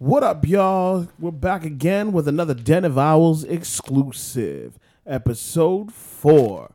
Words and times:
What 0.00 0.22
up, 0.22 0.46
y'all? 0.46 1.08
We're 1.18 1.32
back 1.32 1.64
again 1.64 2.12
with 2.12 2.28
another 2.28 2.54
Den 2.54 2.84
of 2.84 2.96
Owls 2.96 3.42
exclusive, 3.42 4.78
episode 5.04 5.92
four. 5.92 6.70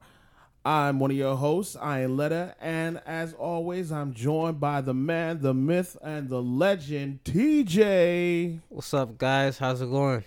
I'm 0.65 0.99
one 0.99 1.10
of 1.10 1.15
your 1.15 1.38
hosts, 1.38 1.78
Ironletta, 1.78 2.56
and 2.60 3.01
as 3.06 3.31
always, 3.31 3.94
I'm 3.94 4.13
joined 4.13 4.60
by 4.60 4.81
the 4.81 4.94
man, 4.94 5.40
the 5.40 5.54
myth, 5.54 5.96
and 6.04 6.28
the 6.28 6.42
legend, 6.42 7.24
TJ. 7.24 8.60
What's 8.67 8.94
up, 8.94 9.17
guys? 9.17 9.58
How's 9.58 9.81
it 9.81 9.90
going? 9.90 10.26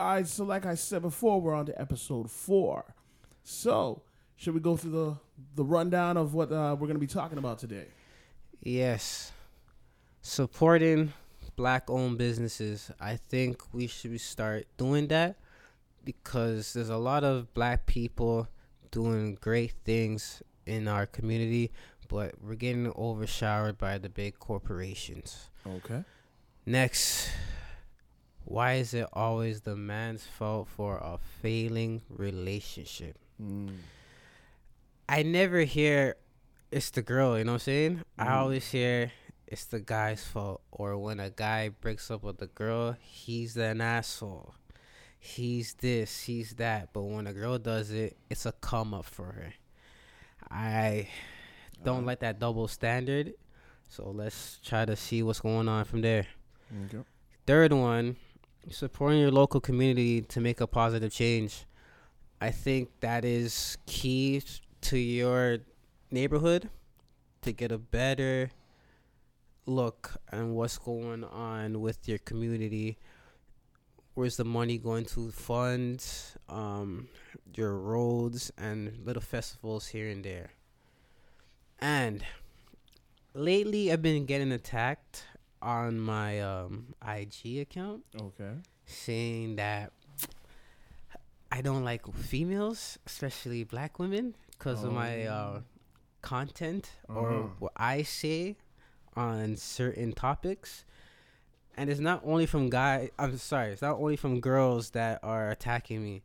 All 0.00 0.14
right, 0.14 0.26
so 0.26 0.42
like 0.42 0.66
I 0.66 0.74
said 0.74 1.02
before, 1.02 1.40
we're 1.40 1.54
on 1.54 1.66
to 1.66 1.80
episode 1.80 2.28
four. 2.28 2.92
So, 3.44 4.02
should 4.34 4.54
we 4.54 4.58
go 4.58 4.76
through 4.76 4.90
the 4.90 5.16
the 5.54 5.64
rundown 5.64 6.16
of 6.16 6.34
what 6.34 6.50
uh, 6.50 6.74
we're 6.76 6.88
going 6.88 6.94
to 6.94 6.98
be 6.98 7.06
talking 7.06 7.38
about 7.38 7.60
today? 7.60 7.86
Yes. 8.64 9.30
Supporting 10.22 11.12
black 11.58 11.90
owned 11.90 12.16
businesses. 12.16 12.88
I 13.00 13.16
think 13.16 13.60
we 13.74 13.88
should 13.88 14.20
start 14.20 14.68
doing 14.76 15.08
that 15.08 15.34
because 16.04 16.72
there's 16.72 16.88
a 16.88 16.96
lot 16.96 17.24
of 17.24 17.52
black 17.52 17.84
people 17.86 18.46
doing 18.92 19.36
great 19.40 19.72
things 19.84 20.40
in 20.66 20.86
our 20.86 21.04
community, 21.04 21.72
but 22.06 22.36
we're 22.40 22.54
getting 22.54 22.86
overshadowed 22.96 23.76
by 23.76 23.98
the 23.98 24.08
big 24.08 24.38
corporations. 24.38 25.50
Okay. 25.66 26.04
Next, 26.64 27.28
why 28.44 28.74
is 28.74 28.94
it 28.94 29.08
always 29.12 29.62
the 29.62 29.74
man's 29.74 30.24
fault 30.24 30.68
for 30.68 30.98
a 30.98 31.18
failing 31.42 32.02
relationship? 32.08 33.16
Mm. 33.42 33.78
I 35.08 35.24
never 35.24 35.62
hear 35.62 36.14
it's 36.70 36.90
the 36.90 37.02
girl, 37.02 37.36
you 37.36 37.42
know 37.44 37.52
what 37.52 37.62
I'm 37.66 37.72
saying? 37.72 38.02
I 38.16 38.26
Mhm. 38.26 38.30
always 38.32 38.70
hear 38.70 39.10
it's 39.50 39.64
the 39.64 39.80
guy's 39.80 40.22
fault. 40.22 40.60
Or 40.70 40.96
when 40.98 41.18
a 41.20 41.30
guy 41.30 41.70
breaks 41.70 42.10
up 42.10 42.22
with 42.22 42.40
a 42.42 42.46
girl, 42.46 42.96
he's 43.00 43.56
an 43.56 43.80
asshole. 43.80 44.54
He's 45.18 45.74
this, 45.74 46.22
he's 46.22 46.52
that. 46.54 46.90
But 46.92 47.02
when 47.02 47.26
a 47.26 47.32
girl 47.32 47.58
does 47.58 47.90
it, 47.90 48.16
it's 48.28 48.46
a 48.46 48.52
come 48.52 48.94
up 48.94 49.06
for 49.06 49.24
her. 49.24 49.54
I 50.50 51.08
don't 51.82 51.88
Alright. 51.88 52.06
like 52.06 52.20
that 52.20 52.38
double 52.38 52.68
standard. 52.68 53.32
So 53.88 54.10
let's 54.10 54.60
try 54.62 54.84
to 54.84 54.94
see 54.94 55.22
what's 55.22 55.40
going 55.40 55.68
on 55.68 55.84
from 55.84 56.02
there. 56.02 56.26
Okay. 56.84 57.02
Third 57.46 57.72
one, 57.72 58.16
supporting 58.70 59.20
your 59.20 59.30
local 59.30 59.60
community 59.60 60.20
to 60.20 60.40
make 60.40 60.60
a 60.60 60.66
positive 60.66 61.10
change. 61.10 61.64
I 62.40 62.50
think 62.50 62.90
that 63.00 63.24
is 63.24 63.78
key 63.86 64.42
to 64.82 64.98
your 64.98 65.58
neighborhood 66.10 66.68
to 67.42 67.52
get 67.52 67.72
a 67.72 67.78
better 67.78 68.50
look 69.68 70.16
and 70.32 70.54
what's 70.54 70.78
going 70.78 71.24
on 71.24 71.80
with 71.80 72.08
your 72.08 72.18
community. 72.18 72.98
Where's 74.14 74.36
the 74.36 74.44
money 74.44 74.78
going 74.78 75.04
to 75.06 75.30
fund 75.30 76.04
um, 76.48 77.08
your 77.54 77.76
roads 77.78 78.50
and 78.58 78.98
little 79.04 79.22
festivals 79.22 79.88
here 79.88 80.08
and 80.08 80.24
there? 80.24 80.50
And 81.80 82.24
lately, 83.34 83.92
I've 83.92 84.02
been 84.02 84.26
getting 84.26 84.50
attacked 84.52 85.24
on 85.62 86.00
my 86.00 86.40
um, 86.40 86.94
IG 87.06 87.58
account 87.60 88.04
Okay. 88.20 88.54
saying 88.86 89.56
that 89.56 89.92
I 91.50 91.60
don't 91.62 91.84
like 91.84 92.06
females, 92.14 92.98
especially 93.06 93.64
black 93.64 93.98
women, 93.98 94.34
because 94.50 94.84
of 94.84 94.92
my 94.92 95.24
uh, 95.26 95.60
Oh. 95.60 95.62
content 96.22 96.90
Uh-huh. 97.08 97.20
or 97.20 97.50
what 97.58 97.72
I 97.76 98.02
say 98.02 98.56
on 99.18 99.56
certain 99.56 100.12
topics. 100.12 100.84
And 101.76 101.90
it's 101.90 102.00
not 102.00 102.22
only 102.24 102.46
from 102.46 102.70
guys. 102.70 103.10
I'm 103.18 103.36
sorry. 103.38 103.72
It's 103.72 103.82
not 103.82 103.96
only 103.98 104.16
from 104.16 104.40
girls 104.40 104.90
that 104.90 105.20
are 105.22 105.50
attacking 105.50 106.02
me. 106.02 106.22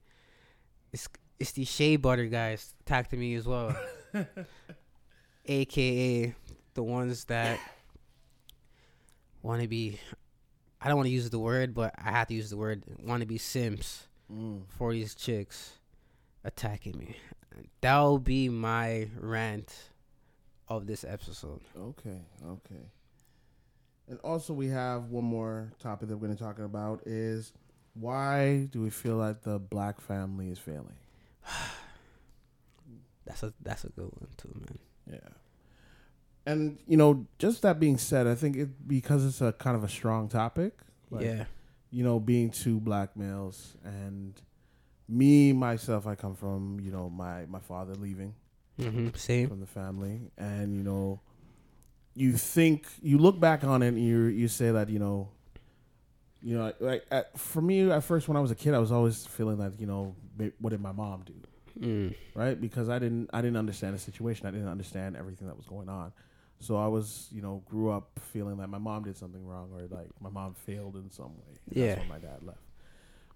It's 0.92 1.08
it's 1.40 1.52
these 1.52 1.70
shea 1.70 1.96
butter 1.96 2.26
guys 2.26 2.74
attacking 2.82 3.20
me 3.20 3.36
as 3.36 3.46
well, 3.46 3.76
aka 5.46 6.36
the 6.74 6.84
ones 6.84 7.26
that 7.26 7.60
want 9.42 9.62
to 9.62 9.68
be. 9.68 10.00
I 10.82 10.88
don't 10.88 10.98
want 10.98 11.08
to 11.08 11.14
use 11.14 11.30
the 11.30 11.40
word, 11.40 11.74
but 11.74 11.94
I 11.98 12.12
have 12.12 12.28
to 12.28 12.34
use 12.34 12.50
the 12.50 12.58
word. 12.58 12.84
Want 13.04 13.22
to 13.22 13.28
be 13.28 13.38
simps 13.38 14.08
Mm. 14.32 14.62
for 14.78 14.94
these 14.94 15.14
chicks 15.16 15.74
attacking 16.46 16.98
me. 16.98 17.18
That 17.82 18.00
will 18.00 18.20
be 18.20 18.48
my 18.50 19.10
rant 19.20 19.76
of 20.78 20.88
this 20.88 21.04
episode. 21.04 21.62
Okay, 21.78 22.20
okay. 22.46 22.84
And 24.08 24.20
also, 24.20 24.54
we 24.54 24.68
have 24.68 25.06
one 25.06 25.24
more 25.24 25.72
topic 25.80 26.10
that 26.10 26.18
we're 26.18 26.28
going 26.28 26.38
to 26.38 26.44
talk 26.44 26.60
about 26.60 27.02
is 27.06 27.54
why 27.94 28.68
do 28.72 28.82
we 28.82 28.90
feel 28.90 29.16
like 29.16 29.44
the 29.44 29.60
black 29.60 30.02
family 30.02 30.50
is 30.50 30.60
failing? 30.60 30.98
That's 33.26 33.42
a 33.42 33.54
that's 33.62 33.86
a 33.86 33.90
good 33.90 34.12
one 34.20 34.28
too, 34.36 34.54
man. 34.54 34.80
Yeah. 35.10 35.30
And 36.46 36.78
you 36.86 36.98
know, 36.98 37.26
just 37.40 37.62
that 37.62 37.80
being 37.80 37.98
said, 37.98 38.28
I 38.28 38.36
think 38.36 38.58
it 38.58 38.86
because 38.86 39.26
it's 39.26 39.40
a 39.40 39.54
kind 39.54 39.78
of 39.78 39.84
a 39.86 39.88
strong 39.88 40.28
topic. 40.28 40.74
like, 41.10 41.24
yeah. 41.24 41.46
You 41.90 42.04
know, 42.04 42.20
being 42.20 42.50
two 42.50 42.82
black 42.82 43.16
males 43.16 43.78
and 43.86 44.34
me 45.08 45.54
myself, 45.54 46.06
I 46.06 46.16
come 46.16 46.36
from 46.36 46.80
you 46.82 46.92
know 46.92 47.10
my 47.10 47.46
my 47.46 47.60
father 47.60 47.96
leaving. 47.96 48.36
Hmm 48.78 49.10
Same. 49.16 49.48
from 49.50 49.60
the 49.60 49.68
family, 49.68 50.20
and 50.38 50.76
you 50.76 50.84
know, 50.84 51.20
you 52.16 52.34
think 52.34 52.86
you 53.02 53.18
look 53.18 53.40
back 53.40 53.64
on 53.64 53.82
it, 53.84 53.90
and 53.90 54.04
you 54.04 54.24
you 54.26 54.48
say 54.48 54.72
that 54.72 54.90
you 54.90 55.00
know, 55.00 55.30
you 56.42 56.58
know, 56.58 56.74
like 56.80 57.06
at, 57.12 57.38
for 57.40 57.62
me 57.62 57.90
at 57.92 58.04
first 58.04 58.28
when 58.28 58.38
I 58.38 58.40
was 58.40 58.52
a 58.52 58.56
kid, 58.56 58.74
I 58.74 58.80
was 58.80 58.92
always 58.92 59.26
feeling 59.26 59.58
that 59.58 59.80
you 59.80 59.86
know, 59.88 60.16
what 60.60 60.72
did 60.72 60.82
my 60.82 60.92
mom 60.92 61.24
do, 61.26 61.34
Mm. 61.80 62.16
right? 62.36 62.60
Because 62.60 62.90
I 62.90 63.00
didn't 63.00 63.30
I 63.34 63.42
didn't 63.42 63.58
understand 63.58 63.96
the 63.96 64.00
situation, 64.00 64.46
I 64.48 64.52
didn't 64.52 64.68
understand 64.68 65.16
everything 65.16 65.48
that 65.48 65.58
was 65.58 65.66
going 65.66 65.90
on, 65.90 66.12
so 66.60 66.76
I 66.78 66.88
was 66.88 67.28
you 67.32 67.42
know 67.42 67.64
grew 67.70 67.92
up 67.92 68.20
feeling 68.32 68.58
that 68.58 68.68
my 68.70 68.78
mom 68.80 69.04
did 69.04 69.18
something 69.18 69.46
wrong 69.46 69.70
or 69.74 69.82
like 69.88 70.10
my 70.20 70.30
mom 70.30 70.54
failed 70.54 70.96
in 70.96 71.10
some 71.10 71.36
way. 71.38 71.58
Yeah. 71.72 71.88
that's 71.96 72.00
when 72.00 72.10
my 72.10 72.20
dad 72.20 72.44
left. 72.44 72.60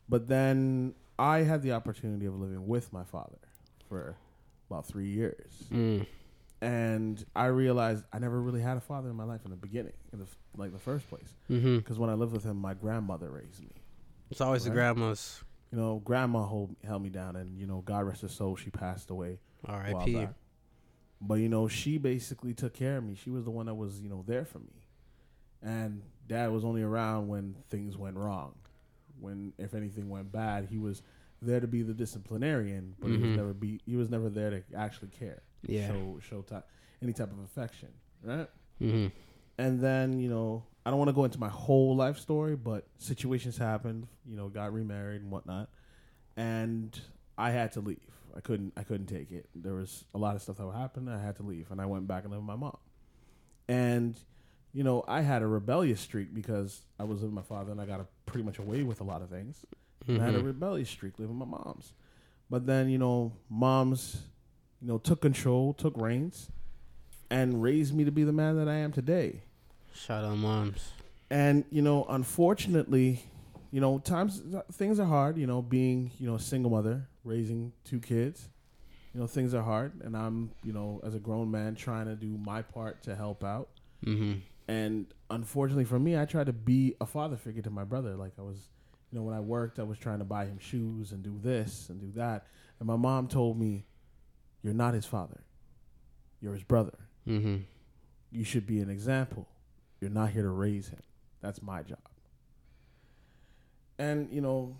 But 0.10 0.28
then 0.28 0.94
I 1.20 1.40
had 1.40 1.62
the 1.64 1.72
opportunity 1.74 2.26
of 2.28 2.40
living 2.40 2.68
with 2.68 2.94
my 2.94 3.04
father 3.04 3.40
for 3.90 4.16
about 4.70 4.86
three 4.86 5.08
years 5.08 5.52
Mm. 5.72 6.06
and 6.62 7.26
I 7.36 7.46
realized 7.48 8.04
I 8.12 8.20
never 8.20 8.42
really 8.42 8.62
had 8.62 8.78
a 8.78 8.82
father 8.82 9.10
in 9.10 9.16
my 9.16 9.24
life 9.24 9.42
in 9.46 9.52
the 9.52 9.58
beginning, 9.58 9.94
in 10.12 10.20
the 10.20 10.26
f- 10.26 10.38
like 10.56 10.72
the 10.72 10.80
first 10.80 11.08
place. 11.10 11.34
Because 11.48 12.00
when 12.00 12.10
I 12.10 12.14
lived 12.16 12.34
with 12.34 12.44
him, 12.44 12.58
my 12.58 12.74
grandmother 12.74 13.30
raised 13.30 13.62
me. 13.62 13.72
It's 14.30 14.42
always 14.42 14.64
the 14.64 14.70
Right. 14.72 14.76
grandmas. 14.76 15.44
You 15.72 15.78
know, 15.78 16.00
grandma 16.04 16.44
hold, 16.44 16.76
held 16.84 17.02
me 17.04 17.10
down, 17.10 17.36
and 17.36 17.58
you 17.60 17.68
know, 17.68 17.82
God 17.82 18.06
rest 18.06 18.22
her 18.22 18.28
soul, 18.28 18.56
she 18.56 18.70
passed 18.70 19.10
away 19.10 19.40
R.I.P. 19.66 20.28
But 21.20 21.36
you 21.36 21.50
know, 21.50 21.68
she 21.68 21.98
basically 21.98 22.54
took 22.54 22.74
care 22.74 22.98
of 22.98 23.04
me. 23.04 23.16
She 23.16 23.30
was 23.30 23.44
the 23.44 23.52
one 23.52 23.66
that 23.68 23.76
was 23.76 24.00
you 24.00 24.10
know 24.10 24.24
there 24.28 24.46
for 24.46 24.60
me, 24.60 24.86
and 25.62 26.02
Dad 26.28 26.52
was 26.52 26.64
only 26.66 26.82
around 26.84 27.28
when 27.28 27.56
things 27.70 27.98
went 27.98 28.16
wrong. 28.18 28.54
When 29.20 29.54
if 29.58 29.74
anything 29.74 30.10
went 30.10 30.32
bad, 30.32 30.66
he 30.70 30.78
was 30.78 31.02
there 31.42 31.60
to 31.60 31.68
be 31.68 31.82
the 31.84 31.94
disciplinarian, 31.94 32.96
but 33.00 33.10
he 33.12 33.18
was 33.18 33.30
Mhm. 33.32 33.36
never 33.36 33.54
be 33.54 33.80
he 33.86 33.96
was 33.96 34.10
never 34.10 34.30
there 34.30 34.50
to 34.50 34.64
actually 34.76 35.10
care. 35.10 35.42
Yeah. 35.64 35.88
show 35.88 36.20
show 36.22 36.42
ty- 36.42 36.64
any 37.02 37.14
type 37.14 37.32
of 37.32 37.40
affection, 37.40 37.90
right? 38.24 38.50
hmm 38.80 39.08
And 39.58 39.80
then 39.80 40.20
you 40.20 40.30
know, 40.30 40.64
I 40.86 40.90
don't 40.90 41.00
want 41.00 41.10
to 41.10 41.14
go 41.14 41.26
into 41.26 41.40
my 41.40 41.50
whole 41.50 41.96
life 41.96 42.18
story, 42.18 42.56
but 42.56 42.88
situations 42.98 43.58
happened. 43.58 44.08
You 44.26 44.36
know, 44.38 44.50
got 44.50 44.72
remarried 44.74 45.22
and 45.22 45.32
whatnot, 45.32 45.70
and 46.36 47.00
I 47.38 47.52
had 47.52 47.72
to 47.74 47.82
leave. 47.82 48.00
I 48.36 48.40
couldn't. 48.42 48.74
I 48.78 48.84
couldn't 48.84 49.08
take 49.08 49.32
it. 49.32 49.50
There 49.56 49.74
was 49.74 50.06
a 50.14 50.18
lot 50.18 50.36
of 50.36 50.42
stuff 50.42 50.58
that 50.58 50.72
happened. 50.72 51.10
I 51.10 51.20
had 51.20 51.36
to 51.38 51.44
leave, 51.44 51.72
and 51.72 51.82
I 51.82 51.86
went 51.86 52.08
back 52.08 52.24
and 52.24 52.32
lived 52.32 52.42
with 52.44 52.48
my 52.48 52.56
mom. 52.56 52.78
And 53.68 54.18
you 54.74 54.84
know, 54.84 55.04
I 55.08 55.22
had 55.22 55.42
a 55.42 55.48
rebellious 55.48 56.00
streak 56.02 56.34
because 56.34 56.84
I 57.00 57.04
was 57.04 57.22
with 57.24 57.32
my 57.32 57.42
father, 57.42 57.72
and 57.72 57.82
I 57.82 57.86
got 57.86 58.00
a, 58.00 58.06
pretty 58.28 58.44
much 58.44 58.60
away 58.60 58.84
with 58.84 59.02
a 59.02 59.04
lot 59.04 59.22
of 59.24 59.30
things. 59.30 59.66
And 60.08 60.22
I 60.22 60.26
had 60.26 60.36
a 60.36 60.40
Mhm. 60.40 60.46
rebellious 60.46 60.90
streak 60.90 61.20
living 61.20 61.38
with 61.40 61.48
my 61.50 61.58
mom's. 61.58 61.94
But 62.50 62.66
then, 62.66 62.90
you 62.90 62.98
know, 62.98 63.34
moms, 63.50 64.22
you 64.82 64.88
know, 64.88 64.98
took 64.98 65.22
control, 65.22 65.74
took 65.74 65.98
reins, 65.98 66.50
and 67.30 67.62
raised 67.62 67.94
me 67.94 68.06
to 68.06 68.12
be 68.12 68.24
the 68.24 68.32
man 68.32 68.56
that 68.58 68.68
I 68.70 68.76
am 68.76 68.92
today. 68.92 69.42
Shout 69.94 70.24
out 70.24 70.38
moms. 70.38 70.92
And, 71.30 71.66
you 71.72 71.82
know, 71.82 72.06
unfortunately, 72.08 73.22
you 73.72 73.82
know, 73.82 74.00
times 74.00 74.42
things 74.72 75.00
are 75.00 75.06
hard, 75.06 75.38
you 75.38 75.46
know, 75.48 75.62
being, 75.62 76.12
you 76.20 76.28
know, 76.28 76.36
a 76.36 76.40
single 76.40 76.72
mother, 76.72 77.08
raising 77.26 77.74
two 77.84 78.00
kids. 78.00 78.48
You 79.14 79.20
know, 79.20 79.28
things 79.28 79.54
are 79.54 79.64
hard 79.64 80.00
and 80.02 80.16
I'm, 80.16 80.52
you 80.64 80.72
know, 80.72 81.02
as 81.04 81.16
a 81.16 81.20
grown 81.20 81.50
man 81.52 81.76
trying 81.76 82.06
to 82.06 82.16
do 82.16 82.38
my 82.38 82.62
part 82.62 83.04
to 83.04 83.16
help 83.16 83.44
out. 83.44 83.68
hmm 84.04 84.34
And 84.68 85.08
unfortunately 85.30 85.86
for 85.86 86.00
me, 86.00 86.18
I 86.18 86.26
tried 86.26 86.46
to 86.46 86.54
be 86.54 86.96
a 87.02 87.06
father 87.06 87.36
figure 87.36 87.64
to 87.64 87.70
my 87.72 87.84
brother. 87.84 88.16
Like 88.16 88.34
I 88.38 88.44
was, 88.44 88.70
you 89.12 89.18
know, 89.18 89.24
when 89.24 89.36
I 89.36 89.40
worked, 89.40 89.80
I 89.80 89.84
was 89.84 89.98
trying 89.98 90.20
to 90.20 90.26
buy 90.26 90.46
him 90.46 90.60
shoes 90.60 91.12
and 91.12 91.24
do 91.24 91.40
this 91.42 91.90
and 91.90 92.00
do 92.00 92.12
that. 92.20 92.48
And 92.80 92.88
my 92.88 92.96
mom 92.96 93.28
told 93.28 93.60
me, 93.60 93.86
"You're 94.62 94.74
not 94.74 94.94
his 94.94 95.06
father. 95.06 95.42
You're 96.42 96.54
his 96.54 96.64
brother. 96.64 96.98
hmm 97.26 97.58
You 98.32 98.44
should 98.44 98.68
be 98.68 98.80
an 98.80 98.90
example. 98.90 99.48
You're 100.02 100.12
not 100.12 100.32
here 100.32 100.44
to 100.44 100.50
raise 100.50 100.90
him." 100.90 101.02
That's 101.42 101.62
my 101.62 101.84
job. 101.84 102.00
And 103.98 104.32
you 104.32 104.42
know, 104.42 104.78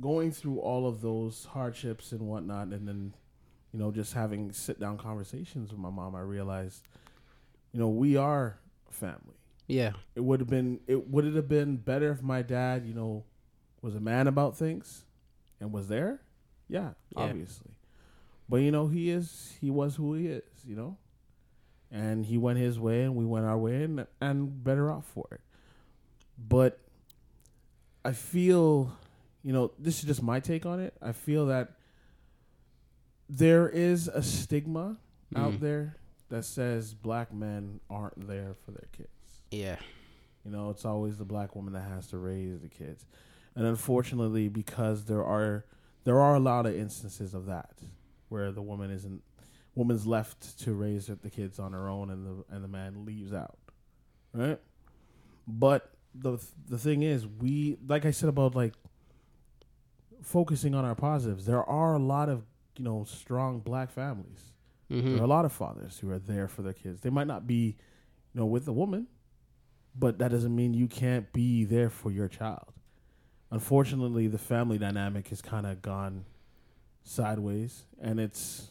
going 0.00 0.32
through 0.32 0.58
all 0.60 0.86
of 0.86 1.00
those 1.00 1.46
hardships 1.46 2.12
and 2.12 2.22
whatnot, 2.22 2.68
and 2.68 2.86
then 2.88 3.14
you 3.72 3.78
know, 3.78 3.90
just 3.90 4.14
having 4.14 4.52
sit 4.52 4.80
down 4.80 4.98
conversations 4.98 5.70
with 5.70 5.78
my 5.78 5.90
mom, 5.90 6.16
I 6.16 6.20
realized, 6.20 6.82
you 7.72 7.78
know, 7.78 7.88
we 7.88 8.16
are 8.16 8.58
family. 8.90 9.36
Yeah. 9.70 9.92
It 10.14 10.20
would 10.20 10.40
have 10.40 10.48
been 10.48 10.80
it 10.86 11.08
would 11.08 11.24
it 11.24 11.34
have 11.34 11.48
been 11.48 11.76
better 11.76 12.10
if 12.12 12.22
my 12.22 12.42
dad, 12.42 12.84
you 12.86 12.94
know, 12.94 13.24
was 13.82 13.94
a 13.94 14.00
man 14.00 14.26
about 14.26 14.56
things 14.56 15.04
and 15.60 15.72
was 15.72 15.88
there? 15.88 16.20
Yeah, 16.68 16.90
Yeah. 17.16 17.22
obviously. 17.24 17.72
But 18.48 18.58
you 18.58 18.70
know, 18.70 18.88
he 18.88 19.10
is 19.10 19.56
he 19.60 19.70
was 19.70 19.96
who 19.96 20.14
he 20.14 20.26
is, 20.26 20.42
you 20.66 20.76
know? 20.76 20.96
And 21.90 22.24
he 22.26 22.38
went 22.38 22.58
his 22.58 22.78
way 22.78 23.02
and 23.02 23.16
we 23.16 23.24
went 23.24 23.46
our 23.46 23.58
way 23.58 23.82
and 23.84 24.06
and 24.20 24.62
better 24.64 24.90
off 24.90 25.06
for 25.06 25.26
it. 25.32 25.40
But 26.38 26.78
I 28.04 28.12
feel, 28.12 28.96
you 29.42 29.52
know, 29.52 29.72
this 29.78 29.98
is 29.98 30.04
just 30.04 30.22
my 30.22 30.40
take 30.40 30.64
on 30.66 30.80
it. 30.80 30.94
I 31.02 31.12
feel 31.12 31.46
that 31.46 31.72
there 33.28 33.68
is 33.68 34.08
a 34.08 34.22
stigma 34.22 34.96
out 35.36 35.52
Mhm. 35.54 35.60
there 35.60 35.96
that 36.28 36.44
says 36.44 36.94
black 36.94 37.32
men 37.32 37.80
aren't 37.88 38.26
there 38.26 38.54
for 38.64 38.70
their 38.72 38.88
kids. 38.92 39.19
Yeah. 39.50 39.76
You 40.44 40.50
know, 40.50 40.70
it's 40.70 40.84
always 40.84 41.18
the 41.18 41.24
black 41.24 41.54
woman 41.54 41.74
that 41.74 41.82
has 41.88 42.06
to 42.08 42.18
raise 42.18 42.60
the 42.60 42.68
kids. 42.68 43.04
And 43.54 43.66
unfortunately, 43.66 44.48
because 44.48 45.04
there 45.04 45.24
are 45.24 45.64
there 46.04 46.18
are 46.20 46.34
a 46.36 46.40
lot 46.40 46.66
of 46.66 46.74
instances 46.74 47.34
of 47.34 47.46
that 47.46 47.72
where 48.28 48.52
the 48.52 48.62
woman 48.62 48.90
isn't 48.90 49.22
woman's 49.74 50.06
left 50.06 50.58
to 50.60 50.72
raise 50.72 51.06
the 51.06 51.30
kids 51.30 51.58
on 51.58 51.72
her 51.72 51.88
own 51.88 52.10
and 52.10 52.26
the 52.26 52.54
and 52.54 52.64
the 52.64 52.68
man 52.68 53.04
leaves 53.04 53.32
out. 53.32 53.58
Right? 54.32 54.58
But 55.46 55.90
the 56.14 56.38
the 56.68 56.78
thing 56.78 57.02
is, 57.02 57.26
we 57.26 57.76
like 57.86 58.04
I 58.06 58.12
said 58.12 58.28
about 58.28 58.54
like 58.54 58.74
focusing 60.22 60.74
on 60.74 60.84
our 60.84 60.94
positives. 60.94 61.46
There 61.46 61.62
are 61.64 61.94
a 61.94 61.98
lot 61.98 62.28
of, 62.28 62.44
you 62.76 62.84
know, 62.84 63.04
strong 63.04 63.60
black 63.60 63.90
families. 63.90 64.52
There 64.88 64.98
are 64.98 65.02
a 65.02 65.04
Mm-hmm. 65.18 65.24
lot 65.26 65.44
of 65.44 65.52
fathers 65.52 65.98
who 66.00 66.10
are 66.10 66.18
there 66.18 66.48
for 66.48 66.62
their 66.62 66.72
kids. 66.72 67.00
They 67.00 67.10
might 67.10 67.28
not 67.28 67.46
be, 67.46 67.76
you 68.34 68.40
know, 68.40 68.46
with 68.46 68.66
a 68.66 68.72
woman, 68.72 69.06
but 69.94 70.18
that 70.18 70.30
doesn't 70.30 70.54
mean 70.54 70.74
you 70.74 70.86
can't 70.86 71.32
be 71.32 71.64
there 71.64 71.90
for 71.90 72.10
your 72.10 72.28
child. 72.28 72.72
Unfortunately, 73.50 74.28
the 74.28 74.38
family 74.38 74.78
dynamic 74.78 75.28
has 75.28 75.42
kind 75.42 75.66
of 75.66 75.82
gone 75.82 76.24
sideways, 77.02 77.84
and 78.00 78.20
it's 78.20 78.68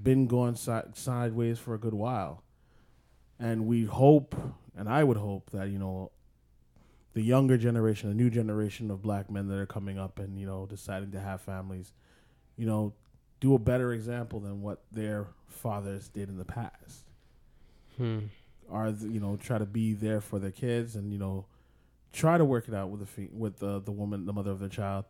been 0.00 0.26
going 0.26 0.56
si- 0.56 0.90
sideways 0.94 1.58
for 1.58 1.74
a 1.74 1.78
good 1.78 1.94
while. 1.94 2.42
And 3.38 3.66
we 3.66 3.84
hope, 3.84 4.34
and 4.76 4.88
I 4.88 5.04
would 5.04 5.18
hope 5.18 5.50
that 5.50 5.68
you 5.68 5.78
know, 5.78 6.12
the 7.12 7.22
younger 7.22 7.58
generation, 7.58 8.08
the 8.08 8.14
new 8.14 8.30
generation 8.30 8.90
of 8.90 9.02
black 9.02 9.30
men 9.30 9.48
that 9.48 9.58
are 9.58 9.66
coming 9.66 9.98
up 9.98 10.18
and 10.18 10.38
you 10.38 10.46
know 10.46 10.66
deciding 10.66 11.12
to 11.12 11.20
have 11.20 11.42
families, 11.42 11.92
you 12.56 12.66
know, 12.66 12.94
do 13.40 13.54
a 13.54 13.58
better 13.58 13.92
example 13.92 14.40
than 14.40 14.62
what 14.62 14.82
their 14.90 15.26
fathers 15.46 16.08
did 16.08 16.28
in 16.28 16.38
the 16.38 16.44
past. 16.44 17.04
Hmm. 17.96 18.20
Are 18.70 18.88
you 18.88 19.20
know 19.20 19.36
try 19.36 19.58
to 19.58 19.66
be 19.66 19.92
there 19.92 20.20
for 20.20 20.38
their 20.38 20.50
kids 20.50 20.96
and 20.96 21.12
you 21.12 21.18
know 21.18 21.46
try 22.12 22.38
to 22.38 22.44
work 22.44 22.68
it 22.68 22.74
out 22.74 22.90
with 22.90 23.00
the 23.00 23.06
fe- 23.06 23.30
with 23.32 23.58
the 23.58 23.80
the 23.80 23.92
woman, 23.92 24.26
the 24.26 24.32
mother 24.32 24.50
of 24.50 24.60
their 24.60 24.68
child, 24.68 25.04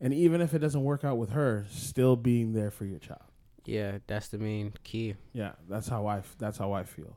and 0.00 0.12
even 0.12 0.40
if 0.40 0.54
it 0.54 0.58
doesn't 0.58 0.82
work 0.82 1.04
out 1.04 1.16
with 1.18 1.30
her, 1.30 1.66
still 1.70 2.16
being 2.16 2.52
there 2.52 2.70
for 2.70 2.84
your 2.84 2.98
child. 2.98 3.22
Yeah, 3.64 3.98
that's 4.06 4.28
the 4.28 4.38
main 4.38 4.72
key. 4.84 5.14
Yeah, 5.32 5.52
that's 5.68 5.88
how 5.88 6.06
I 6.06 6.18
f- 6.18 6.36
that's 6.38 6.58
how 6.58 6.72
I 6.72 6.84
feel. 6.84 7.16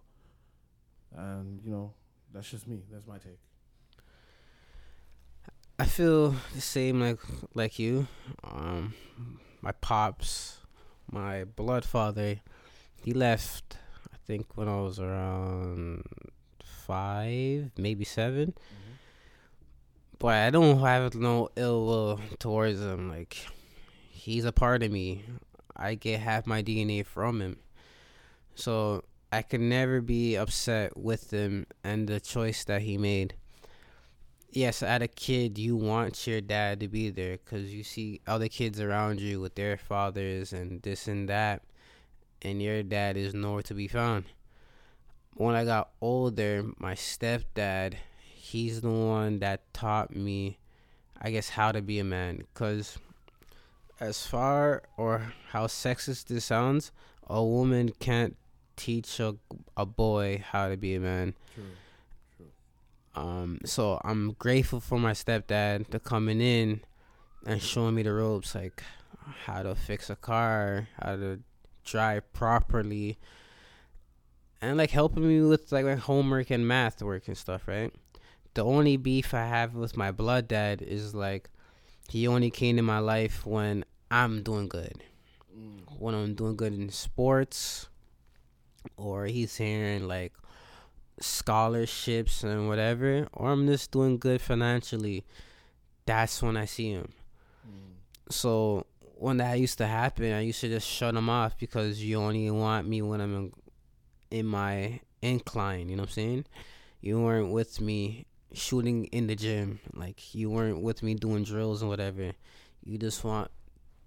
And 1.16 1.62
you 1.64 1.72
know, 1.72 1.94
that's 2.34 2.50
just 2.50 2.68
me. 2.68 2.84
That's 2.92 3.08
my 3.08 3.18
take. 3.18 3.40
I 5.80 5.86
feel 5.86 6.36
the 6.54 6.62
same 6.62 7.02
like 7.02 7.20
like 7.56 7.80
you. 7.80 8.08
Um, 8.44 8.94
my 9.62 9.72
pops, 9.72 10.58
my 11.12 11.44
blood 11.46 11.86
father, 11.86 12.42
he 13.02 13.14
left. 13.14 13.78
Think 14.26 14.48
when 14.56 14.68
I 14.68 14.82
was 14.82 15.00
around 15.00 16.04
five, 16.64 17.72
maybe 17.78 18.06
7 18.06 18.48
mm-hmm. 18.48 18.60
But 20.20 20.36
I 20.36 20.50
don't 20.52 20.80
have 20.80 21.16
no 21.16 21.50
ill 21.58 21.86
will 21.86 22.20
towards 22.40 22.80
him. 22.80 23.10
Like 23.10 23.36
he's 24.10 24.46
a 24.46 24.54
part 24.54 24.82
of 24.82 24.92
me. 24.92 25.26
I 25.76 25.96
get 25.96 26.22
half 26.22 26.48
my 26.48 26.64
DNA 26.64 27.06
from 27.06 27.42
him, 27.42 27.58
so 28.56 29.04
I 29.34 29.42
can 29.42 29.68
never 29.68 30.00
be 30.00 30.38
upset 30.38 30.96
with 30.96 31.32
him 31.32 31.66
and 31.84 32.08
the 32.08 32.22
choice 32.22 32.64
that 32.66 32.84
he 32.84 32.98
made. 32.98 33.34
Yes, 34.52 34.84
as 34.84 35.02
a 35.02 35.08
kid, 35.08 35.58
you 35.58 35.76
want 35.76 36.26
your 36.28 36.40
dad 36.40 36.80
to 36.82 36.88
be 36.88 37.10
there 37.10 37.40
because 37.44 37.74
you 37.74 37.84
see 37.84 38.22
other 38.28 38.48
kids 38.48 38.80
around 38.80 39.20
you 39.20 39.42
with 39.42 39.56
their 39.56 39.76
fathers 39.76 40.54
and 40.54 40.82
this 40.84 41.08
and 41.08 41.28
that, 41.28 41.64
and 42.44 42.62
your 42.62 42.84
dad 42.84 43.18
is 43.18 43.34
nowhere 43.34 43.62
to 43.64 43.74
be 43.74 43.88
found. 43.88 44.26
When 45.36 45.56
I 45.56 45.66
got 45.66 45.90
older, 46.02 46.66
my 46.78 46.94
stepdad, 46.94 47.96
he's 48.34 48.82
the 48.82 48.92
one 48.92 49.40
that 49.40 49.74
taught 49.74 50.16
me, 50.16 50.60
I 51.20 51.32
guess, 51.32 51.50
how 51.50 51.72
to 51.72 51.82
be 51.82 52.00
a 52.00 52.04
man. 52.04 52.46
Because 52.54 53.00
as 54.00 54.26
far 54.26 54.84
or 54.98 55.34
how 55.50 55.68
sexist 55.68 56.26
this 56.26 56.46
sounds, 56.46 56.92
a 57.28 57.44
woman 57.44 57.94
can't 58.00 58.36
teach 58.76 59.20
a, 59.20 59.36
a 59.78 59.86
boy 59.86 60.44
how 60.52 60.70
to 60.70 60.78
be 60.78 60.96
a 60.96 61.00
man. 61.00 61.34
True. 61.56 61.64
Um, 63.16 63.60
so 63.66 64.02
I'm 64.04 64.34
grateful 64.34 64.80
for 64.80 65.00
my 65.00 65.12
stepdad 65.12 65.90
to 65.92 66.00
coming 66.00 66.42
in 66.42 66.82
and 67.46 67.62
showing 67.62 67.96
me 67.96 68.04
the 68.04 68.14
ropes, 68.14 68.56
like 68.56 68.84
how 69.46 69.64
to 69.64 69.76
fix 69.76 70.10
a 70.10 70.16
car, 70.16 70.88
how 71.02 71.16
to 71.16 71.40
drive 71.84 72.32
properly, 72.34 73.18
and 74.62 74.78
like 74.78 74.92
helping 74.92 75.28
me 75.28 75.42
with 75.42 75.72
like 75.72 75.86
my 75.86 75.96
homework 75.96 76.50
and 76.50 76.68
math 76.68 77.02
work 77.02 77.28
and 77.28 77.38
stuff. 77.38 77.68
Right. 77.68 77.94
The 78.54 78.64
only 78.64 78.98
beef 78.98 79.34
I 79.34 79.46
have 79.46 79.76
with 79.76 79.98
my 79.98 80.12
blood 80.12 80.48
dad 80.48 80.82
is 80.82 81.16
like 81.16 81.50
he 82.10 82.28
only 82.28 82.52
came 82.52 82.78
in 82.78 82.86
my 82.86 83.00
life 83.00 83.46
when 83.46 83.84
I'm 84.12 84.44
doing 84.44 84.68
good, 84.68 85.04
mm. 85.58 85.82
when 85.98 86.14
I'm 86.14 86.36
doing 86.36 86.56
good 86.56 86.74
in 86.74 86.90
sports, 86.90 87.90
or 88.98 89.26
he's 89.26 89.56
hearing 89.56 90.08
like 90.08 90.34
scholarships 91.20 92.44
and 92.44 92.68
whatever, 92.68 93.28
or 93.34 93.50
I'm 93.50 93.66
just 93.68 93.92
doing 93.92 94.18
good 94.18 94.42
financially, 94.42 95.26
that's 96.06 96.42
when 96.44 96.58
I 96.58 96.66
see 96.66 96.92
him. 96.92 97.12
Mm. 97.68 98.32
So 98.32 98.86
when 99.24 99.38
that 99.38 99.58
used 99.58 99.78
to 99.78 99.88
happen, 99.88 100.34
I 100.34 100.42
used 100.42 100.60
to 100.60 100.68
just 100.68 100.86
shut 100.86 101.14
them 101.14 101.30
off 101.30 101.58
because 101.58 102.04
you 102.04 102.18
only 102.18 102.52
want 102.52 102.90
me 102.90 103.02
when 103.02 103.22
I'm 103.22 103.34
in, 103.34 103.52
in 104.32 104.46
my 104.46 105.00
incline. 105.22 105.88
You 105.88 105.96
know 105.96 106.02
what 106.04 106.10
I'm 106.10 106.14
saying? 106.14 106.46
You 107.00 107.22
weren't 107.22 107.54
with 107.54 107.80
me 107.80 108.26
shooting 108.52 109.06
in 109.06 109.28
the 109.28 109.36
gym. 109.38 109.80
Like 109.94 110.36
you 110.36 110.50
weren't 110.50 110.82
with 110.82 111.04
me 111.04 111.14
doing 111.14 111.46
drills 111.46 111.82
and 111.82 111.90
whatever. 111.90 112.34
You 112.84 112.98
just 112.98 113.24
want 113.24 113.50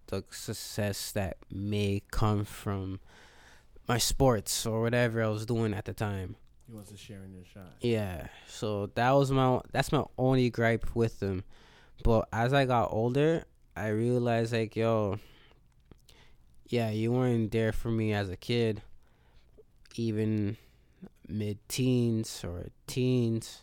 the 0.09 0.23
success 0.29 1.13
that 1.13 1.39
may 1.51 2.03
come 2.11 2.45
from 2.45 3.01
my 3.89 3.97
sports 3.97 4.67
or 4.67 4.83
whatever 4.83 5.23
I 5.23 5.29
was 5.29 5.47
doing 5.47 5.73
at 5.73 5.87
the 5.87 5.95
time. 5.95 6.37
He 6.67 6.75
wants 6.75 6.91
to 6.91 6.99
share 6.99 7.25
in 7.25 7.33
your 7.33 7.47
shine. 7.47 7.63
Yeah, 7.81 8.27
so 8.47 8.91
that 8.97 9.13
was 9.13 9.31
my 9.31 9.63
that's 9.73 9.93
my 9.93 10.05
only 10.19 10.51
gripe 10.51 10.95
with 10.95 11.21
them. 11.21 11.43
But 12.05 12.29
as 12.35 12.53
I 12.53 12.67
got 12.67 12.93
older, 12.93 13.47
I 13.77 13.89
realized 13.89 14.55
like, 14.55 14.75
yo, 14.75 15.19
yeah, 16.67 16.89
you 16.89 17.13
weren't 17.13 17.53
there 17.53 17.73
for 17.73 17.91
me 17.91 18.15
as 18.15 18.31
a 18.31 18.37
kid, 18.37 18.81
even 19.97 20.57
mid 21.29 21.59
teens 21.69 22.43
or 22.43 22.69
teens. 22.87 23.61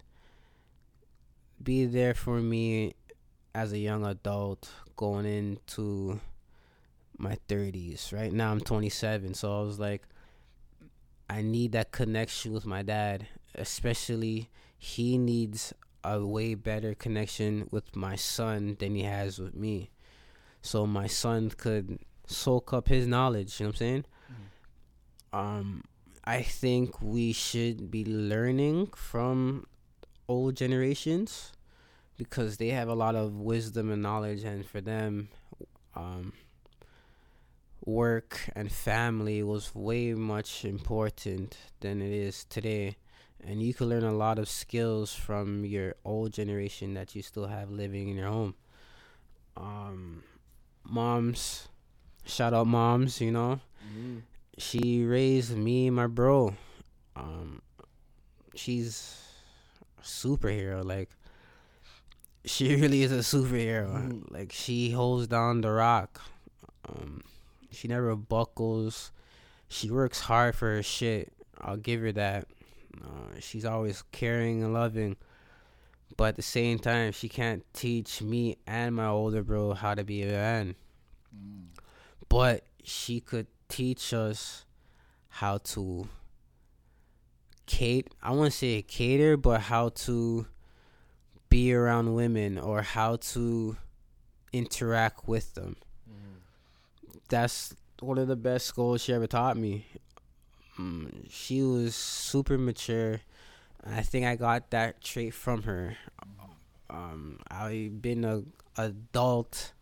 Be 1.62 1.86
there 1.86 2.13
for 2.13 2.39
me 2.41 2.93
as 3.55 3.72
a 3.72 3.79
young 3.79 4.05
adult 4.05 4.70
going 4.96 5.25
into 5.25 6.20
my 7.17 7.38
30s. 7.50 8.13
Right 8.13 8.32
now 8.32 8.51
I'm 8.51 8.62
27, 8.62 9.34
so 9.34 9.60
I 9.60 9.63
was 9.63 9.79
like 9.79 10.03
I 11.27 11.41
need 11.41 11.72
that 11.72 11.91
connection 11.91 12.53
with 12.53 12.67
my 12.67 12.84
dad, 12.84 13.27
especially 13.55 14.51
he 14.77 15.17
needs 15.17 15.74
a 16.03 16.24
way 16.24 16.53
better 16.53 16.93
connection 16.93 17.67
with 17.72 17.96
my 17.96 18.15
son 18.15 18.77
than 18.79 18.93
he 18.93 19.03
has 19.03 19.39
with 19.39 19.55
me. 19.55 19.89
So 20.63 20.88
my 20.88 21.08
son 21.08 21.51
could 21.51 22.00
soak 22.25 22.74
up 22.74 22.88
his 22.88 23.05
knowledge, 23.05 23.60
you 23.60 23.65
know 23.65 23.70
what 23.70 23.75
I'm 23.75 23.79
saying? 23.79 24.05
Um 25.32 25.84
I 26.24 26.41
think 26.41 27.01
we 27.01 27.34
should 27.34 27.91
be 27.91 28.05
learning 28.05 28.88
from 28.96 29.67
old 30.27 30.55
generations 30.55 31.51
because 32.17 32.58
they 32.58 32.70
have 32.70 32.88
a 32.88 32.96
lot 32.96 33.15
of 33.15 33.36
wisdom 33.36 33.91
and 33.91 34.01
knowledge 34.01 34.43
and 34.43 34.65
for 34.65 34.82
them 34.82 35.27
um 35.96 36.34
work 37.86 38.50
and 38.55 38.72
family 38.72 39.43
was 39.43 39.75
way 39.75 40.13
much 40.13 40.63
important 40.63 41.58
than 41.82 42.01
it 42.01 42.13
is 42.13 42.46
today 42.46 42.96
and 43.46 43.62
you 43.62 43.74
can 43.74 43.89
learn 43.89 44.03
a 44.03 44.13
lot 44.13 44.39
of 44.39 44.48
skills 44.48 45.13
from 45.13 45.65
your 45.65 45.96
old 46.05 46.32
generation 46.32 46.93
that 46.93 47.13
you 47.15 47.22
still 47.22 47.48
have 47.48 47.70
living 47.70 48.08
in 48.08 48.15
your 48.15 48.29
home. 48.29 48.55
Um, 49.58 50.24
moms, 50.86 51.68
shout 52.25 52.54
out 52.54 52.68
moms, 52.68 53.20
you 53.22 53.32
know, 53.32 53.60
Mm-hmm. 53.86 54.20
she 54.58 55.04
raised 55.06 55.56
me 55.56 55.88
and 55.88 55.96
my 55.96 56.08
bro. 56.08 56.56
Um, 57.16 57.62
she's 58.56 59.20
a 60.00 60.04
superhero. 60.04 60.84
Like, 60.86 61.10
she 62.46 62.75
really 62.82 63.04
is 63.04 63.12
a 63.12 63.18
superhero. 63.20 63.92
Mhm. 63.94 64.32
Like, 64.32 64.52
she 64.52 64.92
holds 64.92 65.28
down 65.28 65.62
the 65.62 65.72
rock. 65.72 66.22
Um, 66.88 67.22
she 67.72 67.88
never 67.88 68.16
buckles. 68.16 69.12
She 69.68 69.90
works 69.92 70.22
hard 70.22 70.56
for 70.56 70.75
her 70.75 70.84
shit. 70.84 71.32
I'll 71.60 71.78
give 71.78 72.02
her 72.02 72.12
that. 72.13 72.48
Uh, 73.04 73.40
she's 73.40 73.66
always 73.66 74.04
caring 74.12 74.63
and 74.63 74.74
loving. 74.74 75.18
But 76.15 76.25
at 76.25 76.36
the 76.36 76.41
same 76.41 76.79
time, 76.79 77.12
she 77.12 77.27
can't 77.29 77.63
teach 77.74 78.22
me 78.22 78.58
and 78.67 78.96
my 78.96 79.08
older 79.08 79.43
bro 79.43 79.74
how 79.74 79.96
to 79.96 80.03
be 80.03 80.24
a 80.24 80.27
man. 80.27 80.75
But 82.29 82.65
she 82.84 83.20
could 83.20 83.48
teach 83.67 84.13
us 84.13 84.65
how 85.29 85.58
to 85.58 86.08
cater. 87.65 88.10
I 88.22 88.32
wouldn't 88.32 88.53
say 88.53 88.82
cater, 88.84 89.38
but 89.38 89.62
how 89.62 89.89
to 89.89 90.46
be 91.50 91.74
around 91.74 92.13
women 92.13 92.58
or 92.58 92.82
how 92.82 93.15
to 93.17 93.77
interact 94.51 95.27
with 95.27 95.53
them. 95.55 95.75
That's 97.29 97.75
one 98.00 98.17
of 98.17 98.27
the 98.27 98.36
best 98.36 98.67
skills 98.67 99.01
she 99.01 99.13
ever 99.13 99.27
taught 99.27 99.58
me. 99.58 99.88
Mm, 100.79 101.27
she 101.29 101.62
was 101.62 101.96
super 101.96 102.58
mature. 102.58 103.22
I 103.86 104.02
think 104.02 104.25
I 104.25 104.36
got 104.36 104.72
that 104.72 105.02
trait 105.02 105.34
from 105.34 105.63
her. 105.63 105.98
Um, 106.90 107.40
I've 107.50 108.02
been 108.02 108.24
a 108.24 108.44
adult 108.78 109.74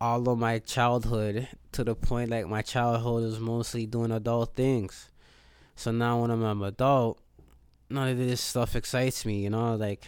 all 0.00 0.28
of 0.28 0.36
my 0.36 0.58
childhood 0.58 1.46
to 1.70 1.84
the 1.84 1.94
point 1.94 2.28
like 2.28 2.48
my 2.48 2.60
childhood 2.60 3.22
was 3.22 3.38
mostly 3.38 3.86
doing 3.86 4.10
adult 4.10 4.56
things. 4.56 5.08
So 5.76 5.92
now 5.92 6.20
when 6.20 6.32
I'm 6.32 6.42
an 6.42 6.62
adult, 6.62 7.20
none 7.88 8.08
of 8.08 8.18
this 8.18 8.40
stuff 8.40 8.74
excites 8.74 9.24
me, 9.24 9.44
you 9.44 9.50
know, 9.50 9.76
like 9.76 10.02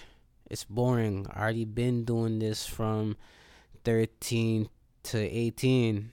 it's 0.51 0.65
boring. 0.65 1.29
I 1.33 1.43
already 1.43 1.65
been 1.65 2.05
doing 2.05 2.41
this 2.41 2.67
from 2.67 3.17
13 3.85 4.69
to 5.05 5.19
18. 5.19 6.11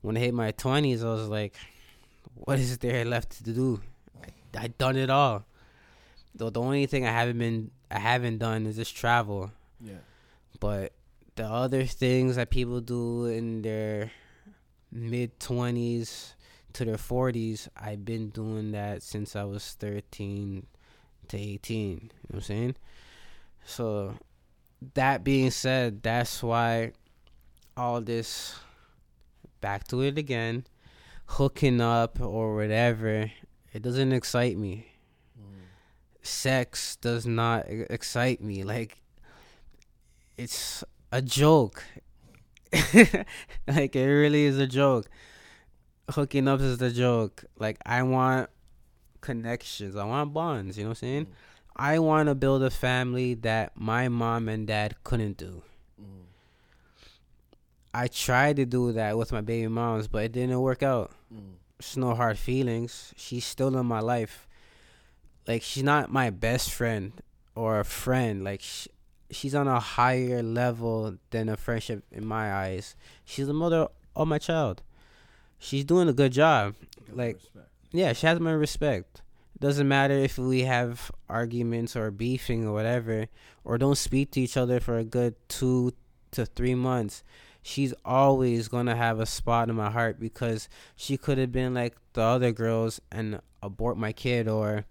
When 0.00 0.16
I 0.16 0.20
hit 0.20 0.34
my 0.34 0.50
20s, 0.50 1.04
I 1.04 1.12
was 1.12 1.28
like, 1.28 1.54
what 2.34 2.58
is 2.58 2.78
there 2.78 3.04
left 3.04 3.44
to 3.44 3.52
do? 3.52 3.80
I, 4.56 4.68
done 4.68 4.96
it 4.96 5.10
all. 5.10 5.44
Though 6.34 6.50
the 6.50 6.60
only 6.60 6.86
thing 6.86 7.06
I 7.06 7.10
haven't 7.10 7.38
been 7.38 7.70
I 7.90 7.98
haven't 7.98 8.38
done 8.38 8.66
is 8.66 8.76
just 8.76 8.96
travel. 8.96 9.52
Yeah. 9.80 10.00
But 10.60 10.92
the 11.36 11.44
other 11.44 11.84
things 11.84 12.36
that 12.36 12.50
people 12.50 12.80
do 12.80 13.26
in 13.26 13.62
their 13.62 14.10
mid 14.90 15.38
20s 15.40 16.34
to 16.74 16.84
their 16.84 16.96
40s, 16.96 17.68
I've 17.76 18.04
been 18.04 18.30
doing 18.30 18.72
that 18.72 19.02
since 19.02 19.36
I 19.36 19.44
was 19.44 19.76
13 19.78 20.66
to 21.28 21.36
18. 21.36 21.90
You 21.90 21.96
know 21.96 22.08
what 22.28 22.36
I'm 22.36 22.40
saying? 22.42 22.76
So, 23.64 24.14
that 24.94 25.22
being 25.22 25.50
said, 25.50 26.02
that's 26.02 26.42
why 26.42 26.92
all 27.76 28.00
this, 28.00 28.56
back 29.60 29.86
to 29.88 30.02
it 30.02 30.18
again, 30.18 30.64
hooking 31.26 31.80
up 31.80 32.20
or 32.20 32.54
whatever, 32.54 33.30
it 33.72 33.82
doesn't 33.82 34.12
excite 34.12 34.56
me. 34.56 34.88
Sex 36.22 36.96
does 36.96 37.26
not 37.26 37.66
excite 37.68 38.40
me. 38.40 38.62
Like, 38.62 39.02
it's 40.36 40.84
a 41.10 41.20
joke. 41.20 41.84
like 43.66 43.96
it 43.96 44.06
really 44.06 44.44
is 44.44 44.58
a 44.58 44.66
joke. 44.66 45.08
Hooking 46.10 46.48
up 46.48 46.60
is 46.60 46.78
the 46.78 46.90
joke. 46.90 47.44
Like 47.58 47.78
I 47.84 48.02
want 48.02 48.50
connections. 49.20 49.96
I 49.96 50.04
want 50.04 50.32
bonds, 50.32 50.76
you 50.76 50.84
know 50.84 50.90
what 50.90 50.98
I'm 50.98 51.08
saying? 51.08 51.26
Mm. 51.26 51.32
I 51.76 51.98
want 51.98 52.28
to 52.28 52.34
build 52.34 52.62
a 52.62 52.70
family 52.70 53.34
that 53.34 53.72
my 53.76 54.08
mom 54.08 54.48
and 54.48 54.66
dad 54.66 54.96
couldn't 55.04 55.36
do. 55.36 55.62
Mm. 56.00 56.24
I 57.94 58.08
tried 58.08 58.56
to 58.56 58.66
do 58.66 58.92
that 58.92 59.16
with 59.16 59.32
my 59.32 59.40
baby 59.40 59.68
moms, 59.68 60.08
but 60.08 60.24
it 60.24 60.32
didn't 60.32 60.60
work 60.60 60.82
out. 60.82 61.12
Mm. 61.32 61.54
No 61.96 62.14
hard 62.14 62.38
feelings. 62.38 63.12
She's 63.16 63.44
still 63.44 63.76
in 63.76 63.86
my 63.86 64.00
life. 64.00 64.46
Like 65.46 65.62
she's 65.62 65.82
not 65.82 66.10
my 66.10 66.30
best 66.30 66.70
friend 66.70 67.12
or 67.54 67.80
a 67.80 67.84
friend. 67.84 68.44
Like 68.44 68.60
sh 68.60 68.88
she's 69.30 69.54
on 69.54 69.66
a 69.66 69.80
higher 69.80 70.42
level 70.42 71.16
than 71.30 71.48
a 71.48 71.56
friendship 71.56 72.04
in 72.12 72.24
my 72.24 72.52
eyes. 72.52 72.96
She's 73.24 73.46
the 73.46 73.54
mother 73.54 73.88
of 74.14 74.28
my 74.28 74.38
child. 74.38 74.82
She's 75.58 75.84
doing 75.84 76.08
a 76.08 76.12
good 76.12 76.32
job. 76.32 76.74
Like 77.12 77.38
yeah, 77.92 78.12
she 78.12 78.26
has 78.26 78.40
my 78.40 78.52
respect. 78.52 79.22
Doesn't 79.58 79.86
matter 79.86 80.14
if 80.14 80.38
we 80.38 80.62
have 80.62 81.10
arguments 81.28 81.94
or 81.94 82.10
beefing 82.10 82.66
or 82.66 82.72
whatever, 82.72 83.28
or 83.64 83.78
don't 83.78 83.96
speak 83.96 84.32
to 84.32 84.40
each 84.40 84.56
other 84.56 84.80
for 84.80 84.98
a 84.98 85.04
good 85.04 85.36
two 85.48 85.92
to 86.32 86.46
three 86.46 86.74
months. 86.74 87.22
She's 87.62 87.94
always 88.04 88.68
gonna 88.68 88.96
have 88.96 89.20
a 89.20 89.26
spot 89.26 89.68
in 89.68 89.76
my 89.76 89.90
heart 89.90 90.18
because 90.18 90.68
she 90.96 91.16
could 91.16 91.38
have 91.38 91.52
been 91.52 91.74
like 91.74 91.96
the 92.12 92.22
other 92.22 92.52
girls 92.52 93.00
and 93.10 93.40
abort 93.62 93.96
my 93.96 94.12
kid 94.12 94.48
or 94.48 94.84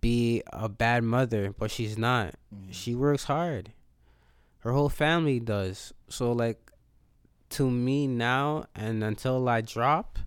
be 0.00 0.42
a 0.52 0.68
bad 0.68 1.04
mother, 1.04 1.54
but 1.58 1.70
she's 1.70 1.98
not. 1.98 2.34
Mm. 2.54 2.68
She 2.70 2.94
works 2.94 3.24
hard. 3.24 3.72
Her 4.60 4.72
whole 4.72 4.88
family 4.88 5.40
does. 5.40 5.92
So 6.08 6.32
like 6.32 6.70
to 7.50 7.70
me 7.70 8.06
now 8.06 8.66
and 8.74 9.02
until 9.02 9.48
I 9.48 9.60
drop, 9.60 10.18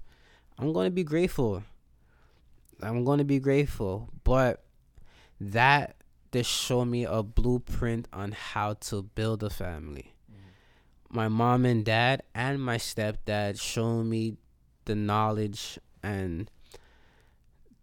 I'm 0.59 0.73
going 0.73 0.87
to 0.87 0.91
be 0.91 1.03
grateful. 1.03 1.63
I'm 2.81 3.03
going 3.03 3.19
to 3.19 3.25
be 3.25 3.39
grateful, 3.39 4.09
but 4.23 4.63
that 5.39 5.95
just 6.31 6.49
showed 6.49 6.85
me 6.85 7.05
a 7.05 7.23
blueprint 7.23 8.07
on 8.11 8.33
how 8.33 8.73
to 8.73 9.03
build 9.03 9.41
a 9.41 9.49
family. 9.49 10.14
My 11.09 11.27
mom 11.27 11.65
and 11.65 11.85
dad 11.85 12.23
and 12.33 12.61
my 12.61 12.77
stepdad 12.77 13.61
showed 13.61 14.03
me 14.03 14.37
the 14.85 14.95
knowledge 14.95 15.79
and 16.03 16.49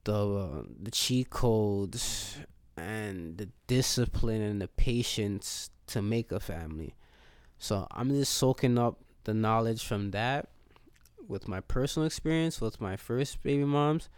the 0.04 0.14
uh, 0.14 0.62
the 0.80 0.90
cheat 0.90 1.30
codes 1.30 2.38
and 2.76 3.38
the 3.38 3.48
discipline 3.66 4.42
and 4.42 4.60
the 4.60 4.68
patience 4.68 5.70
to 5.86 6.02
make 6.02 6.32
a 6.32 6.40
family. 6.40 6.94
So 7.58 7.86
I'm 7.90 8.10
just 8.10 8.34
soaking 8.34 8.78
up 8.78 8.98
the 9.24 9.34
knowledge 9.34 9.84
from 9.84 10.10
that 10.10 10.48
with 11.28 11.48
my 11.48 11.60
personal 11.60 12.06
experience 12.06 12.60
with 12.60 12.80
my 12.80 12.96
first 12.96 13.42
baby 13.42 13.64
moms. 13.64 14.08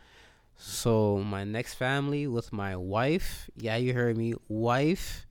So 0.56 1.18
my 1.18 1.44
next 1.44 1.75
family 1.75 2.26
with 2.26 2.52
my 2.52 2.76
wife, 2.76 3.50
yeah, 3.56 3.76
you 3.76 3.92
heard 3.92 4.16
me, 4.16 4.34
wife 4.49 5.26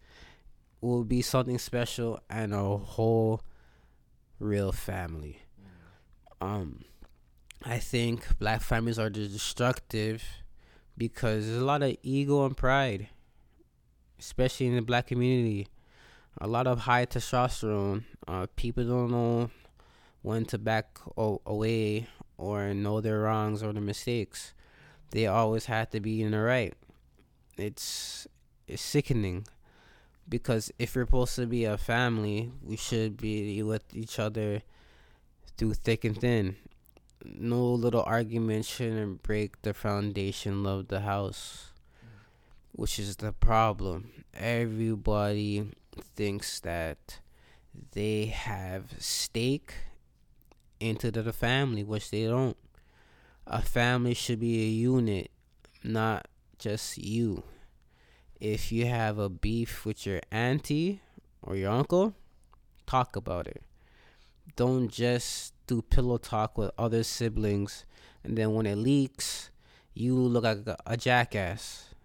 will 0.82 1.04
be 1.04 1.22
something 1.22 1.58
special 1.58 2.20
and 2.30 2.54
a 2.54 2.78
whole 2.78 3.42
real 4.40 4.72
family. 4.72 5.42
Um 6.42 6.84
I 7.66 7.80
think 7.80 8.38
black 8.40 8.62
families 8.62 9.00
are 9.00 9.10
destructive 9.10 10.22
because 10.98 11.46
there's 11.48 11.62
a 11.62 11.66
lot 11.66 11.82
of 11.82 11.96
ego 12.04 12.46
and 12.46 12.58
pride, 12.58 13.08
especially 14.20 14.68
in 14.68 14.76
the 14.76 14.82
black 14.82 15.08
community. 15.08 15.68
A 16.42 16.48
lot 16.48 16.68
of 16.68 16.80
high 16.80 17.06
testosterone. 17.06 18.04
Uh, 18.28 18.48
people 18.56 18.84
don't 18.84 19.12
know 19.12 19.50
when 20.24 20.46
to 20.46 20.58
back 20.58 20.98
o- 21.18 21.42
away 21.46 22.08
or 22.38 22.74
know 22.74 23.00
their 23.00 23.22
wrongs 23.22 23.64
or 23.64 23.72
their 23.72 23.82
mistakes. 23.82 24.54
They 25.12 25.28
always 25.28 25.66
have 25.66 25.90
to 25.92 26.00
be 26.02 26.22
in 26.22 26.32
the 26.32 26.40
right. 26.40 26.74
It's 27.58 28.28
it's 28.68 28.82
sickening 28.82 29.48
because 30.28 30.72
if 30.80 30.96
you're 30.96 31.06
supposed 31.06 31.36
to 31.36 31.46
be 31.46 31.66
a 31.66 31.78
family, 31.78 32.52
we 32.62 32.76
should 32.76 33.18
be 33.18 33.62
with 33.64 33.84
each 33.94 34.20
other 34.20 34.62
through 35.58 35.74
thick 35.76 36.04
and 36.04 36.20
thin 36.20 36.56
no 37.26 37.72
little 37.74 38.04
argument 38.06 38.66
shouldn't 38.66 39.24
break 39.24 39.62
the 39.62 39.74
foundation 39.74 40.66
of 40.66 40.88
the 40.88 41.02
house, 41.02 41.72
which 42.72 43.00
is 43.00 43.18
the 43.18 43.32
problem. 43.32 44.12
Everybody 44.34 45.72
thinks 46.16 46.60
that 46.62 47.20
they 47.92 48.26
have 48.26 48.96
stake 49.00 49.74
into 50.80 51.12
the 51.12 51.34
family, 51.34 51.84
which 51.84 52.12
they 52.12 52.26
don't. 52.26 52.58
A 53.48 53.62
family 53.62 54.14
should 54.14 54.40
be 54.40 54.64
a 54.64 54.70
unit, 54.70 55.32
not 55.84 56.28
just 56.58 56.98
you. 56.98 57.44
If 58.44 58.74
you 58.74 58.88
have 58.88 59.20
a 59.20 59.30
beef 59.30 59.86
with 59.86 60.06
your 60.06 60.20
auntie 60.30 61.00
or 61.42 61.56
your 61.56 61.72
uncle, 61.72 62.14
talk 62.86 63.16
about 63.16 63.48
it. 63.48 63.64
Don't 64.58 64.90
just 64.90 65.54
do 65.66 65.82
pillow 65.82 66.18
talk 66.18 66.58
with 66.58 66.72
other 66.78 67.04
siblings 67.04 67.86
and 68.22 68.38
then 68.38 68.54
when 68.54 68.66
it 68.66 68.76
leaks 68.76 69.50
you 69.94 70.16
look 70.16 70.44
like 70.44 70.68
a, 70.86 70.98
jackass 70.98 71.96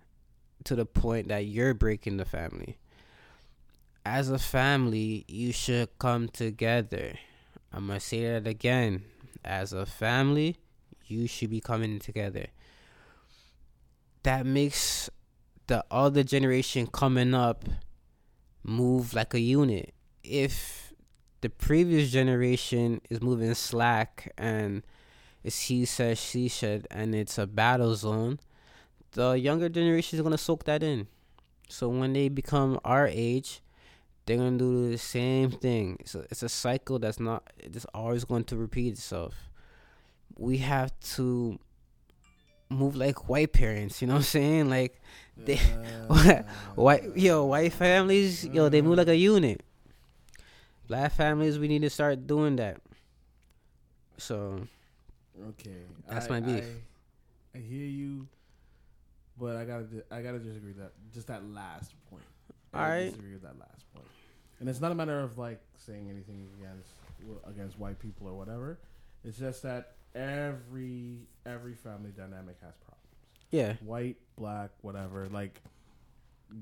to 0.63 0.77
the 0.77 0.87
point 0.87 1.27
that 1.27 1.47
you're 1.47 1.75
breaking 1.75 2.19
the 2.19 2.25
family. 2.25 2.79
As 4.07 4.31
a 4.31 4.39
family, 4.39 5.25
you 5.27 5.53
should 5.53 5.99
come 5.99 6.29
together. 6.29 7.19
I'm 7.73 7.89
going 7.89 7.99
to 7.99 8.07
say 8.07 8.23
that 8.23 8.47
again. 8.47 9.03
As 9.45 9.73
a 9.73 9.87
family, 9.87 10.57
you 11.05 11.27
should 11.27 11.51
be 11.51 11.61
coming 11.61 11.99
together. 11.99 12.47
That 14.23 14.47
makes 14.47 15.11
the 15.69 15.85
other 15.91 16.25
generation 16.25 16.87
coming 16.87 17.35
up 17.35 17.65
move 18.65 19.15
like 19.15 19.35
a 19.35 19.41
unit. 19.41 19.95
If 20.25 20.93
the 21.41 21.49
previous 21.49 22.11
generation 22.11 23.01
is 23.09 23.23
moving 23.23 23.55
slack 23.55 24.33
and 24.37 24.83
it's 25.45 25.61
he 25.61 25.85
said, 25.85 26.19
she 26.19 26.49
said, 26.49 26.87
and 26.91 27.15
it's 27.15 27.39
a 27.39 27.47
battle 27.47 27.95
zone, 27.95 28.41
the 29.13 29.33
younger 29.33 29.69
generation 29.69 30.19
is 30.19 30.23
to 30.33 30.39
soak 30.39 30.65
that 30.65 30.83
in. 30.83 31.07
So 31.69 31.89
when 31.89 32.13
they 32.13 32.29
become 32.29 32.81
our 32.85 33.07
age, 33.07 33.61
they're 34.27 34.37
to 34.59 34.65
do 34.65 34.91
the 34.91 34.99
same 34.99 35.51
thing. 35.51 35.99
A, 36.15 36.21
it's 36.31 36.43
a 36.43 36.49
cycle 36.49 36.99
that's 36.99 37.21
not, 37.21 37.51
it's 37.59 37.87
always 37.95 38.25
going 38.25 38.45
to 38.45 38.57
repeat 38.57 38.95
itself. 38.95 39.35
We 40.37 40.59
have 40.59 40.93
to 41.15 41.59
move 42.71 42.97
like 42.97 43.29
white 43.29 43.53
parents, 43.53 44.01
you 44.03 44.09
know 44.09 44.15
what 44.15 44.19
I'm 44.19 44.25
saying? 44.25 44.69
Like, 44.71 45.01
they, 45.37 45.59
Uh, 46.11 46.43
white, 46.75 47.17
yo, 47.17 47.45
white 47.47 47.73
families, 47.73 48.45
yo, 48.47 48.69
they 48.69 48.83
move 48.83 48.99
like 48.99 49.09
a 49.09 49.17
unit. 49.17 49.63
Black 50.87 51.13
families, 51.13 51.59
we 51.59 51.69
need 51.69 51.83
to 51.83 51.91
start 51.91 52.27
doing 52.27 52.57
that. 52.57 52.81
So, 54.17 54.67
Okay, 55.51 55.83
That's 56.09 56.27
I- 56.27 56.31
my 56.31 56.41
beef. 56.41 56.65
I, 57.55 57.59
I 57.59 57.61
hear 57.61 57.87
you, 57.87 58.27
but 59.39 59.55
I 59.57 59.65
gotta 59.65 59.87
I 60.11 60.21
gotta 60.23 60.39
disagree 60.41 60.73
with 60.73 60.79
that 60.79 60.93
just 61.15 61.29
that 61.29 61.45
last 61.49 61.93
point. 62.11 62.25
I 62.75 62.83
Alright. 62.83 63.05
disagree 63.11 63.33
with 63.35 63.43
that 63.43 63.59
last 63.59 63.85
point, 63.95 64.07
and 64.59 64.69
it's 64.69 64.81
not 64.81 64.91
a 64.91 64.95
matter 64.97 65.21
of 65.21 65.39
like 65.39 65.61
saying 65.77 66.11
anything 66.11 66.49
against 66.59 66.91
against 67.49 67.79
white 67.79 67.99
people 68.01 68.27
or 68.27 68.35
whatever. 68.35 68.79
It's 69.25 69.39
just 69.39 69.63
that 69.63 69.93
every 70.15 71.21
every 71.47 71.75
family 71.75 72.11
dynamic 72.17 72.57
has 72.63 72.75
problems. 72.77 73.07
yeah. 73.51 73.75
White, 73.85 74.17
black, 74.37 74.71
whatever. 74.83 75.29
Like 75.31 75.61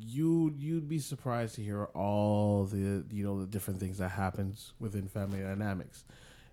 you 0.00 0.52
you'd 0.58 0.88
be 0.88 0.98
surprised 0.98 1.54
to 1.56 1.62
hear 1.62 1.84
all 1.94 2.64
the 2.64 3.04
you 3.10 3.24
know 3.24 3.40
the 3.40 3.46
different 3.46 3.78
things 3.80 3.98
that 3.98 4.10
happens 4.10 4.72
within 4.80 5.08
family 5.08 5.40
dynamics. 5.40 6.04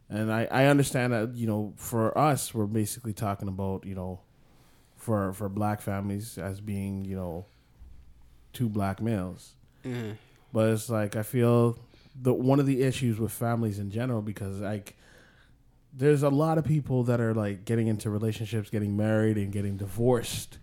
And 0.10 0.32
I, 0.32 0.48
I 0.52 0.66
understand 0.66 1.14
that, 1.14 1.34
you 1.34 1.48
know, 1.48 1.74
for 1.78 2.16
us 2.18 2.54
we're 2.54 2.68
basically 2.68 3.14
talking 3.14 3.48
about, 3.48 3.86
you 3.86 3.96
know, 3.96 4.20
for 4.98 5.34
for 5.34 5.50
black 5.50 5.82
families 5.82 6.38
as 6.38 6.62
being, 6.62 7.06
you 7.06 7.16
know, 7.16 7.46
two 8.52 8.70
black 8.70 9.02
males. 9.02 9.56
Mhm. 9.84 10.18
But 10.52 10.70
it's 10.70 10.90
like 10.90 11.16
I 11.16 11.24
feel 11.24 11.80
the 12.16 12.34
one 12.34 12.60
of 12.60 12.68
the 12.68 12.84
issues 12.84 13.18
with 13.20 13.32
families 13.32 13.80
in 13.80 13.90
general 13.90 14.22
because 14.22 14.60
like 14.60 14.96
there's 15.96 16.24
a 16.24 16.30
lot 16.30 16.58
of 16.58 16.66
people 16.66 17.04
that 17.04 17.22
are 17.22 17.34
like 17.34 17.66
getting 17.66 17.88
into 17.88 18.10
relationships, 18.10 18.70
getting 18.70 18.98
married, 18.98 19.38
and 19.38 19.52
getting 19.52 19.78
divorced 19.78 20.58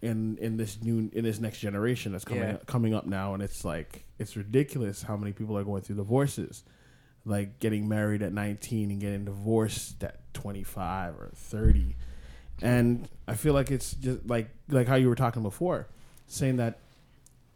in 0.00 0.38
in 0.38 0.56
this 0.56 0.80
new 0.82 1.10
in 1.12 1.24
this 1.24 1.40
next 1.40 1.58
generation 1.58 2.12
that's 2.12 2.24
coming 2.24 2.42
Yeah. 2.42 2.56
coming 2.66 2.94
up 2.94 3.06
now, 3.06 3.34
and 3.34 3.42
it's 3.42 3.64
like 3.64 4.04
it's 4.18 4.36
ridiculous 4.36 5.02
how 5.02 5.16
many 5.16 5.32
people 5.32 5.56
are 5.58 5.64
going 5.64 5.82
through 5.82 5.96
divorces, 5.96 6.64
like 7.24 7.58
getting 7.58 7.88
married 7.88 8.22
at 8.22 8.32
19 8.32 8.90
and 8.90 9.00
getting 9.00 9.24
divorced 9.24 10.02
at 10.04 10.20
25 10.34 11.14
or 11.16 11.30
30, 11.34 11.96
and 12.62 13.08
I 13.26 13.34
feel 13.34 13.54
like 13.54 13.70
it's 13.70 13.92
just 13.94 14.24
like 14.26 14.48
like 14.68 14.86
how 14.86 14.94
you 14.94 15.08
were 15.08 15.14
talking 15.16 15.42
before, 15.42 15.88
saying 16.26 16.56
that 16.56 16.78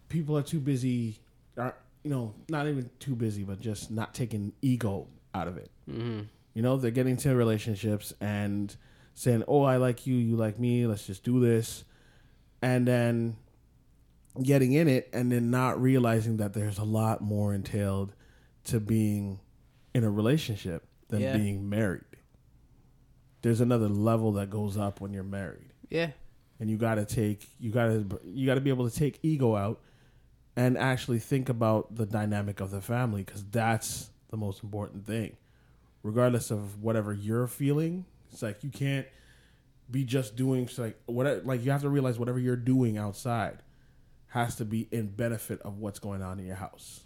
people 0.08 0.36
are 0.36 0.42
too 0.42 0.60
busy, 0.60 1.20
are 1.56 1.74
you 2.02 2.10
know 2.10 2.34
not 2.48 2.66
even 2.66 2.90
too 2.98 3.14
busy, 3.14 3.44
but 3.44 3.60
just 3.60 3.90
not 3.90 4.14
taking 4.14 4.52
ego 4.62 5.06
out 5.34 5.46
of 5.48 5.56
it. 5.56 5.70
Mhm. 5.88 6.26
You 6.54 6.62
know, 6.62 6.76
they're 6.76 6.90
getting 6.90 7.12
into 7.12 7.34
relationships 7.34 8.12
and 8.20 8.74
saying, 9.14 9.44
"Oh, 9.48 9.62
I 9.62 9.76
like 9.76 10.06
you, 10.06 10.14
you 10.14 10.36
like 10.36 10.58
me. 10.58 10.86
Let's 10.86 11.06
just 11.06 11.24
do 11.24 11.40
this," 11.40 11.84
and 12.60 12.86
then 12.86 13.36
getting 14.42 14.72
in 14.72 14.88
it 14.88 15.10
and 15.12 15.30
then 15.30 15.50
not 15.50 15.80
realizing 15.80 16.38
that 16.38 16.54
there's 16.54 16.78
a 16.78 16.84
lot 16.84 17.20
more 17.20 17.52
entailed 17.52 18.14
to 18.64 18.80
being 18.80 19.38
in 19.94 20.04
a 20.04 20.10
relationship 20.10 20.86
than 21.08 21.20
Yeah. 21.20 21.36
being 21.36 21.68
married. 21.68 22.04
There's 23.42 23.60
another 23.60 23.88
level 23.88 24.32
that 24.32 24.48
goes 24.50 24.76
up 24.78 25.00
when 25.00 25.12
you're 25.12 25.22
married 25.24 25.72
Yeah. 25.90 26.12
and 26.60 26.70
you 26.70 26.76
got 26.78 26.94
to 26.94 27.04
take 27.04 27.46
you 27.58 27.70
got 27.72 27.86
to 27.88 28.20
you 28.24 28.46
got 28.46 28.54
to 28.54 28.60
be 28.62 28.70
able 28.70 28.88
to 28.88 28.96
take 28.96 29.18
ego 29.22 29.54
out 29.56 29.80
and 30.56 30.78
actually 30.78 31.18
think 31.18 31.48
about 31.50 31.94
the 31.96 32.06
dynamic 32.06 32.60
of 32.60 32.70
the 32.70 32.80
family 32.80 33.24
because 33.24 33.44
that's 33.50 34.10
the 34.30 34.36
most 34.38 34.62
important 34.62 35.04
thing 35.06 35.36
regardless 36.02 36.50
of 36.50 36.82
whatever 36.82 37.12
you're 37.12 37.46
feeling 37.46 38.04
it's 38.32 38.42
like 38.42 38.62
you 38.64 38.70
can't 38.70 39.06
be 39.90 40.04
just 40.04 40.36
doing 40.36 40.68
like 40.78 40.98
what 41.06 41.44
like 41.44 41.64
you 41.64 41.70
have 41.70 41.82
to 41.82 41.88
realize 41.88 42.18
whatever 42.18 42.38
you're 42.38 42.56
doing 42.56 42.96
outside 42.96 43.58
has 44.28 44.56
to 44.56 44.64
be 44.64 44.88
in 44.90 45.06
benefit 45.08 45.60
of 45.60 45.78
what's 45.78 45.98
going 45.98 46.22
on 46.22 46.38
in 46.38 46.46
your 46.46 46.56
house 46.56 47.02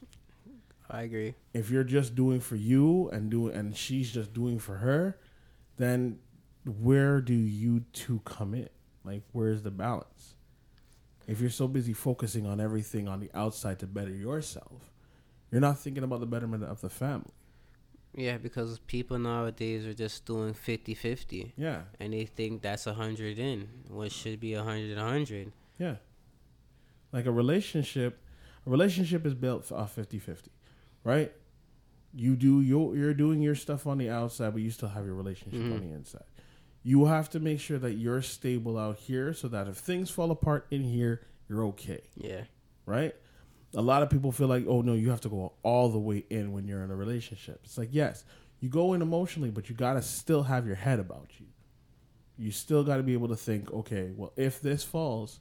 I 0.89 1.03
agree. 1.03 1.35
if 1.53 1.71
you're 1.71 1.85
just 1.85 2.15
doing 2.15 2.41
for 2.41 2.57
you 2.57 3.09
and 3.11 3.31
doing 3.31 3.55
and 3.55 3.77
she's 3.77 4.13
just 4.13 4.33
doing 4.33 4.59
for 4.59 4.77
her, 4.77 5.19
then 5.77 6.19
where 6.81 7.21
do 7.21 7.35
you 7.35 7.85
two 7.93 8.21
come 8.25 8.55
in? 8.55 8.69
Like 9.05 9.23
where's 9.33 9.63
the 9.63 9.71
balance? 9.71 10.35
If 11.27 11.41
you're 11.41 11.51
so 11.51 11.67
busy 11.67 11.93
focusing 11.93 12.47
on 12.47 12.61
everything 12.61 13.09
on 13.09 13.21
the 13.21 13.31
outside 13.35 13.81
to 13.81 13.87
better 13.87 14.15
yourself, 14.15 14.93
you're 15.51 15.61
not 15.61 15.79
thinking 15.79 16.05
about 16.05 16.21
the 16.21 16.27
betterment 16.27 16.65
of 16.65 16.81
the 16.81 16.89
family. 16.91 17.33
Yeah, 18.17 18.39
because 18.39 18.79
people 18.81 19.19
nowadays 19.19 19.87
are 19.87 19.95
just 19.95 20.25
doing 20.25 20.55
50-50 20.55 21.53
Yeah. 21.57 21.83
and 22.01 22.13
they 22.13 22.25
think 22.25 22.63
that's 22.63 22.87
a 22.87 22.95
100 22.95 23.39
in, 23.39 23.69
what 23.89 24.11
should 24.11 24.41
be 24.41 24.55
a 24.55 24.65
100 24.65 24.97
100. 24.97 25.53
Yeah. 25.79 25.97
Like 27.13 27.27
a 27.27 27.31
relationship, 27.33 28.19
a 28.67 28.71
relationship 28.71 29.27
is 29.27 29.35
built 29.35 29.71
off 29.71 29.95
50-50, 29.95 30.49
right? 31.05 31.33
You 32.15 32.35
do 32.37 32.63
your 32.63 32.97
you're 32.97 33.13
doing 33.13 33.43
your 33.43 33.55
stuff 33.55 33.87
on 33.87 33.99
the 33.99 34.09
outside, 34.09 34.55
but 34.55 34.63
you 34.63 34.71
still 34.71 34.89
have 34.89 35.05
your 35.05 35.15
relationship 35.15 35.61
on 35.61 35.73
mm-hmm. 35.73 35.91
the 35.91 35.95
inside. 35.95 36.25
You 36.83 37.05
have 37.05 37.29
to 37.31 37.41
make 37.41 37.61
sure 37.61 37.79
that 37.79 37.95
you're 37.95 38.23
stable 38.23 38.79
out 38.79 38.97
here 38.97 39.35
so 39.35 39.49
that 39.49 39.69
if 39.69 39.77
things 39.77 40.09
fall 40.09 40.31
apart 40.31 40.67
in 40.71 40.83
here, 40.85 41.27
you're 41.49 41.65
okay, 41.67 42.01
Yeah. 42.17 42.45
right? 42.87 43.15
A 43.75 43.83
lot 43.83 44.03
of 44.03 44.11
people 44.11 44.33
feel 44.33 44.49
like, 44.49 44.65
"Oh 44.67 44.81
no, 44.83 44.95
you 44.95 45.11
have 45.11 45.21
to 45.23 45.29
go 45.29 45.53
all 45.63 45.89
the 45.89 45.99
way 45.99 46.25
in 46.31 46.53
when 46.53 46.67
you're 46.67 46.83
in 46.83 46.91
a 46.91 46.97
relationship." 46.97 47.61
It's 47.65 47.77
like, 47.77 47.89
"Yes, 47.93 48.25
you 48.61 48.69
go 48.69 48.93
in 48.95 49.03
emotionally, 49.03 49.51
but 49.51 49.69
you 49.69 49.75
got 49.75 49.95
to 49.95 50.03
still 50.03 50.45
have 50.45 50.67
your 50.67 50.77
head 50.77 50.99
about 50.99 51.29
you. 51.39 51.47
You 52.39 52.51
still 52.53 52.85
got 52.85 52.99
to 52.99 53.03
be 53.03 53.13
able 53.13 53.29
to 53.29 53.37
think, 53.37 53.71
"Okay, 53.73 54.13
well, 54.17 54.33
if 54.37 54.61
this 54.61 54.83
falls, 54.85 55.41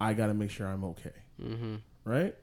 I 0.00 0.14
got 0.14 0.28
to 0.28 0.34
make 0.34 0.50
sure 0.50 0.66
I'm 0.66 0.84
okay." 0.84 1.12
Mhm. 1.40 1.80
right? 2.04 2.34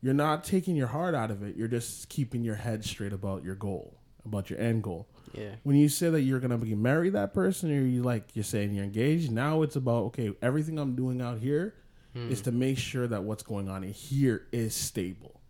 You're 0.00 0.14
not 0.14 0.42
taking 0.44 0.74
your 0.76 0.86
heart 0.88 1.14
out 1.14 1.30
of 1.30 1.42
it. 1.42 1.56
You're 1.56 1.68
just 1.68 2.08
keeping 2.08 2.42
your 2.42 2.56
head 2.56 2.84
straight 2.84 3.12
about 3.12 3.44
your 3.44 3.54
goal, 3.54 3.98
about 4.24 4.50
your 4.50 4.58
end 4.58 4.82
goal. 4.82 5.08
Yeah. 5.34 5.56
When 5.62 5.76
you 5.76 5.88
say 5.88 6.10
that 6.10 6.22
you're 6.22 6.40
gonna 6.40 6.58
be 6.58 6.74
marry 6.74 7.10
that 7.10 7.32
person, 7.34 7.70
or 7.70 7.82
you 7.86 8.02
like 8.02 8.34
you're 8.34 8.42
saying 8.44 8.72
you're 8.74 8.84
engaged, 8.84 9.30
now 9.30 9.62
it's 9.62 9.76
about 9.76 10.04
okay, 10.06 10.32
everything 10.42 10.78
I'm 10.78 10.94
doing 10.96 11.20
out 11.20 11.38
here 11.38 11.74
is 12.14 12.40
hmm. 12.40 12.44
to 12.44 12.52
make 12.52 12.78
sure 12.78 13.06
that 13.06 13.24
what's 13.24 13.42
going 13.42 13.68
on 13.68 13.84
in 13.84 13.92
here 13.92 14.46
is 14.52 14.74
stable. 14.74 15.40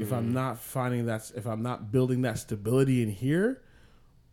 If 0.00 0.12
I'm 0.12 0.28
hmm. 0.28 0.32
not 0.32 0.58
finding 0.58 1.06
that, 1.06 1.30
if 1.36 1.46
I'm 1.46 1.62
not 1.62 1.92
building 1.92 2.22
that 2.22 2.38
stability 2.38 3.02
in 3.02 3.10
here, 3.10 3.60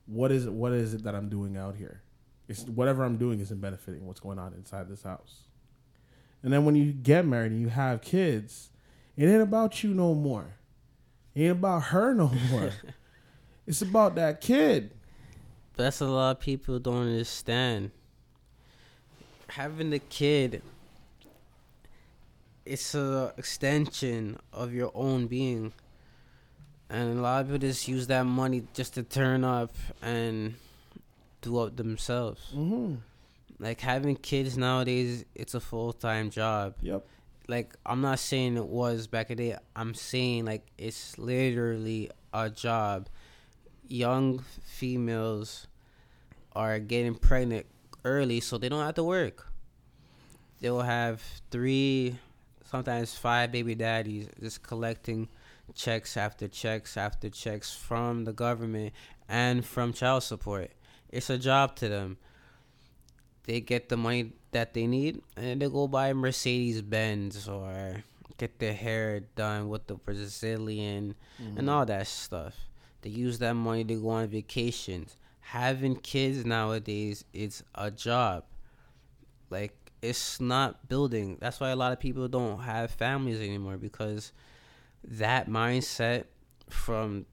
what 0.05 0.31
is 0.31 0.45
it? 0.45 0.53
What 0.53 0.71
is 0.71 0.93
it 0.93 1.03
that 1.03 1.13
I'm 1.13 1.27
doing 1.27 1.57
out 1.57 1.75
here? 1.75 2.01
It's 2.47 2.63
whatever 2.63 3.03
I'm 3.03 3.17
doing 3.17 3.39
isn't 3.39 3.59
benefiting 3.59 4.05
what's 4.05 4.19
going 4.19 4.39
on 4.39 4.53
inside 4.53 4.87
this 4.87 5.03
house. 5.03 5.41
And 6.43 6.51
then 6.51 6.65
when 6.65 6.75
you 6.75 6.91
get 6.91 7.25
married 7.25 7.51
and 7.51 7.61
you 7.61 7.67
have 7.67 8.01
kids, 8.01 8.69
it 9.17 9.25
ain't 9.25 9.41
about 9.41 9.83
you 9.83 9.93
no 9.93 10.15
more. 10.15 10.55
It 11.35 11.43
ain't 11.43 11.51
about 11.51 11.83
her 11.83 12.13
no 12.13 12.31
more. 12.49 12.71
it's 13.67 13.81
about 13.81 14.15
that 14.15 14.41
kid. 14.41 14.91
But 15.75 15.83
that's 15.83 16.01
a 16.01 16.05
lot 16.05 16.31
of 16.31 16.39
people 16.39 16.79
don't 16.79 17.07
understand. 17.07 17.91
Having 19.49 19.89
the 19.89 19.99
kid, 19.99 20.61
it's 22.65 22.95
a 22.95 23.33
extension 23.37 24.37
of 24.53 24.73
your 24.73 24.91
own 24.93 25.27
being, 25.27 25.73
and 26.89 27.17
a 27.17 27.21
lot 27.21 27.41
of 27.41 27.47
people 27.47 27.59
just 27.59 27.87
use 27.87 28.07
that 28.07 28.25
money 28.25 28.63
just 28.73 28.93
to 28.95 29.03
turn 29.03 29.43
up 29.43 29.75
and 30.01 30.55
do 31.41 31.57
up 31.59 31.75
themselves. 31.75 32.51
Mm-hmm. 32.55 32.95
Like 33.59 33.81
having 33.81 34.15
kids 34.15 34.57
nowadays, 34.57 35.25
it's 35.35 35.53
a 35.53 35.59
full 35.59 35.93
time 35.93 36.29
job. 36.29 36.75
Yep. 36.81 37.05
Like 37.47 37.73
I'm 37.85 38.01
not 38.01 38.19
saying 38.19 38.57
it 38.57 38.65
was 38.67 39.07
back 39.07 39.29
in 39.31 39.37
the 39.37 39.49
day. 39.49 39.57
I'm 39.75 39.93
saying 39.93 40.45
like 40.45 40.65
it's 40.77 41.17
literally 41.17 42.09
a 42.33 42.49
job. 42.49 43.09
Young 43.87 44.39
females 44.63 45.67
are 46.55 46.79
getting 46.79 47.15
pregnant 47.15 47.65
early, 48.05 48.39
so 48.39 48.57
they 48.57 48.69
don't 48.69 48.85
have 48.85 48.95
to 48.95 49.03
work. 49.03 49.47
they 50.61 50.69
will 50.69 50.81
have 50.83 51.21
three, 51.49 52.17
sometimes 52.71 53.13
five 53.15 53.51
baby 53.51 53.75
daddies 53.75 54.27
just 54.39 54.63
collecting 54.63 55.27
checks 55.75 56.17
after 56.17 56.47
checks 56.47 56.97
after 56.97 57.29
checks 57.29 57.73
from 57.75 58.23
the 58.25 58.33
government 58.33 58.93
and 59.29 59.65
from 59.65 59.93
child 59.93 60.23
support. 60.23 60.71
It's 61.09 61.29
a 61.29 61.37
job 61.37 61.75
to 61.77 61.89
them. 61.89 62.17
They 63.43 63.59
get 63.59 63.89
the 63.89 63.97
money 63.97 64.33
that 64.51 64.73
they 64.73 64.87
need 64.87 65.21
and 65.35 65.61
they 65.61 65.69
go 65.69 65.87
buy 65.87 66.13
Mercedes 66.13 66.81
Benz 66.81 67.47
or 67.47 68.03
get 68.37 68.59
their 68.59 68.73
hair 68.73 69.21
done 69.35 69.69
with 69.69 69.87
the 69.87 69.95
Brazilian 69.95 71.15
Mm-hmm. 71.41 71.57
and 71.57 71.69
all 71.69 71.85
that 71.87 72.07
stuff. 72.07 72.55
They 73.01 73.09
use 73.09 73.39
that 73.39 73.55
money 73.55 73.83
to 73.85 73.95
go 74.01 74.09
on 74.09 74.27
vacations. 74.27 75.17
Having 75.39 75.95
kids 75.97 76.45
nowadays, 76.45 77.25
is 77.33 77.63
a 77.73 77.89
job. 77.89 78.43
Like 79.49 79.73
it's 80.01 80.39
not 80.39 80.87
building. 80.89 81.37
That's 81.39 81.59
why 81.59 81.69
a 81.69 81.75
lot 81.75 81.91
of 81.91 81.99
people 81.99 82.27
don't 82.27 82.61
have 82.61 82.91
families 82.91 83.39
anymore 83.39 83.77
because 83.77 84.31
that 85.03 85.49
mindset 85.49 86.25
from 86.69 87.25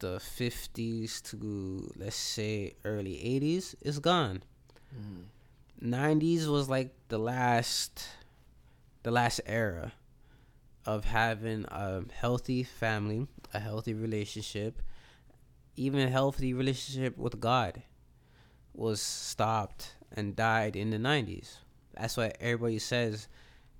the 0.00 0.16
50s 0.16 1.22
to 1.30 1.92
let's 1.96 2.16
say 2.16 2.74
early 2.84 3.14
80s 3.14 3.74
is 3.82 3.98
gone. 3.98 4.42
Mm. 4.94 5.24
90s 5.82 6.46
was 6.46 6.68
like 6.68 6.92
the 7.08 7.18
last 7.18 8.06
the 9.02 9.10
last 9.10 9.40
era 9.46 9.92
of 10.84 11.04
having 11.04 11.64
a 11.68 12.02
healthy 12.12 12.62
family, 12.62 13.26
a 13.54 13.60
healthy 13.60 13.94
relationship, 13.94 14.82
even 15.76 16.00
a 16.00 16.10
healthy 16.10 16.52
relationship 16.52 17.16
with 17.16 17.40
God 17.40 17.82
was 18.74 19.00
stopped 19.00 19.94
and 20.12 20.36
died 20.36 20.76
in 20.76 20.90
the 20.90 20.96
90s. 20.98 21.56
That's 22.00 22.16
why 22.16 22.32
everybody 22.40 22.78
says 22.78 23.28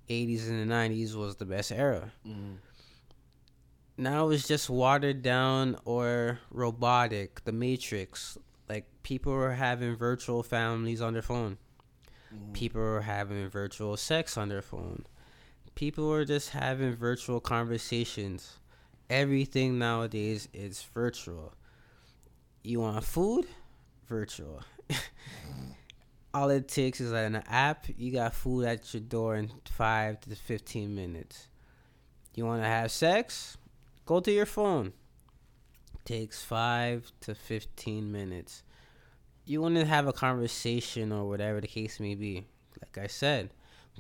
80s 0.09 0.49
and 0.49 0.71
the 0.71 0.75
90s 0.75 1.15
was 1.15 1.37
the 1.37 1.47
best 1.47 1.73
era. 1.73 2.13
Mm-hmm. 2.27 2.55
Now 3.97 4.29
it's 4.31 4.47
just 4.47 4.69
watered 4.69 5.23
down 5.23 5.77
or 5.85 6.41
robotic, 6.51 7.45
the 7.45 7.53
matrix. 7.53 8.37
Like 8.69 8.87
people 9.03 9.33
are 9.33 9.53
having 9.53 9.97
virtual 9.97 10.43
families 10.43 11.01
on 11.01 11.15
their 11.15 11.23
phone. 11.23 11.59
Mm-hmm. 12.35 12.53
People 12.53 12.83
are 12.83 13.01
having 13.01 13.49
virtual 13.49 13.97
sex 13.97 14.37
on 14.37 14.49
their 14.49 14.63
phone. 14.63 15.07
People 15.75 16.13
are 16.13 16.25
just 16.25 16.51
having 16.51 16.95
virtual 16.95 17.41
conversations. 17.41 18.59
Everything 19.09 19.79
nowadays 19.79 20.49
is 20.53 20.83
virtual. 20.95 21.55
You 22.63 22.81
want 22.81 23.05
food? 23.05 23.47
Virtual. 24.07 24.63
All 26.33 26.51
it 26.51 26.69
takes 26.69 27.01
is 27.01 27.13
an 27.13 27.43
app. 27.49 27.87
You 27.97 28.13
got 28.13 28.35
food 28.35 28.65
at 28.65 28.95
your 28.95 29.01
door 29.01 29.37
in 29.37 29.51
five 29.65 30.21
to 30.21 30.37
fifteen 30.37 30.95
minutes. 30.95 31.49
You 32.35 32.47
want 32.47 32.63
to 32.63 32.69
have 32.69 32.93
sex? 32.93 33.57
Go 34.07 34.21
to 34.21 34.31
your 34.31 34.47
phone. 34.47 34.93
Takes 36.05 36.43
five 36.43 37.11
to 37.23 37.35
fifteen 37.35 38.13
minutes. 38.13 38.63
You 39.45 39.61
want 39.61 39.75
to 39.75 39.85
have 39.85 40.07
a 40.07 40.13
conversation 40.13 41.11
or 41.11 41.29
whatever 41.29 41.61
the 41.61 41.67
case 41.67 41.99
may 41.99 42.15
be. 42.15 42.45
Like 42.81 43.05
I 43.05 43.09
said, 43.09 43.51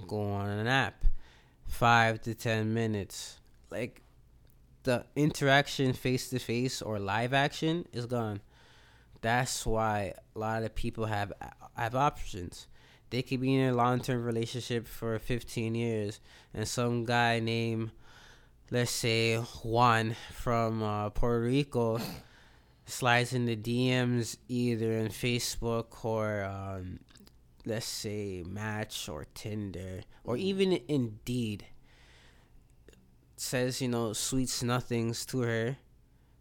go 0.07 0.23
on 0.23 0.49
an 0.49 0.69
app. 0.69 1.05
Five 1.67 2.21
to 2.23 2.35
ten 2.35 2.73
minutes. 2.73 3.39
Like 3.71 4.03
the 4.85 5.05
interaction 5.17 5.93
face 5.93 6.31
to 6.31 6.39
face 6.39 6.81
or 6.81 7.01
live 7.01 7.35
action 7.35 7.87
is 7.93 8.07
gone. 8.07 8.41
That's 9.21 9.67
why 9.67 10.15
a 10.35 10.39
lot 10.39 10.63
of 10.63 10.75
people 10.75 11.07
have 11.07 11.33
have 11.77 11.95
options. 11.95 12.67
They 13.11 13.23
could 13.23 13.41
be 13.41 13.55
in 13.55 13.71
a 13.71 13.75
long 13.75 14.01
term 14.01 14.25
relationship 14.25 14.87
for 14.87 15.19
15 15.19 15.75
years, 15.75 16.21
and 16.55 16.67
some 16.67 17.05
guy 17.05 17.41
named, 17.41 17.91
let's 18.71 18.93
say 18.93 19.37
Juan 19.37 20.15
from 20.33 20.83
uh, 20.83 21.11
Puerto 21.11 21.41
Rico, 21.45 22.01
slides 22.87 23.33
in 23.33 23.47
the 23.47 23.57
DMs 23.57 24.37
either 24.49 24.93
in 24.93 25.09
Facebook 25.09 26.05
or 26.05 26.45
um, 26.45 27.01
let's 27.67 27.87
say 27.87 28.45
Match 28.47 29.09
or 29.09 29.27
Tinder 29.35 30.03
or 30.25 30.37
even 30.37 30.81
Indeed. 30.89 31.67
Says 33.37 33.83
you 33.83 33.89
know 33.89 34.13
sweets 34.13 34.63
nothings 34.63 35.27
to 35.27 35.41
her. 35.41 35.77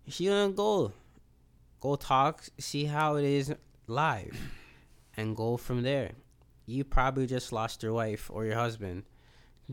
She 0.07 0.25
gonna 0.25 0.53
go, 0.53 0.93
go 1.79 1.95
talk, 1.95 2.43
see 2.57 2.85
how 2.85 3.15
it 3.15 3.25
is 3.25 3.53
live, 3.87 4.37
and 5.17 5.35
go 5.35 5.57
from 5.57 5.81
there. 5.83 6.11
You 6.65 6.83
probably 6.83 7.25
just 7.25 7.51
lost 7.51 7.83
your 7.83 7.93
wife 7.93 8.29
or 8.31 8.45
your 8.45 8.55
husband 8.55 9.03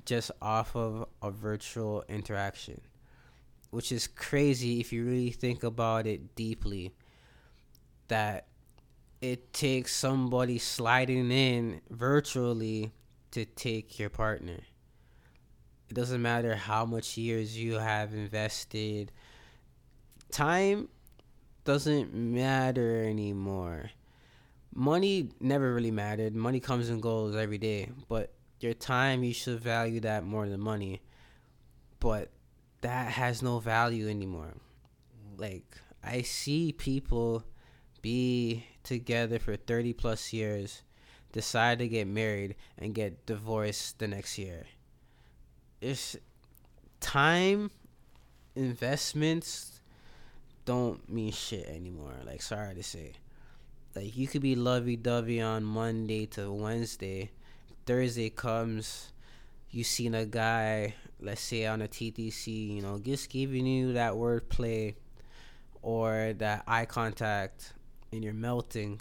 just 0.05 0.31
off 0.41 0.77
of 0.77 1.07
a 1.23 1.31
virtual 1.31 2.05
interaction, 2.09 2.81
which 3.71 3.93
is 3.93 4.07
crazy 4.07 4.81
if 4.81 4.93
you 4.93 5.05
really 5.05 5.31
think 5.31 5.63
about 5.63 6.07
it 6.07 6.35
deeply. 6.35 6.95
That 8.09 8.47
it 9.21 9.53
takes 9.53 9.95
somebody 9.95 10.59
sliding 10.59 11.31
in 11.31 11.81
virtually 11.91 12.93
to 13.33 13.45
take 13.45 13.99
your 13.99 14.11
partner. 14.11 14.61
It 15.89 15.95
doesn't 15.95 16.23
matter 16.23 16.55
how 16.55 16.85
much 16.85 17.17
years 17.17 17.57
you 17.57 17.75
have 17.75 18.13
invested. 18.13 19.13
Time 20.31 20.89
doesn't 21.67 22.15
matter 22.15 23.05
anymore. 23.05 23.91
Money 24.75 25.31
never 25.41 25.75
really 25.75 25.91
mattered. 25.91 26.35
Money 26.35 26.61
comes 26.61 26.89
and 26.89 27.03
goes 27.03 27.35
every 27.35 27.59
day, 27.59 27.91
but 28.09 28.33
your 28.61 28.73
time 28.73 29.23
you 29.23 29.35
should 29.35 29.61
value 29.61 30.01
that 30.01 30.25
more 30.25 30.49
than 30.49 30.61
money. 30.61 31.03
But 32.01 32.31
that 32.83 33.11
has 33.11 33.43
no 33.43 33.59
value 33.59 34.09
anymore. 34.09 34.55
Like 35.37 35.77
I 36.05 36.23
see 36.23 36.73
people 36.73 37.43
be 38.01 38.65
together 38.85 39.39
for 39.39 39.57
30 39.57 39.93
plus 39.93 40.33
years, 40.33 40.83
decide 41.33 41.81
to 41.81 41.89
get 41.89 42.07
married 42.07 42.55
and 42.79 42.95
get 42.95 43.27
divorced 43.27 43.99
the 43.99 44.07
next 44.07 44.39
year. 44.39 44.67
It's 45.81 46.17
time 47.01 47.71
investments 48.55 49.76
don't 50.67 51.09
mean 51.09 51.33
shit 51.33 51.67
anymore. 51.69 52.13
Like 52.27 52.43
sorry 52.43 52.75
to 52.75 52.83
say. 52.83 53.13
Like 53.95 54.15
you 54.15 54.27
could 54.27 54.43
be 54.43 54.55
lovey 54.55 54.97
dovey 54.97 55.41
on 55.41 55.65
Monday 55.65 56.27
to 56.27 56.53
Wednesday. 56.53 57.31
Thursday 57.87 58.29
comes, 58.29 59.13
you 59.71 59.85
seen 59.85 60.15
a 60.15 60.27
guy, 60.27 60.95
let's 61.21 61.41
say 61.41 61.65
on 61.65 61.81
a 61.81 61.89
TTC, 61.89 62.75
you 62.75 62.83
know, 62.83 62.99
just 62.99 63.31
giving 63.31 63.65
you 63.65 63.95
that 63.95 64.13
wordplay 64.13 64.97
or 65.81 66.35
that 66.37 66.65
eye 66.67 66.85
contact 66.85 67.73
and 68.13 68.23
you're 68.23 68.35
melting. 68.35 69.01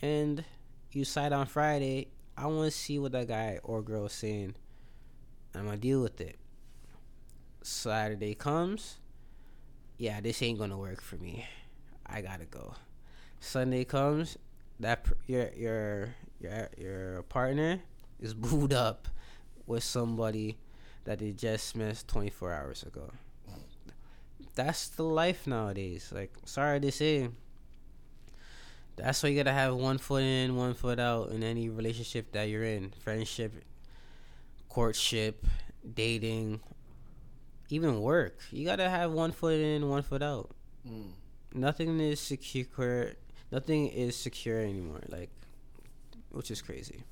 And 0.00 0.44
you 0.92 1.04
decide 1.04 1.32
on 1.32 1.46
Friday, 1.46 2.08
I 2.36 2.46
want 2.46 2.70
to 2.72 2.76
see 2.76 2.98
what 2.98 3.12
that 3.12 3.28
guy 3.28 3.58
or 3.62 3.82
girl 3.82 4.06
is 4.06 4.12
saying. 4.12 4.54
I'm 5.54 5.68
to 5.68 5.76
deal 5.76 6.00
with 6.00 6.20
it. 6.20 6.36
Saturday 7.62 8.34
comes, 8.34 8.98
yeah, 10.02 10.20
this 10.20 10.42
ain't 10.42 10.58
to 10.58 10.76
work 10.76 11.00
for 11.00 11.14
me. 11.14 11.46
I 12.04 12.22
got 12.22 12.40
to 12.40 12.46
go. 12.46 12.74
Sunday 13.38 13.84
comes, 13.84 14.36
that 14.80 15.06
your 15.28 15.48
your 15.54 16.14
your 16.40 16.68
your 16.76 17.22
partner 17.22 17.78
is 18.20 18.34
booed 18.34 18.72
up 18.72 19.06
with 19.64 19.84
somebody 19.84 20.58
that 21.04 21.20
they 21.20 21.30
just 21.30 21.76
missed 21.76 22.08
24 22.08 22.52
hours 22.52 22.82
ago. 22.82 23.12
That's 24.56 24.88
the 24.88 25.04
life 25.04 25.46
nowadays. 25.46 26.10
Like, 26.12 26.32
sorry 26.46 26.80
to 26.80 26.90
say, 26.90 27.28
that's 28.96 29.22
why 29.22 29.28
you 29.28 29.36
gotta 29.36 29.52
have 29.52 29.76
one 29.76 29.98
foot 29.98 30.24
in, 30.24 30.56
one 30.56 30.74
foot 30.74 30.98
out 30.98 31.30
in 31.30 31.44
any 31.44 31.68
relationship 31.68 32.32
that 32.32 32.48
you're 32.48 32.64
in. 32.64 32.92
Friendship, 33.04 33.52
courtship, 34.68 35.46
dating, 35.94 36.58
even 37.72 38.02
work. 38.02 38.38
You 38.50 38.66
gotta 38.66 38.88
have 38.88 39.12
one 39.12 39.32
foot 39.32 39.58
in, 39.58 39.88
one 39.88 40.02
foot 40.02 40.22
out. 40.22 40.50
Mm. 40.86 41.12
Nothing 41.54 41.98
is 42.00 42.20
secure. 42.20 43.12
Nothing 43.50 43.88
is 43.88 44.14
secure 44.14 44.60
anymore. 44.60 45.00
Like, 45.08 45.30
which 46.30 46.50
is 46.50 46.60
crazy. 46.60 47.02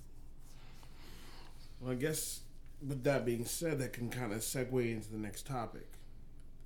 Well, 1.81 1.93
I 1.93 1.95
guess 1.95 2.41
with 2.87 3.03
that 3.05 3.25
being 3.25 3.47
said, 3.47 3.79
that 3.79 3.95
can 3.95 4.11
kind 4.11 4.33
of 4.33 4.41
segue 4.41 4.93
into 4.93 5.11
the 5.11 5.19
next 5.19 5.47
topic 5.47 5.89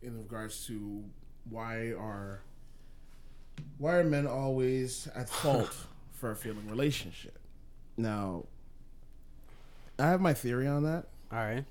in 0.03 0.19
regards 0.19 0.67
to 0.67 1.05
why 1.49 1.93
are 1.93 2.41
why 3.79 3.95
are 3.97 4.05
men 4.05 4.27
always 4.27 5.09
at 5.15 5.29
fault 5.43 5.75
for 6.13 6.33
a 6.33 6.37
failing 6.37 6.69
relationship? 6.69 7.39
Now, 7.97 8.47
I 10.01 10.09
have 10.09 10.21
my 10.21 10.35
theory 10.35 10.67
on 10.67 10.83
that. 10.83 11.07
All 11.31 11.39
right. 11.39 11.65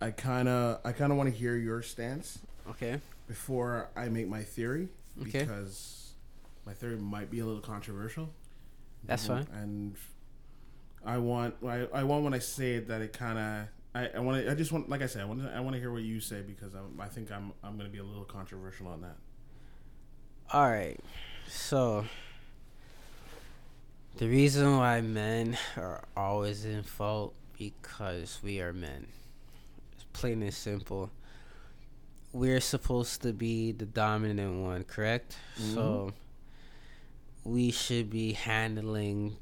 I 0.00 0.10
kind 0.10 0.48
of 0.48 0.80
I 0.84 0.92
kind 0.92 1.12
of 1.12 1.18
want 1.18 1.30
to 1.32 1.36
hear 1.38 1.56
your 1.56 1.82
stance 1.82 2.38
Okay. 2.68 3.00
before 3.28 3.88
I 3.96 4.08
make 4.08 4.28
my 4.28 4.42
theory 4.42 4.88
Okay. 5.20 5.40
because 5.40 6.12
my 6.66 6.72
theory 6.72 6.96
might 6.96 7.30
be 7.30 7.40
a 7.40 7.44
little 7.46 7.60
controversial. 7.60 8.30
That's 9.04 9.26
fine. 9.26 9.46
And 9.52 9.94
I 11.04 11.18
want 11.18 11.54
I, 11.66 11.86
I 11.92 12.02
want 12.04 12.24
when 12.24 12.34
I 12.34 12.38
say 12.38 12.74
it 12.74 12.88
that 12.88 13.00
it 13.02 13.12
kind 13.12 13.38
of 13.38 13.66
I, 13.94 14.08
I 14.16 14.20
want 14.20 14.44
to 14.44 14.50
I 14.50 14.54
just 14.54 14.70
want 14.72 14.88
like 14.88 15.02
I 15.02 15.06
said 15.06 15.22
I 15.22 15.24
want 15.24 15.42
to 15.42 15.50
I 15.54 15.60
want 15.60 15.74
to 15.74 15.80
hear 15.80 15.90
what 15.92 16.02
you 16.02 16.20
say 16.20 16.42
because 16.42 16.72
I, 16.74 17.02
I 17.02 17.08
think 17.08 17.30
I'm 17.32 17.52
I'm 17.64 17.76
going 17.76 17.88
to 17.88 17.92
be 17.92 17.98
a 17.98 18.04
little 18.04 18.24
controversial 18.24 18.86
on 18.88 19.00
that. 19.02 19.16
All 20.52 20.68
right. 20.70 20.98
So 21.48 22.04
the 24.16 24.28
reason 24.28 24.76
why 24.76 25.00
men 25.00 25.56
are 25.76 26.04
always 26.16 26.64
in 26.64 26.82
fault 26.82 27.34
because 27.58 28.38
we 28.42 28.60
are 28.60 28.72
men. 28.72 29.06
Plain 30.12 30.42
and 30.42 30.54
simple. 30.54 31.10
We're 32.32 32.60
supposed 32.60 33.22
to 33.22 33.32
be 33.32 33.72
the 33.72 33.86
dominant 33.86 34.62
one, 34.62 34.84
correct? 34.84 35.36
Mhm. 35.58 35.74
So 35.74 36.12
we 37.44 37.70
should 37.70 38.10
be 38.10 38.32
handling 38.32 39.36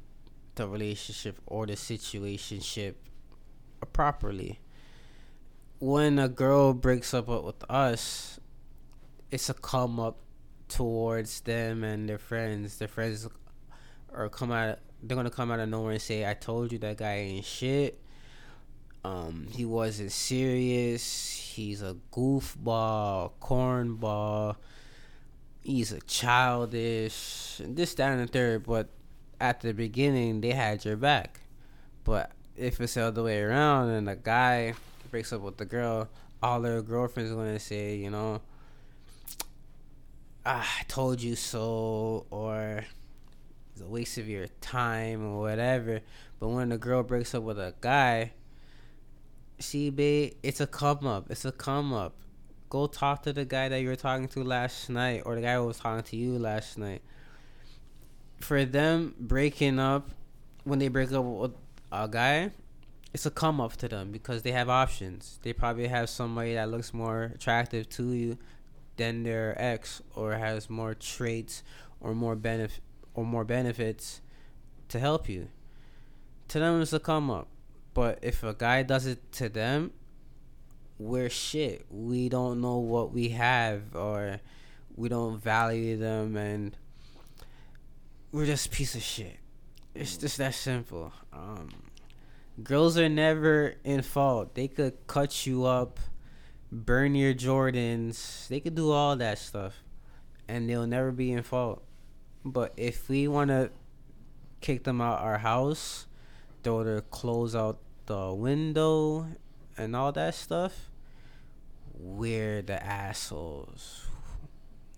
the 0.55 0.67
relationship 0.67 1.39
or 1.45 1.65
the 1.67 1.73
situationship 1.73 2.95
properly. 3.93 4.59
When 5.79 6.19
a 6.19 6.27
girl 6.27 6.73
breaks 6.73 7.13
up 7.13 7.27
with 7.27 7.63
us, 7.69 8.39
it's 9.31 9.49
a 9.49 9.53
come 9.53 9.99
up 9.99 10.17
towards 10.67 11.41
them 11.41 11.83
and 11.83 12.09
their 12.09 12.17
friends. 12.17 12.77
Their 12.77 12.87
friends 12.87 13.27
are 14.11 14.29
come 14.29 14.51
out. 14.51 14.79
They're 15.01 15.15
gonna 15.15 15.29
come 15.29 15.51
out 15.51 15.59
of 15.59 15.69
nowhere 15.69 15.93
and 15.93 16.01
say, 16.01 16.29
"I 16.29 16.33
told 16.33 16.71
you 16.71 16.79
that 16.79 16.97
guy 16.97 17.15
ain't 17.15 17.45
shit. 17.45 18.01
Um, 19.03 19.47
he 19.49 19.65
wasn't 19.65 20.11
serious. 20.11 21.29
He's 21.31 21.81
a 21.81 21.95
goofball, 22.11 23.31
cornball. 23.41 24.55
He's 25.61 25.91
a 25.91 25.99
childish, 26.01 27.61
this, 27.63 27.93
that, 27.95 28.11
and 28.11 28.27
the 28.27 28.31
third. 28.31 28.65
But 28.65 28.89
at 29.39 29.61
the 29.61 29.73
beginning, 29.73 30.41
they 30.41 30.51
had 30.51 30.83
your 30.83 30.97
back. 30.97 31.41
But 32.03 32.31
if 32.57 32.79
it's 32.81 32.95
the 32.95 33.03
other 33.03 33.23
way 33.23 33.41
around, 33.41 33.89
and 33.89 34.07
the 34.07 34.15
guy 34.15 34.73
breaks 35.11 35.31
up 35.31 35.41
with 35.41 35.57
the 35.57 35.65
girl, 35.65 36.09
all 36.41 36.61
their 36.61 36.81
girlfriends 36.81 37.31
gonna 37.31 37.59
say, 37.59 37.95
you 37.95 38.09
know, 38.09 38.41
ah, 40.45 40.77
I 40.79 40.83
told 40.83 41.21
you 41.21 41.35
so, 41.35 42.25
or 42.31 42.85
it's 43.71 43.81
a 43.81 43.87
waste 43.87 44.17
of 44.17 44.27
your 44.27 44.47
time, 44.61 45.25
or 45.25 45.41
whatever. 45.41 46.01
But 46.39 46.49
when 46.49 46.69
the 46.69 46.77
girl 46.77 47.03
breaks 47.03 47.33
up 47.33 47.43
with 47.43 47.59
a 47.59 47.73
guy, 47.79 48.33
see, 49.59 49.89
babe, 49.89 50.33
it's 50.43 50.61
a 50.61 50.67
come 50.67 51.05
up. 51.05 51.29
It's 51.29 51.45
a 51.45 51.51
come 51.51 51.93
up. 51.93 52.15
Go 52.69 52.87
talk 52.87 53.23
to 53.23 53.33
the 53.33 53.45
guy 53.45 53.69
that 53.69 53.81
you 53.81 53.87
were 53.87 53.95
talking 53.95 54.27
to 54.29 54.43
last 54.43 54.89
night, 54.89 55.23
or 55.25 55.35
the 55.35 55.41
guy 55.41 55.55
who 55.55 55.65
was 55.65 55.79
talking 55.79 56.03
to 56.03 56.15
you 56.15 56.37
last 56.37 56.77
night. 56.77 57.01
For 58.39 58.63
them 58.65 59.15
breaking 59.19 59.79
up, 59.79 60.09
when 60.63 60.79
they 60.79 60.87
break 60.87 61.11
up 61.11 61.23
with 61.23 61.51
a 61.91 62.07
guy, 62.07 62.51
it's 63.13 63.25
a 63.25 63.31
come 63.31 63.59
up 63.59 63.75
to 63.77 63.87
them 63.87 64.11
because 64.11 64.43
they 64.43 64.51
have 64.51 64.69
options. 64.69 65.39
They 65.41 65.51
probably 65.51 65.87
have 65.87 66.09
somebody 66.09 66.53
that 66.53 66.69
looks 66.69 66.93
more 66.93 67.31
attractive 67.35 67.89
to 67.89 68.13
you 68.13 68.37
than 68.97 69.23
their 69.23 69.59
ex, 69.59 70.01
or 70.15 70.33
has 70.33 70.69
more 70.69 70.93
traits 70.93 71.63
or 71.99 72.13
more 72.13 72.35
benefit 72.35 72.81
or 73.15 73.25
more 73.25 73.43
benefits 73.43 74.21
to 74.89 74.99
help 74.99 75.27
you. 75.27 75.49
To 76.49 76.59
them, 76.59 76.81
it's 76.81 76.93
a 76.93 76.99
come 76.99 77.29
up. 77.31 77.47
But 77.93 78.19
if 78.21 78.43
a 78.43 78.53
guy 78.53 78.83
does 78.83 79.05
it 79.05 79.31
to 79.33 79.49
them, 79.49 79.91
we're 80.97 81.29
shit. 81.29 81.85
We 81.89 82.29
don't 82.29 82.61
know 82.61 82.77
what 82.77 83.11
we 83.11 83.29
have, 83.29 83.95
or 83.95 84.39
we 84.95 85.09
don't 85.09 85.41
value 85.41 85.97
them, 85.97 86.35
and 86.35 86.75
we're 88.31 88.45
just 88.45 88.71
piece 88.71 88.95
of 88.95 89.01
shit. 89.01 89.37
It's 89.95 90.17
just 90.17 90.37
that 90.37 90.53
simple. 90.53 91.11
Um, 91.33 91.69
girls 92.63 92.97
are 92.97 93.09
never 93.09 93.75
in 93.83 94.01
fault. 94.01 94.55
They 94.55 94.67
could 94.67 95.07
cut 95.07 95.47
you 95.47 95.65
up, 95.65 95.99
burn 96.71 97.15
your 97.15 97.33
Jordans. 97.33 98.47
They 98.47 98.59
could 98.59 98.75
do 98.75 98.91
all 98.91 99.15
that 99.15 99.39
stuff, 99.39 99.75
and 100.47 100.69
they'll 100.69 100.87
never 100.87 101.11
be 101.11 101.31
in 101.31 101.43
fault. 101.43 101.83
But 102.45 102.73
if 102.77 103.09
we 103.09 103.27
want 103.27 103.49
to 103.49 103.71
kick 104.61 104.83
them 104.83 105.01
out 105.01 105.21
our 105.21 105.37
house, 105.39 106.07
their 106.63 107.01
clothes 107.01 107.55
out 107.55 107.79
the 108.05 108.33
window, 108.33 109.27
and 109.77 109.95
all 109.95 110.11
that 110.11 110.35
stuff, 110.35 110.89
we're 111.93 112.61
the 112.61 112.83
assholes. 112.83 114.05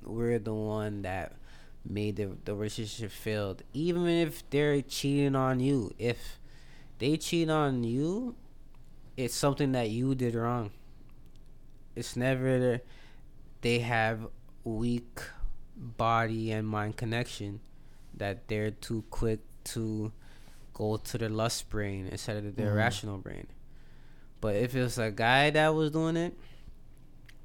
We're 0.04 0.40
the 0.40 0.54
one 0.54 1.04
that 1.04 1.36
made 1.88 2.16
the, 2.16 2.36
the 2.46 2.56
relationship 2.56 3.12
failed. 3.12 3.64
Even 3.74 4.08
if 4.08 4.50
they're 4.50 4.82
cheating 4.82 5.36
on 5.36 5.60
you, 5.60 5.94
if 6.00 6.40
they 7.00 7.18
cheat 7.18 7.50
on 7.50 7.84
you, 7.84 8.36
it's 9.18 9.36
something 9.36 9.72
that 9.74 9.90
you 9.90 10.16
did 10.16 10.36
wrong. 10.36 10.72
It's 11.96 12.16
never 12.16 12.82
they 13.62 13.80
have 13.80 14.28
weak 14.64 15.22
body 15.76 16.52
and 16.52 16.68
mind 16.68 16.98
connection 16.98 17.60
that 18.16 18.48
they're 18.48 18.72
too 18.72 19.04
quick 19.10 19.40
to 19.64 20.12
go 20.82 20.98
to 20.98 21.18
the 21.20 21.30
lust 21.30 21.70
brain 21.70 22.08
instead 22.08 22.44
of 22.44 22.56
their 22.56 22.72
Mhm. 22.72 22.76
rational 22.76 23.18
brain. 23.20 23.46
But 24.42 24.56
if 24.56 24.76
it's 24.76 24.98
a 24.98 25.12
guy 25.12 25.52
that 25.52 25.70
was 25.76 25.92
doing 25.92 26.18
it, 26.18 26.34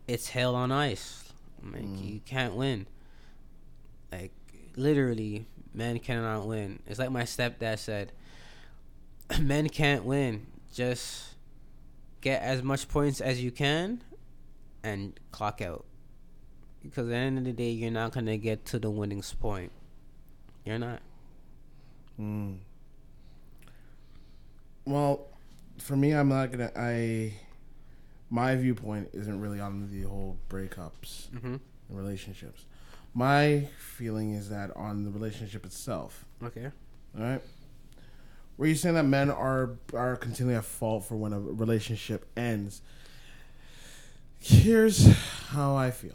it's 0.09 0.31
hell 0.31 0.55
on 0.55 0.72
ice. 0.72 1.33
Like 1.62 1.83
Mm. 1.85 2.05
you 2.14 2.20
can't 2.20 2.55
win. 2.55 2.87
Like 4.11 4.33
literally, 4.77 5.46
men 5.75 5.99
cannot 5.99 6.46
win. 6.46 6.81
It's 6.87 6.99
like 6.99 7.11
my 7.11 7.25
stepdad 7.25 7.79
said, 7.79 8.12
men 9.40 9.68
can't 9.68 10.05
win. 10.07 10.46
Just 10.72 11.35
get 12.22 12.40
as 12.40 12.62
much 12.62 12.88
points 12.88 13.20
as 13.20 13.42
you 13.42 13.51
can 13.51 14.03
and 14.83 15.18
clock 15.31 15.61
out. 15.61 15.85
Because 16.83 17.07
at 17.09 17.11
the 17.11 17.16
end 17.16 17.38
of 17.38 17.44
the 17.44 17.53
day, 17.53 17.70
you're 17.72 17.90
not 17.90 18.12
gonna 18.12 18.38
get 18.38 18.64
to 18.66 18.79
the 18.79 18.90
winnings 18.90 19.35
point. 19.35 19.72
You're 20.64 20.79
not. 20.79 21.03
Mm. 22.18 22.61
Well, 24.87 25.27
for 25.79 25.96
me, 25.96 26.12
I'm 26.12 26.29
not 26.29 26.51
gonna. 26.53 26.70
I 26.77 27.35
my 28.31 28.57
viewpoint 28.57 29.11
isn't 29.12 29.40
really 29.40 29.61
on 29.61 29.88
the 29.90 30.03
whole 30.09 30.37
breakups 30.49 31.29
Mm-hmm. 31.31 31.46
and 31.55 31.61
relationships. 31.90 32.64
My 33.14 33.68
feeling 33.79 34.33
is 34.35 34.49
that 34.51 34.77
on 34.77 35.05
the 35.05 35.11
relationship 35.11 35.64
itself. 35.64 36.25
Okay. 36.42 36.70
All 37.16 37.22
right. 37.25 37.42
Were 38.59 38.66
you 38.66 38.75
saying 38.75 38.94
that 38.94 39.05
men 39.05 39.31
are 39.31 39.77
are 39.94 40.16
continually 40.16 40.57
at 40.57 40.64
fault 40.64 41.05
for 41.05 41.16
when 41.16 41.33
a 41.33 41.40
relationship 41.40 42.27
ends? 42.37 42.81
Here's 44.38 45.07
how 45.49 45.75
I 45.77 45.90
feel. 45.90 46.14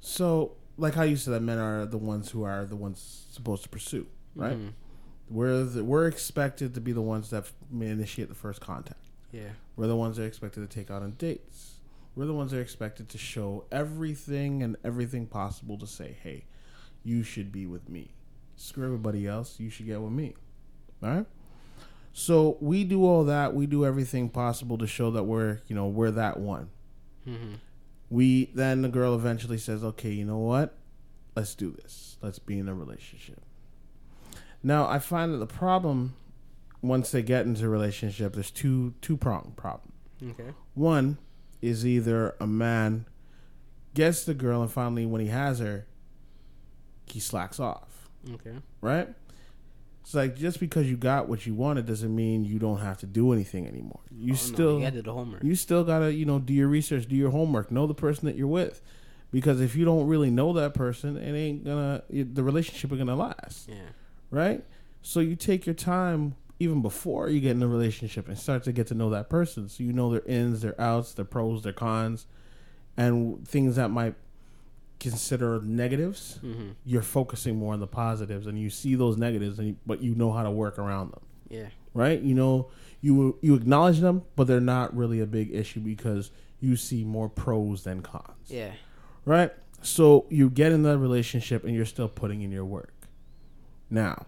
So, 0.00 0.52
like 0.78 0.94
how 0.94 1.02
you 1.02 1.16
said 1.16 1.34
that 1.34 1.42
men 1.42 1.58
are 1.58 1.84
the 1.86 1.98
ones 1.98 2.30
who 2.30 2.42
are 2.44 2.64
the 2.64 2.76
ones 2.76 3.26
supposed 3.30 3.62
to 3.64 3.68
pursue, 3.68 4.06
right? 4.34 4.56
Mhm. 4.58 4.72
We're 5.32 5.64
the, 5.64 5.82
we're 5.82 6.06
expected 6.06 6.74
to 6.74 6.80
be 6.80 6.92
the 6.92 7.00
ones 7.00 7.30
that 7.30 7.50
may 7.70 7.88
initiate 7.88 8.28
the 8.28 8.34
first 8.34 8.60
contact. 8.60 9.00
Yeah. 9.32 9.48
We're 9.76 9.86
the 9.86 9.96
ones 9.96 10.16
that 10.16 10.24
are 10.24 10.26
expected 10.26 10.60
to 10.60 10.66
take 10.66 10.90
out 10.90 11.02
on 11.02 11.12
dates. 11.12 11.76
We're 12.14 12.26
the 12.26 12.34
ones 12.34 12.50
that 12.50 12.58
are 12.58 12.62
expected 12.62 13.08
to 13.08 13.18
show 13.18 13.64
everything 13.72 14.62
and 14.62 14.76
everything 14.84 15.26
possible 15.26 15.78
to 15.78 15.86
say, 15.86 16.14
"Hey, 16.22 16.44
you 17.02 17.22
should 17.22 17.50
be 17.50 17.66
with 17.66 17.88
me. 17.88 18.10
Screw 18.56 18.84
everybody 18.84 19.26
else. 19.26 19.58
You 19.58 19.70
should 19.70 19.86
get 19.86 20.02
with 20.02 20.12
me." 20.12 20.34
All 21.02 21.08
right. 21.08 21.26
So 22.12 22.58
we 22.60 22.84
do 22.84 23.06
all 23.06 23.24
that. 23.24 23.54
We 23.54 23.66
do 23.66 23.86
everything 23.86 24.28
possible 24.28 24.76
to 24.76 24.86
show 24.86 25.10
that 25.12 25.22
we're, 25.22 25.60
you 25.66 25.74
know, 25.74 25.86
we're 25.86 26.10
that 26.10 26.38
one. 26.38 26.68
Mm-hmm. 27.26 27.54
We 28.10 28.50
then 28.54 28.82
the 28.82 28.90
girl 28.90 29.14
eventually 29.14 29.56
says, 29.56 29.82
"Okay, 29.82 30.12
you 30.12 30.26
know 30.26 30.38
what? 30.38 30.76
Let's 31.34 31.54
do 31.54 31.70
this. 31.70 32.18
Let's 32.20 32.38
be 32.38 32.58
in 32.58 32.68
a 32.68 32.74
relationship." 32.74 33.42
Now, 34.62 34.86
I 34.88 34.98
find 34.98 35.32
that 35.34 35.38
the 35.38 35.46
problem 35.46 36.14
once 36.80 37.10
they 37.10 37.22
get 37.22 37.46
into 37.46 37.64
a 37.66 37.68
relationship, 37.68 38.34
there's 38.34 38.50
two 38.50 38.94
two 39.00 39.16
prong 39.16 39.52
problem. 39.56 39.92
Okay. 40.30 40.50
One 40.74 41.18
is 41.60 41.86
either 41.86 42.34
a 42.40 42.46
man 42.46 43.06
gets 43.94 44.24
the 44.24 44.34
girl 44.34 44.62
and 44.62 44.70
finally 44.70 45.04
when 45.06 45.20
he 45.20 45.28
has 45.28 45.58
her, 45.60 45.86
he 47.06 47.20
slacks 47.20 47.60
off, 47.60 48.08
Okay. 48.34 48.54
right? 48.80 49.08
It's 50.02 50.14
like 50.14 50.36
just 50.36 50.58
because 50.58 50.88
you 50.90 50.96
got 50.96 51.28
what 51.28 51.46
you 51.46 51.54
wanted 51.54 51.86
doesn't 51.86 52.14
mean 52.14 52.44
you 52.44 52.58
don't 52.58 52.78
have 52.78 52.98
to 52.98 53.06
do 53.06 53.32
anything 53.32 53.66
anymore. 53.66 54.00
You 54.10 54.32
Oh, 54.32 54.34
no, 54.34 54.34
still 54.34 54.80
you 54.80 54.90
do 54.90 55.02
the 55.02 55.12
homework. 55.12 55.44
you 55.44 55.54
still 55.54 55.84
gotta 55.84 56.12
you 56.12 56.24
know 56.24 56.38
do 56.40 56.52
your 56.52 56.68
research, 56.68 57.06
do 57.06 57.14
your 57.16 57.30
homework, 57.30 57.70
know 57.70 57.86
the 57.86 57.94
person 57.94 58.26
that 58.26 58.34
you're 58.36 58.48
with, 58.48 58.80
because 59.30 59.60
if 59.60 59.76
you 59.76 59.84
don't 59.84 60.06
really 60.08 60.30
know 60.30 60.52
that 60.54 60.74
person, 60.74 61.16
it 61.16 61.36
ain't 61.36 61.64
gonna 61.64 62.02
it, 62.08 62.34
the 62.34 62.42
relationship 62.42 62.90
ain't 62.90 62.98
gonna 63.00 63.14
last, 63.14 63.68
yeah. 63.68 63.74
Right? 64.32 64.64
So 65.02 65.20
you 65.20 65.36
take 65.36 65.66
your 65.66 65.74
time 65.76 66.34
even 66.58 66.82
before 66.82 67.28
you 67.28 67.40
get 67.40 67.52
in 67.52 67.62
a 67.62 67.68
relationship 67.68 68.28
and 68.28 68.38
start 68.38 68.64
to 68.64 68.72
get 68.72 68.86
to 68.88 68.94
know 68.94 69.10
that 69.10 69.28
person, 69.28 69.68
so 69.68 69.84
you 69.84 69.92
know 69.92 70.10
their 70.10 70.22
ins, 70.26 70.62
their 70.62 70.80
outs, 70.80 71.12
their 71.12 71.24
pros, 71.24 71.62
their 71.62 71.72
cons, 71.72 72.26
and 72.96 73.46
things 73.46 73.76
that 73.76 73.90
might 73.90 74.14
consider 74.98 75.60
negatives. 75.60 76.38
Mm-hmm. 76.42 76.70
You're 76.84 77.02
focusing 77.02 77.56
more 77.56 77.74
on 77.74 77.80
the 77.80 77.86
positives, 77.86 78.46
and 78.46 78.58
you 78.58 78.70
see 78.70 78.94
those 78.94 79.16
negatives, 79.16 79.58
and 79.58 79.68
you, 79.68 79.76
but 79.86 80.02
you 80.02 80.14
know 80.14 80.32
how 80.32 80.42
to 80.42 80.50
work 80.50 80.78
around 80.78 81.12
them. 81.12 81.22
Yeah. 81.48 81.68
Right? 81.94 82.20
You 82.20 82.34
know, 82.34 82.70
you 83.00 83.38
you 83.42 83.54
acknowledge 83.54 83.98
them, 83.98 84.22
but 84.36 84.46
they're 84.46 84.60
not 84.60 84.96
really 84.96 85.20
a 85.20 85.26
big 85.26 85.52
issue 85.52 85.80
because 85.80 86.30
you 86.60 86.76
see 86.76 87.04
more 87.04 87.28
pros 87.28 87.82
than 87.82 88.00
cons. 88.02 88.48
Yeah. 88.48 88.70
Right? 89.24 89.52
So 89.82 90.26
you 90.30 90.48
get 90.48 90.70
in 90.70 90.84
that 90.84 90.98
relationship 90.98 91.64
and 91.64 91.74
you're 91.74 91.84
still 91.84 92.08
putting 92.08 92.42
in 92.42 92.52
your 92.52 92.64
work. 92.64 92.91
Now, 93.92 94.24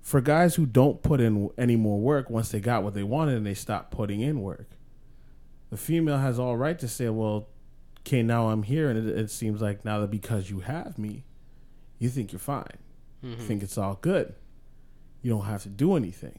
for 0.00 0.20
guys 0.20 0.54
who 0.54 0.64
don't 0.66 1.02
put 1.02 1.20
in 1.20 1.50
any 1.58 1.74
more 1.76 1.98
work 1.98 2.30
once 2.30 2.50
they 2.50 2.60
got 2.60 2.84
what 2.84 2.94
they 2.94 3.02
wanted 3.02 3.36
and 3.36 3.44
they 3.44 3.54
stop 3.54 3.90
putting 3.90 4.20
in 4.20 4.40
work, 4.40 4.68
the 5.70 5.76
female 5.76 6.18
has 6.18 6.38
all 6.38 6.56
right 6.56 6.78
to 6.78 6.86
say, 6.88 7.08
well, 7.08 7.48
okay, 8.00 8.22
now 8.22 8.48
I'm 8.50 8.62
here, 8.62 8.88
and 8.88 8.98
it, 9.08 9.18
it 9.18 9.30
seems 9.30 9.60
like 9.60 9.84
now 9.84 9.98
that 10.00 10.10
because 10.12 10.48
you 10.48 10.60
have 10.60 10.96
me, 10.96 11.24
you 11.98 12.08
think 12.08 12.32
you're 12.32 12.38
fine, 12.38 12.78
Mhm. 13.24 13.30
you 13.32 13.36
think 13.44 13.62
it's 13.64 13.76
all 13.76 13.98
good, 14.00 14.34
you 15.22 15.30
don't 15.30 15.44
have 15.46 15.64
to 15.64 15.68
do 15.68 15.96
anything, 15.96 16.38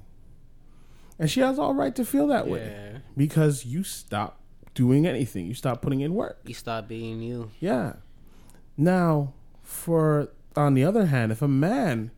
and 1.20 1.30
she 1.30 1.42
has 1.42 1.60
all 1.60 1.74
right 1.74 1.96
to 1.96 2.06
feel 2.06 2.28
that 2.28 2.48
way 2.48 3.02
because 3.18 3.66
you 3.66 3.84
stop 3.84 4.40
doing 4.74 5.06
anything, 5.06 5.46
you 5.46 5.54
stop 5.54 5.82
putting 5.82 6.00
in 6.00 6.14
work. 6.14 6.40
You 6.46 6.54
stop 6.54 6.88
being 6.88 7.22
you. 7.22 7.52
Yeah. 7.60 7.98
Now, 8.78 9.34
for 9.62 10.30
on 10.56 10.74
the 10.74 10.84
other 10.84 11.06
hand, 11.08 11.32
if 11.32 11.42
a 11.42 11.48
man 11.48 12.12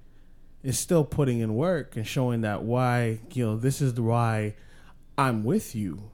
is 0.64 0.80
still 0.80 1.04
putting 1.04 1.40
in 1.40 1.56
work 1.56 1.96
and 1.96 2.08
showing 2.08 2.42
that 2.42 2.64
why, 2.64 3.20
you 3.34 3.46
know, 3.46 3.58
this 3.58 3.82
is 3.82 3.94
the 3.94 4.04
why 4.04 4.56
I'm 5.18 5.44
with 5.44 5.76
you, 5.76 6.10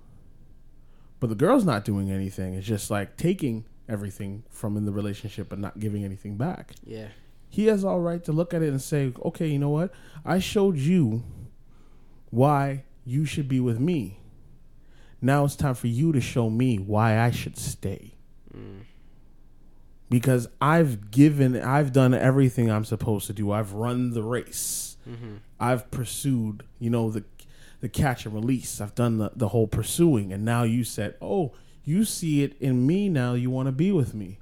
but 1.19 1.29
the 1.29 1.35
girl's 1.35 1.65
not 1.65 1.85
doing 1.85 2.11
anything, 2.11 2.53
it's 2.55 2.67
just 2.67 2.89
like 2.89 3.17
taking 3.17 3.65
everything 3.87 4.43
from 4.49 4.75
in 4.77 4.85
the 4.85 4.91
relationship 4.91 5.51
and 5.51 5.61
not 5.61 5.79
giving 5.79 6.03
anything 6.03 6.35
back. 6.35 6.73
Yeah. 6.83 7.07
He 7.49 7.65
has 7.67 7.83
all 7.83 7.99
right 7.99 8.23
to 8.25 8.31
look 8.31 8.53
at 8.53 8.61
it 8.61 8.69
and 8.69 8.81
say, 8.81 9.13
okay, 9.25 9.47
you 9.47 9.59
know 9.59 9.69
what? 9.69 9.91
I 10.23 10.39
showed 10.39 10.77
you 10.77 11.23
why 12.29 12.83
you 13.05 13.25
should 13.25 13.47
be 13.47 13.59
with 13.59 13.79
me. 13.79 14.19
Now 15.21 15.45
it's 15.45 15.55
time 15.55 15.73
for 15.73 15.87
you 15.87 16.11
to 16.11 16.21
show 16.21 16.49
me 16.49 16.77
why 16.77 17.19
I 17.19 17.31
should 17.31 17.57
stay 17.57 18.13
Mm. 18.55 18.81
Because 20.09 20.47
I've 20.59 21.11
given, 21.11 21.55
I've 21.61 21.93
done 21.93 22.13
everything 22.13 22.69
I'm 22.69 22.85
supposed 22.85 23.27
to 23.27 23.33
do. 23.33 23.51
I've 23.51 23.73
run 23.73 24.11
the 24.11 24.23
race. 24.23 24.97
Mm-hmm. 25.07 25.35
I've 25.59 25.89
pursued, 25.91 26.63
you 26.79 26.89
know, 26.89 27.09
the 27.09 27.23
the 27.81 27.89
catch 27.89 28.25
and 28.25 28.35
release. 28.35 28.81
I've 28.81 28.95
done 28.95 29.17
the, 29.17 29.31
the 29.35 29.49
whole 29.49 29.67
pursuing, 29.67 30.33
and 30.33 30.43
now 30.43 30.63
you 30.63 30.83
said, 30.83 31.15
"Oh, 31.21 31.53
you 31.83 32.03
see 32.05 32.43
it 32.43 32.57
in 32.59 32.85
me 32.85 33.09
now. 33.09 33.33
You 33.33 33.49
want 33.49 33.67
to 33.67 33.71
be 33.71 33.91
with 33.91 34.13
me." 34.13 34.39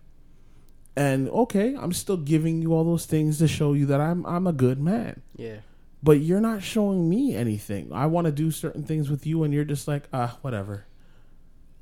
And 0.96 1.30
okay, 1.30 1.76
I'm 1.76 1.94
still 1.94 2.18
giving 2.18 2.62
you 2.62 2.74
all 2.74 2.84
those 2.84 3.06
things 3.06 3.38
to 3.38 3.48
show 3.48 3.74
you 3.74 3.86
that 3.86 4.02
I'm 4.02 4.26
I'm 4.26 4.48
a 4.48 4.54
good 4.54 4.80
man. 4.80 5.22
Yeah. 5.36 5.58
But 6.02 6.22
you're 6.22 6.42
not 6.42 6.64
showing 6.64 7.10
me 7.10 7.36
anything. 7.36 7.92
I 7.92 8.06
want 8.06 8.26
to 8.26 8.32
do 8.32 8.52
certain 8.52 8.84
things 8.84 9.10
with 9.10 9.26
you, 9.26 9.44
and 9.44 9.54
you're 9.54 9.66
just 9.66 9.88
like, 9.88 10.08
ah, 10.14 10.38
whatever. 10.42 10.86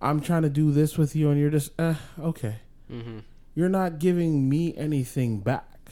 I'm 0.01 0.19
trying 0.19 0.43
to 0.43 0.49
do 0.49 0.71
this 0.71 0.97
with 0.97 1.15
you, 1.15 1.29
and 1.29 1.39
you're 1.39 1.49
just, 1.49 1.71
eh, 1.79 1.95
okay. 2.19 2.57
Mm-hmm. 2.91 3.19
You're 3.55 3.69
not 3.69 3.99
giving 3.99 4.47
me 4.49 4.75
anything 4.75 5.39
back. 5.39 5.91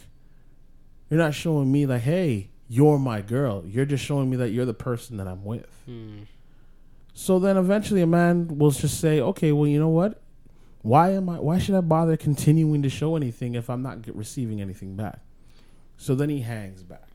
You're 1.10 1.20
not 1.20 1.34
showing 1.34 1.72
me 1.72 1.86
like, 1.86 2.02
hey, 2.02 2.50
you're 2.68 3.00
my 3.00 3.22
girl. 3.22 3.64
You're 3.66 3.86
just 3.86 4.04
showing 4.04 4.30
me 4.30 4.38
that 4.38 4.50
you're 4.50 4.66
the 4.66 4.74
person 4.74 5.18
that 5.18 5.28
I'm 5.28 5.44
with. 5.46 5.70
Mm. 5.90 6.28
So 7.14 7.40
then 7.40 7.58
eventually 7.58 8.02
a 8.02 8.08
man 8.08 8.58
will 8.58 8.72
just 8.72 9.00
say, 9.00 9.22
okay, 9.22 9.52
well, 9.52 9.68
you 9.68 9.80
know 9.80 9.90
what? 9.90 10.22
Why 10.82 11.12
am 11.12 11.30
I? 11.30 11.40
Why 11.40 11.60
should 11.60 11.76
I 11.76 11.82
bother 11.82 12.18
continuing 12.18 12.82
to 12.82 12.90
show 12.90 13.16
anything 13.16 13.56
if 13.56 13.70
I'm 13.70 13.82
not 13.82 14.00
receiving 14.14 14.60
anything 14.60 14.96
back? 14.96 15.20
So 15.96 16.16
then 16.16 16.30
he 16.30 16.42
hangs 16.42 16.84
back. 16.84 17.08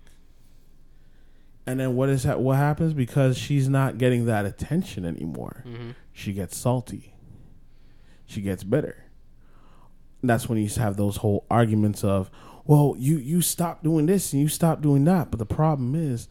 And 1.67 1.79
then 1.79 1.97
what 1.97 2.09
is 2.09 2.23
that? 2.23 2.41
What 2.41 2.57
happens 2.57 2.95
because 2.95 3.37
she's 3.37 3.69
not 3.69 3.99
getting 3.99 4.25
that 4.25 4.47
attention 4.47 5.05
anymore? 5.05 5.65
Mm-hmm. 5.67 5.91
she 6.13 6.33
gets 6.33 6.57
salty. 6.57 7.13
She 8.25 8.41
gets 8.41 8.65
bitter. 8.65 9.05
That's 10.23 10.49
when 10.49 10.59
you 10.59 10.69
have 10.81 10.97
those 10.97 11.19
whole 11.19 11.45
arguments 11.51 12.03
of, 12.05 12.31
well, 12.65 12.95
you 12.99 13.19
you 13.19 13.41
stop 13.41 13.83
doing 13.83 14.07
this 14.07 14.33
and 14.33 14.43
you 14.43 14.49
stop 14.49 14.81
doing 14.83 15.05
that. 15.05 15.31
But 15.31 15.39
the 15.39 15.47
problem 15.47 15.95
is, 15.95 16.29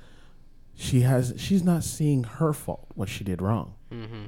she 0.75 1.01
has 1.01 1.33
she's 1.37 1.63
not 1.63 1.83
seeing 1.83 2.23
her 2.23 2.53
fault 2.53 2.87
what 2.95 3.09
she 3.09 3.23
did 3.23 3.41
wrong 3.41 3.73
Mm-hmm. 3.91 4.25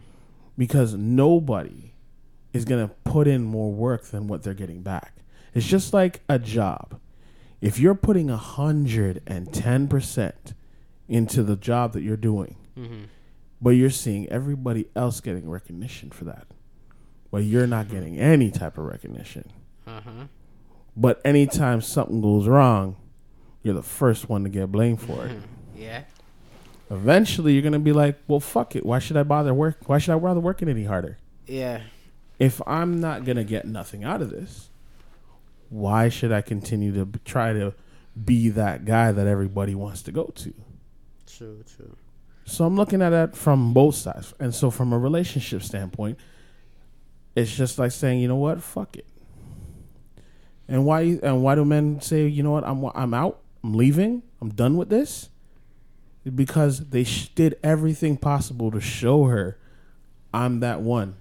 because 0.58 0.94
nobody 0.96 1.94
is 2.54 2.66
gonna 2.66 2.90
put 3.04 3.28
in 3.28 3.44
more 3.44 3.72
work 3.72 4.06
than 4.06 4.28
what 4.28 4.44
they're 4.44 4.54
getting 4.54 4.82
back. 4.82 5.18
It's 5.54 5.68
just 5.68 5.94
like 5.94 6.22
a 6.30 6.40
job. 6.40 7.00
If 7.62 7.80
you're 7.80 7.96
putting 7.96 8.30
a 8.30 8.38
hundred 8.38 9.22
and 9.28 9.52
ten 9.54 9.88
percent 9.90 10.54
into 11.10 11.44
the 11.44 11.56
job 11.58 11.94
that 11.94 12.02
you're 12.02 12.16
doing, 12.18 12.56
Mm-hmm. 12.78 13.04
but 13.62 13.72
you're 13.72 13.90
seeing 13.90 14.28
everybody 14.30 14.88
else 14.96 15.20
getting 15.20 15.50
recognition 15.50 16.10
for 16.12 16.24
that. 16.26 16.48
But 17.32 17.44
you're 17.44 17.68
not 17.68 17.90
getting 17.90 18.18
any 18.18 18.50
type 18.52 18.78
of 18.78 18.86
recognition. 18.86 19.52
Uh-huh. 19.86 20.26
But 20.98 21.22
anytime 21.24 21.82
something 21.82 22.22
goes 22.22 22.48
wrong, 22.48 22.96
you're 23.64 23.76
the 23.76 23.84
first 23.84 24.30
one 24.30 24.44
to 24.44 24.50
get 24.50 24.72
blamed 24.72 25.02
for 25.02 25.26
it. 25.26 25.38
Yeah. 25.76 26.04
Eventually, 26.90 27.54
you're 27.54 27.62
gonna 27.62 27.80
be 27.80 27.94
like, 27.94 28.18
"Well, 28.28 28.40
fuck 28.40 28.76
it. 28.76 28.86
Why 28.86 29.00
should 29.00 29.16
I 29.16 29.24
bother 29.24 29.54
work? 29.54 29.88
Why 29.88 30.00
should 30.00 30.14
I 30.16 30.18
bother 30.18 30.40
working 30.40 30.68
any 30.68 30.86
harder? 30.86 31.18
Yeah. 31.46 31.82
If 32.40 32.62
I'm 32.66 33.00
not 33.00 33.26
gonna 33.26 33.44
get 33.44 33.66
nothing 33.68 34.04
out 34.04 34.22
of 34.22 34.32
this, 34.32 34.70
why 35.70 36.10
should 36.10 36.32
I 36.32 36.42
continue 36.42 36.92
to 36.94 37.06
b- 37.06 37.20
try 37.26 37.54
to 37.54 37.74
be 38.26 38.50
that 38.50 38.86
guy 38.86 39.12
that 39.12 39.28
everybody 39.28 39.76
wants 39.76 40.02
to 40.04 40.12
go 40.12 40.26
to?" 40.36 40.54
True. 41.28 41.64
True. 41.76 41.96
So 42.46 42.66
I'm 42.66 42.76
looking 42.76 43.02
at 43.04 43.14
it 43.14 43.36
from 43.36 43.74
both 43.74 43.94
sides. 43.94 44.34
And 44.40 44.56
so 44.56 44.72
from 44.72 44.92
a 44.92 44.98
relationship 44.98 45.62
standpoint, 45.62 46.18
it's 47.40 47.56
just 47.56 47.80
like 47.80 47.92
saying, 47.92 48.20
you 48.20 48.28
know 48.28 48.36
what, 48.36 48.62
fuck 48.62 48.96
it. 48.96 49.06
And 50.68 50.86
why 50.86 51.20
and 51.24 51.44
why 51.44 51.56
do 51.56 51.66
men 51.66 52.00
say, 52.02 52.28
you 52.28 52.44
know 52.44 52.52
what, 52.52 52.64
I'm 52.64 52.84
I'm 52.94 53.14
out, 53.14 53.40
I'm 53.64 53.74
leaving, 53.74 54.24
I'm 54.42 54.50
done 54.50 54.78
with 54.78 54.90
this? 54.90 55.30
Because 56.36 56.90
they 56.90 57.04
sh- 57.04 57.30
did 57.30 57.58
everything 57.64 58.18
possible 58.18 58.70
to 58.72 58.80
show 58.80 59.26
her 59.26 59.58
I'm 60.34 60.60
that 60.60 60.82
one. 60.82 61.16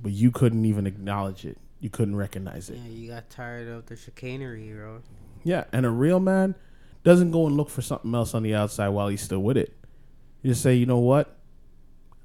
But 0.00 0.12
you 0.12 0.30
couldn't 0.30 0.64
even 0.64 0.86
acknowledge 0.86 1.44
it. 1.44 1.58
You 1.80 1.90
couldn't 1.90 2.16
recognize 2.16 2.70
it. 2.70 2.78
Yeah. 2.78 2.90
You 2.90 3.10
got 3.10 3.30
tired 3.30 3.68
of 3.68 3.86
the 3.86 3.96
chicanery, 3.96 4.72
bro. 4.72 5.02
Yeah, 5.44 5.64
and 5.72 5.84
a 5.84 5.90
real 5.90 6.20
man 6.20 6.54
doesn't 7.02 7.32
go 7.32 7.46
and 7.46 7.56
look 7.56 7.68
for 7.68 7.82
something 7.82 8.14
else 8.14 8.34
on 8.34 8.42
the 8.44 8.54
outside 8.54 8.88
while 8.88 9.08
he's 9.08 9.22
still 9.22 9.40
with 9.40 9.56
it. 9.56 9.76
You 10.42 10.50
just 10.50 10.62
say, 10.62 10.74
you 10.74 10.86
know 10.86 10.98
what? 10.98 11.36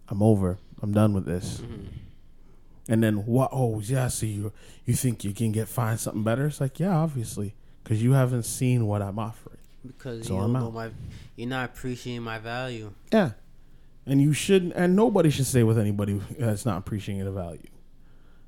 I'm 0.09 0.21
over. 0.21 0.57
I'm 0.81 0.91
done 0.91 1.13
with 1.13 1.25
this. 1.25 1.57
Mm-hmm. 1.57 1.85
And 2.89 3.03
then 3.03 3.25
what? 3.25 3.49
Oh, 3.51 3.81
yeah. 3.81 4.07
So 4.07 4.25
you 4.25 4.53
you 4.85 4.93
think 4.93 5.23
you 5.23 5.33
can 5.33 5.51
get 5.51 5.67
find 5.67 5.99
something 5.99 6.23
better? 6.23 6.47
It's 6.47 6.61
like, 6.61 6.79
yeah, 6.79 6.95
obviously, 6.95 7.55
because 7.83 8.01
you 8.01 8.13
haven't 8.13 8.43
seen 8.43 8.87
what 8.87 9.01
I'm 9.01 9.19
offering. 9.19 9.57
Because 9.85 10.27
So 10.27 10.33
you 10.33 10.39
don't 10.41 10.53
know 10.53 10.71
my, 10.71 10.89
you're 11.35 11.49
not 11.49 11.69
appreciating 11.69 12.23
my 12.23 12.39
value. 12.39 12.91
Yeah, 13.11 13.31
and 14.05 14.21
you 14.21 14.33
shouldn't. 14.33 14.73
And 14.73 14.95
nobody 14.95 15.29
should 15.29 15.45
stay 15.45 15.63
with 15.63 15.77
anybody 15.77 16.21
that's 16.37 16.65
not 16.65 16.77
appreciating 16.77 17.25
the 17.25 17.31
value. 17.31 17.67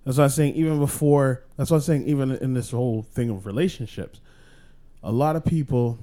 That's 0.06 0.18
what 0.18 0.24
I'm 0.26 0.30
saying. 0.30 0.56
Even 0.56 0.80
before, 0.80 1.44
that's 1.58 1.70
what 1.70 1.78
I'm 1.78 1.84
saying. 1.84 2.04
Even 2.08 2.32
in 2.32 2.54
this 2.54 2.72
whole 2.72 3.04
thing 3.04 3.30
of 3.30 3.46
relationships, 3.46 4.22
a 5.04 5.12
lot 5.12 5.36
of 5.36 5.46
people 5.46 6.00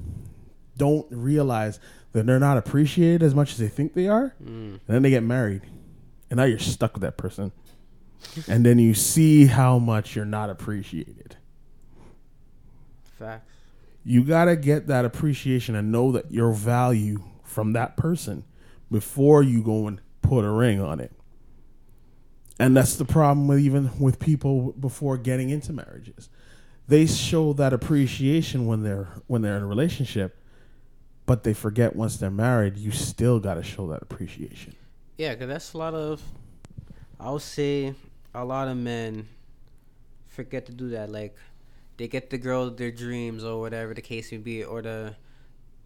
don't 0.77 1.07
realize 1.11 1.81
that 2.13 2.27
they're 2.27 2.39
not 2.39 2.59
appreciated 2.59 3.23
as 3.23 3.35
much 3.35 3.53
as 3.53 3.59
they 3.59 3.69
think 3.69 3.95
they 3.95 4.09
are. 4.09 4.35
Mm. 4.43 4.49
And 4.73 4.81
then 4.87 5.03
they 5.03 5.11
get 5.11 5.23
married, 5.23 5.63
and 6.31 6.37
now 6.37 6.45
you're 6.45 6.59
stuck 6.59 6.93
with 6.95 7.03
that 7.03 7.17
person. 7.17 7.53
And 8.49 8.65
then 8.65 8.79
you 8.79 8.95
see 8.95 9.47
how 9.47 9.79
much 9.79 10.15
you're 10.15 10.25
not 10.25 10.51
appreciated. 10.51 11.37
Facts. 13.19 13.51
You 14.05 14.23
gotta 14.25 14.57
get 14.57 14.87
that 14.87 15.05
appreciation 15.05 15.75
and 15.75 15.91
know 15.91 16.13
that 16.13 16.31
your 16.31 16.53
value 16.53 17.25
from 17.43 17.73
that 17.73 17.97
person 17.97 18.45
before 18.91 19.43
you 19.43 19.63
go 19.63 19.87
and 19.89 20.01
put 20.23 20.45
a 20.45 20.51
ring 20.51 20.81
on 20.81 21.01
it. 21.01 21.13
And 22.59 22.77
that's 22.77 22.97
the 22.97 23.05
problem 23.05 23.49
with 23.49 23.59
even 23.59 23.91
with 23.99 24.19
people 24.19 24.73
before 24.73 25.19
getting 25.19 25.51
into 25.51 25.73
marriages. 25.73 26.29
They 26.89 27.07
show 27.07 27.53
that 27.55 27.73
appreciation 27.73 28.67
when 28.67 28.83
they're 28.83 29.09
when 29.27 29.43
they're 29.43 29.57
in 29.57 29.63
a 29.63 29.67
relationship, 29.67 30.39
but 31.27 31.43
they 31.43 31.53
forget 31.53 31.97
once 31.97 32.17
they're 32.17 32.31
married, 32.31 32.77
you 32.77 32.93
still 32.93 33.41
gotta 33.41 33.63
show 33.63 33.89
that 33.89 34.03
appreciation. 34.03 34.77
Yeah, 35.19 35.33
because 35.33 35.49
that's 35.49 35.73
a 35.73 35.79
lot 35.79 35.95
of, 35.95 36.23
I 37.19 37.31
would 37.31 37.43
say, 37.43 37.95
a 38.35 38.45
lot 38.45 38.69
of 38.69 38.77
men 38.77 39.29
forget 40.29 40.67
to 40.67 40.73
do 40.73 40.91
that. 40.91 41.11
Like, 41.11 41.37
they 41.97 42.09
get 42.09 42.31
the 42.31 42.39
girl 42.39 42.65
of 42.65 42.77
their 42.77 42.91
dreams 42.91 43.43
or 43.45 43.61
whatever 43.61 43.95
the 43.95 44.03
case 44.03 44.31
may 44.33 44.39
be, 44.39 44.65
or 44.65 44.83
the 44.83 45.17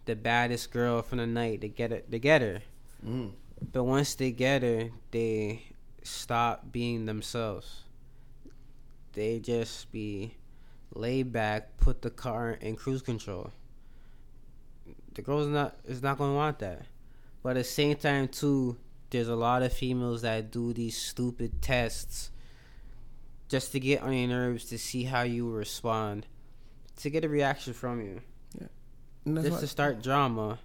the 0.05 0.15
baddest 0.15 0.71
girl 0.71 1.01
from 1.01 1.19
the 1.19 1.27
night. 1.27 1.61
They 1.61 1.69
get 1.69 1.91
it. 1.91 2.09
They 2.09 2.19
get 2.19 2.41
her. 2.41 2.61
Mm. 3.05 3.31
But 3.71 3.83
once 3.83 4.15
they 4.15 4.31
get 4.31 4.63
her, 4.63 4.89
they 5.11 5.63
stop 6.03 6.71
being 6.71 7.05
themselves. 7.05 7.83
They 9.13 9.39
just 9.39 9.91
be 9.91 10.35
laid 10.93 11.31
back, 11.31 11.77
put 11.77 12.01
the 12.01 12.09
car 12.09 12.51
in 12.51 12.75
cruise 12.75 13.01
control. 13.01 13.51
the 15.13 15.21
girl's 15.21 15.47
not 15.47 15.75
is 15.85 16.01
not 16.01 16.17
gonna 16.17 16.35
want 16.35 16.59
that. 16.59 16.83
But 17.43 17.51
at 17.51 17.55
the 17.55 17.63
same 17.63 17.95
time 17.95 18.27
too, 18.27 18.77
there's 19.11 19.27
a 19.27 19.35
lot 19.35 19.61
of 19.61 19.71
females 19.71 20.23
that 20.23 20.51
do 20.51 20.73
these 20.73 20.97
stupid 20.97 21.61
tests 21.61 22.31
just 23.47 23.71
to 23.73 23.79
get 23.79 24.01
on 24.01 24.13
your 24.13 24.29
nerves 24.29 24.65
to 24.65 24.77
see 24.77 25.03
how 25.03 25.21
you 25.21 25.51
respond, 25.51 26.25
to 26.95 27.09
get 27.09 27.25
a 27.25 27.29
reaction 27.29 27.73
from 27.73 28.01
you, 28.01 28.21
just 29.43 29.59
to 29.59 29.67
start 29.67 30.01
drama, 30.01 30.57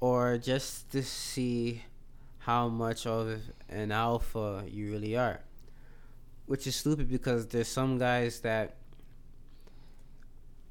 or 0.00 0.38
just 0.38 0.90
to 0.90 1.02
see 1.02 1.84
how 2.38 2.68
much 2.68 3.06
of 3.06 3.38
an 3.68 3.92
alpha 3.92 4.64
you 4.66 4.90
really 4.90 5.16
are. 5.16 5.40
Which 6.46 6.66
is 6.66 6.74
stupid 6.74 7.10
because 7.10 7.46
there's 7.46 7.68
some 7.68 7.98
guys 7.98 8.40
that 8.40 8.76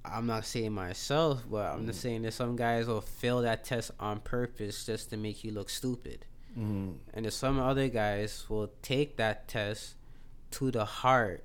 I'm 0.03 0.25
not 0.25 0.45
saying 0.45 0.73
myself, 0.73 1.43
but 1.49 1.71
I'm 1.71 1.85
just 1.85 2.01
saying 2.01 2.23
there's 2.23 2.33
some 2.33 2.55
guys 2.55 2.87
will 2.87 3.01
fail 3.01 3.43
that 3.43 3.63
test 3.63 3.91
on 3.99 4.21
purpose 4.21 4.85
just 4.85 5.11
to 5.11 5.17
make 5.17 5.43
you 5.43 5.51
look 5.51 5.69
stupid. 5.69 6.25
Mm-hmm. 6.57 6.91
And 7.13 7.25
there's 7.25 7.35
some 7.35 7.59
other 7.59 7.87
guys 7.87 8.45
will 8.49 8.71
take 8.81 9.17
that 9.17 9.47
test 9.47 9.95
to 10.51 10.71
the 10.71 10.85
heart 10.85 11.43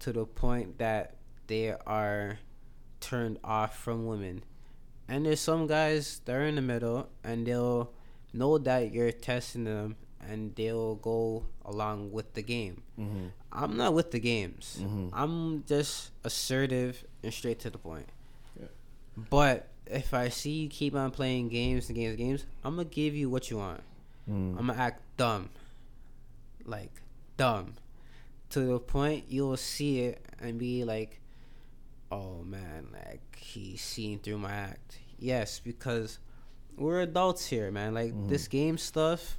to 0.00 0.12
the 0.12 0.24
point 0.24 0.78
that 0.78 1.16
they 1.48 1.74
are 1.86 2.38
turned 3.00 3.38
off 3.42 3.78
from 3.78 4.06
women. 4.06 4.44
And 5.08 5.26
there's 5.26 5.40
some 5.40 5.66
guys 5.66 6.20
that 6.24 6.34
are 6.34 6.44
in 6.44 6.54
the 6.56 6.62
middle 6.62 7.08
and 7.24 7.46
they'll 7.46 7.92
know 8.32 8.58
that 8.58 8.92
you're 8.92 9.10
testing 9.12 9.64
them 9.64 9.96
and 10.20 10.54
they'll 10.54 10.96
go 10.96 11.44
along 11.64 12.12
with 12.12 12.34
the 12.34 12.42
game. 12.42 12.82
Mm-hmm. 12.98 13.26
I'm 13.52 13.76
not 13.76 13.94
with 13.94 14.10
the 14.10 14.20
games. 14.20 14.78
Mhm. 14.80 15.10
I'm 15.12 15.64
just 15.64 16.10
assertive 16.22 17.02
and 17.22 17.32
straight 17.32 17.60
to 17.60 17.70
the 17.70 17.78
point. 17.78 18.08
Yeah. 18.60 18.66
But 19.16 19.68
if 19.86 20.12
I 20.12 20.28
see 20.28 20.50
you 20.50 20.68
keep 20.68 20.94
on 20.94 21.10
playing 21.10 21.48
games 21.48 21.88
and 21.88 21.96
games 21.96 22.10
and 22.10 22.18
games, 22.18 22.44
I'm 22.62 22.76
gonna 22.76 22.84
give 22.88 23.14
you 23.14 23.30
what 23.30 23.50
you 23.50 23.56
want. 23.56 23.80
Mm. 24.28 24.58
I'm 24.58 24.66
gonna 24.66 24.74
act 24.74 25.02
dumb, 25.16 25.48
like 26.64 27.00
dumb, 27.36 27.74
to 28.50 28.60
the 28.60 28.78
point 28.78 29.24
you'll 29.28 29.56
see 29.56 30.00
it 30.00 30.24
and 30.40 30.58
be 30.58 30.84
like, 30.84 31.20
"Oh 32.10 32.42
man, 32.42 32.88
like 32.92 33.36
he's 33.36 33.80
seeing 33.80 34.18
through 34.18 34.38
my 34.38 34.52
act." 34.52 34.98
Yes, 35.18 35.60
because 35.60 36.18
we're 36.76 37.00
adults 37.00 37.46
here, 37.46 37.70
man. 37.70 37.94
Like 37.94 38.12
Mhm. 38.12 38.28
this 38.28 38.46
game 38.48 38.78
stuff. 38.78 39.38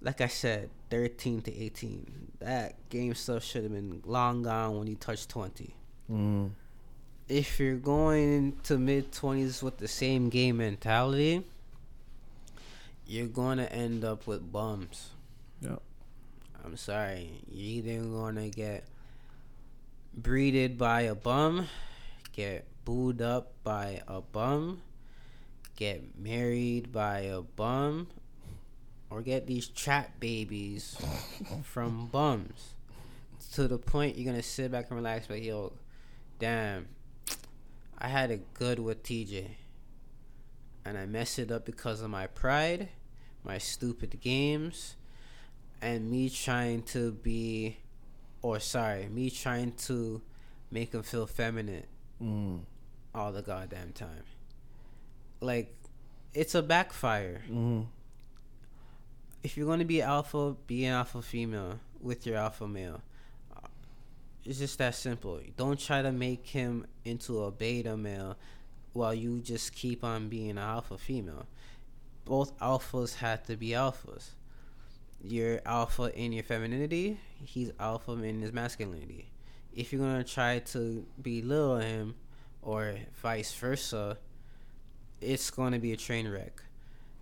Like 0.00 0.20
I 0.20 0.26
said, 0.26 0.70
13 0.90 1.42
to 1.42 1.54
18. 1.56 2.32
That 2.40 2.74
game 2.88 3.14
stuff 3.14 3.44
should 3.44 3.62
have 3.62 3.72
been 3.72 4.02
long 4.04 4.42
gone 4.42 4.78
when 4.78 4.86
you 4.88 4.96
touched 4.96 5.28
20. 5.28 5.76
Mm. 6.10 6.50
If 7.28 7.60
you're 7.60 7.76
going 7.76 8.32
into 8.32 8.78
mid 8.78 9.12
20s 9.12 9.62
with 9.62 9.78
the 9.78 9.86
same 9.88 10.28
game 10.28 10.56
mentality, 10.56 11.46
you're 13.06 13.26
going 13.26 13.58
to 13.58 13.72
end 13.72 14.04
up 14.04 14.26
with 14.26 14.50
bums. 14.52 15.10
Yeah. 15.60 15.76
I'm 16.64 16.76
sorry. 16.76 17.30
You're 17.50 17.84
either 17.84 18.04
going 18.04 18.36
to 18.36 18.48
get 18.48 18.84
breeded 20.14 20.78
by 20.78 21.02
a 21.02 21.14
bum, 21.14 21.68
get 22.32 22.66
booed 22.84 23.20
up 23.22 23.52
by 23.64 24.02
a 24.06 24.20
bum, 24.20 24.82
get 25.76 26.18
married 26.18 26.92
by 26.92 27.20
a 27.20 27.42
bum, 27.42 28.08
or 29.10 29.22
get 29.22 29.46
these 29.46 29.68
trap 29.68 30.20
babies 30.20 30.96
from 31.62 32.06
bums. 32.06 32.74
To 33.54 33.68
the 33.68 33.78
point 33.78 34.16
you're 34.16 34.24
going 34.24 34.36
to 34.36 34.42
sit 34.42 34.72
back 34.72 34.86
and 34.88 34.96
relax, 34.96 35.28
like, 35.28 35.44
yo, 35.44 35.72
damn, 36.38 36.88
I 37.98 38.08
had 38.08 38.30
it 38.30 38.54
good 38.54 38.78
with 38.78 39.02
TJ. 39.02 39.48
And 40.84 40.98
I 40.98 41.06
mess 41.06 41.38
it 41.38 41.50
up 41.52 41.64
because 41.64 42.00
of 42.02 42.10
my 42.10 42.26
pride, 42.26 42.88
my 43.44 43.58
stupid 43.58 44.20
games, 44.20 44.96
and 45.80 46.10
me 46.10 46.28
trying 46.28 46.82
to 46.82 47.12
be, 47.12 47.78
or 48.42 48.58
sorry, 48.60 49.06
me 49.08 49.30
trying 49.30 49.72
to 49.72 50.22
make 50.70 50.92
him 50.92 51.02
feel 51.02 51.26
feminine 51.26 51.84
Mm. 52.20 52.60
all 53.14 53.32
the 53.32 53.42
goddamn 53.42 53.92
time. 53.92 54.22
Like, 55.40 55.74
it's 56.34 56.54
a 56.54 56.62
backfire. 56.62 57.42
Mm. 57.50 57.86
If 59.42 59.56
you're 59.56 59.66
going 59.66 59.80
to 59.80 59.84
be 59.84 60.00
alpha, 60.02 60.56
be 60.66 60.84
an 60.84 60.92
alpha 60.94 61.20
female 61.20 61.80
with 62.00 62.26
your 62.26 62.36
alpha 62.36 62.68
male. 62.68 63.02
It's 64.44 64.58
just 64.58 64.78
that 64.78 64.94
simple. 64.94 65.40
Don't 65.56 65.78
try 65.78 66.02
to 66.02 66.10
make 66.12 66.46
him 66.46 66.86
into 67.04 67.42
a 67.44 67.50
beta 67.50 67.96
male 67.96 68.36
while 68.92 69.14
you 69.14 69.40
just 69.40 69.74
keep 69.74 70.04
on 70.04 70.28
being 70.28 70.58
alpha 70.58 70.98
female. 70.98 71.46
Both 72.24 72.58
alphas 72.58 73.16
have 73.16 73.42
to 73.44 73.56
be 73.56 73.70
alphas. 73.70 74.30
You're 75.22 75.60
alpha 75.64 76.12
in 76.16 76.32
your 76.32 76.42
femininity, 76.42 77.18
he's 77.42 77.70
alpha 77.78 78.12
in 78.12 78.42
his 78.42 78.52
masculinity. 78.52 79.30
If 79.74 79.92
you're 79.92 80.02
gonna 80.02 80.24
try 80.24 80.58
to 80.58 81.06
belittle 81.20 81.78
him 81.78 82.14
or 82.60 82.96
vice 83.22 83.54
versa, 83.54 84.18
it's 85.20 85.50
gonna 85.50 85.78
be 85.78 85.92
a 85.92 85.96
train 85.96 86.28
wreck. 86.28 86.62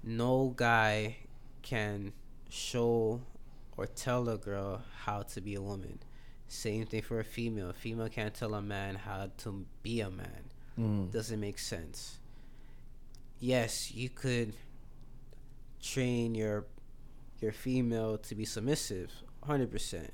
No 0.02 0.54
guy 0.56 1.16
can 1.62 2.12
show 2.48 3.20
or 3.76 3.86
tell 3.86 4.28
a 4.28 4.38
girl 4.38 4.82
how 5.04 5.22
to 5.22 5.40
be 5.40 5.54
a 5.54 5.62
woman. 5.62 6.00
Same 6.48 6.84
thing 6.86 7.02
for 7.02 7.20
a 7.20 7.24
female. 7.24 7.70
A 7.70 7.72
female 7.72 8.08
can't 8.08 8.34
tell 8.34 8.54
a 8.54 8.62
man 8.62 8.96
how 8.96 9.30
to 9.38 9.64
be 9.82 10.00
a 10.00 10.10
man. 10.10 10.49
Mm. 10.80 11.12
Doesn't 11.12 11.40
make 11.40 11.58
sense. 11.58 12.18
Yes, 13.38 13.92
you 13.92 14.08
could 14.08 14.54
train 15.82 16.34
your 16.34 16.64
your 17.40 17.52
female 17.52 18.18
to 18.18 18.34
be 18.34 18.44
submissive, 18.44 19.10
hundred 19.44 19.70
percent. 19.70 20.12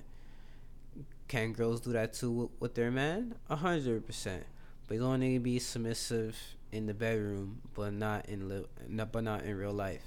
Can 1.29 1.53
girls 1.53 1.81
do 1.81 1.93
that 1.93 2.15
too 2.15 2.51
with, 2.61 2.75
their 2.75 2.91
man? 2.91 3.35
hundred 3.49 4.07
percent. 4.07 4.45
But 4.87 4.95
you 4.95 5.01
don't 5.01 5.21
need 5.21 5.35
to 5.35 5.41
be 5.41 5.59
submissive 5.59 6.37
in 6.73 6.87
the 6.87 6.95
bedroom, 6.95 7.63
but 7.75 7.93
not 7.93 8.27
in 8.27 8.49
li- 8.49 8.67
not, 8.89 9.13
but 9.13 9.25
not 9.25 9.43
in 9.43 9.57
real 9.57 9.73
life. 9.73 10.03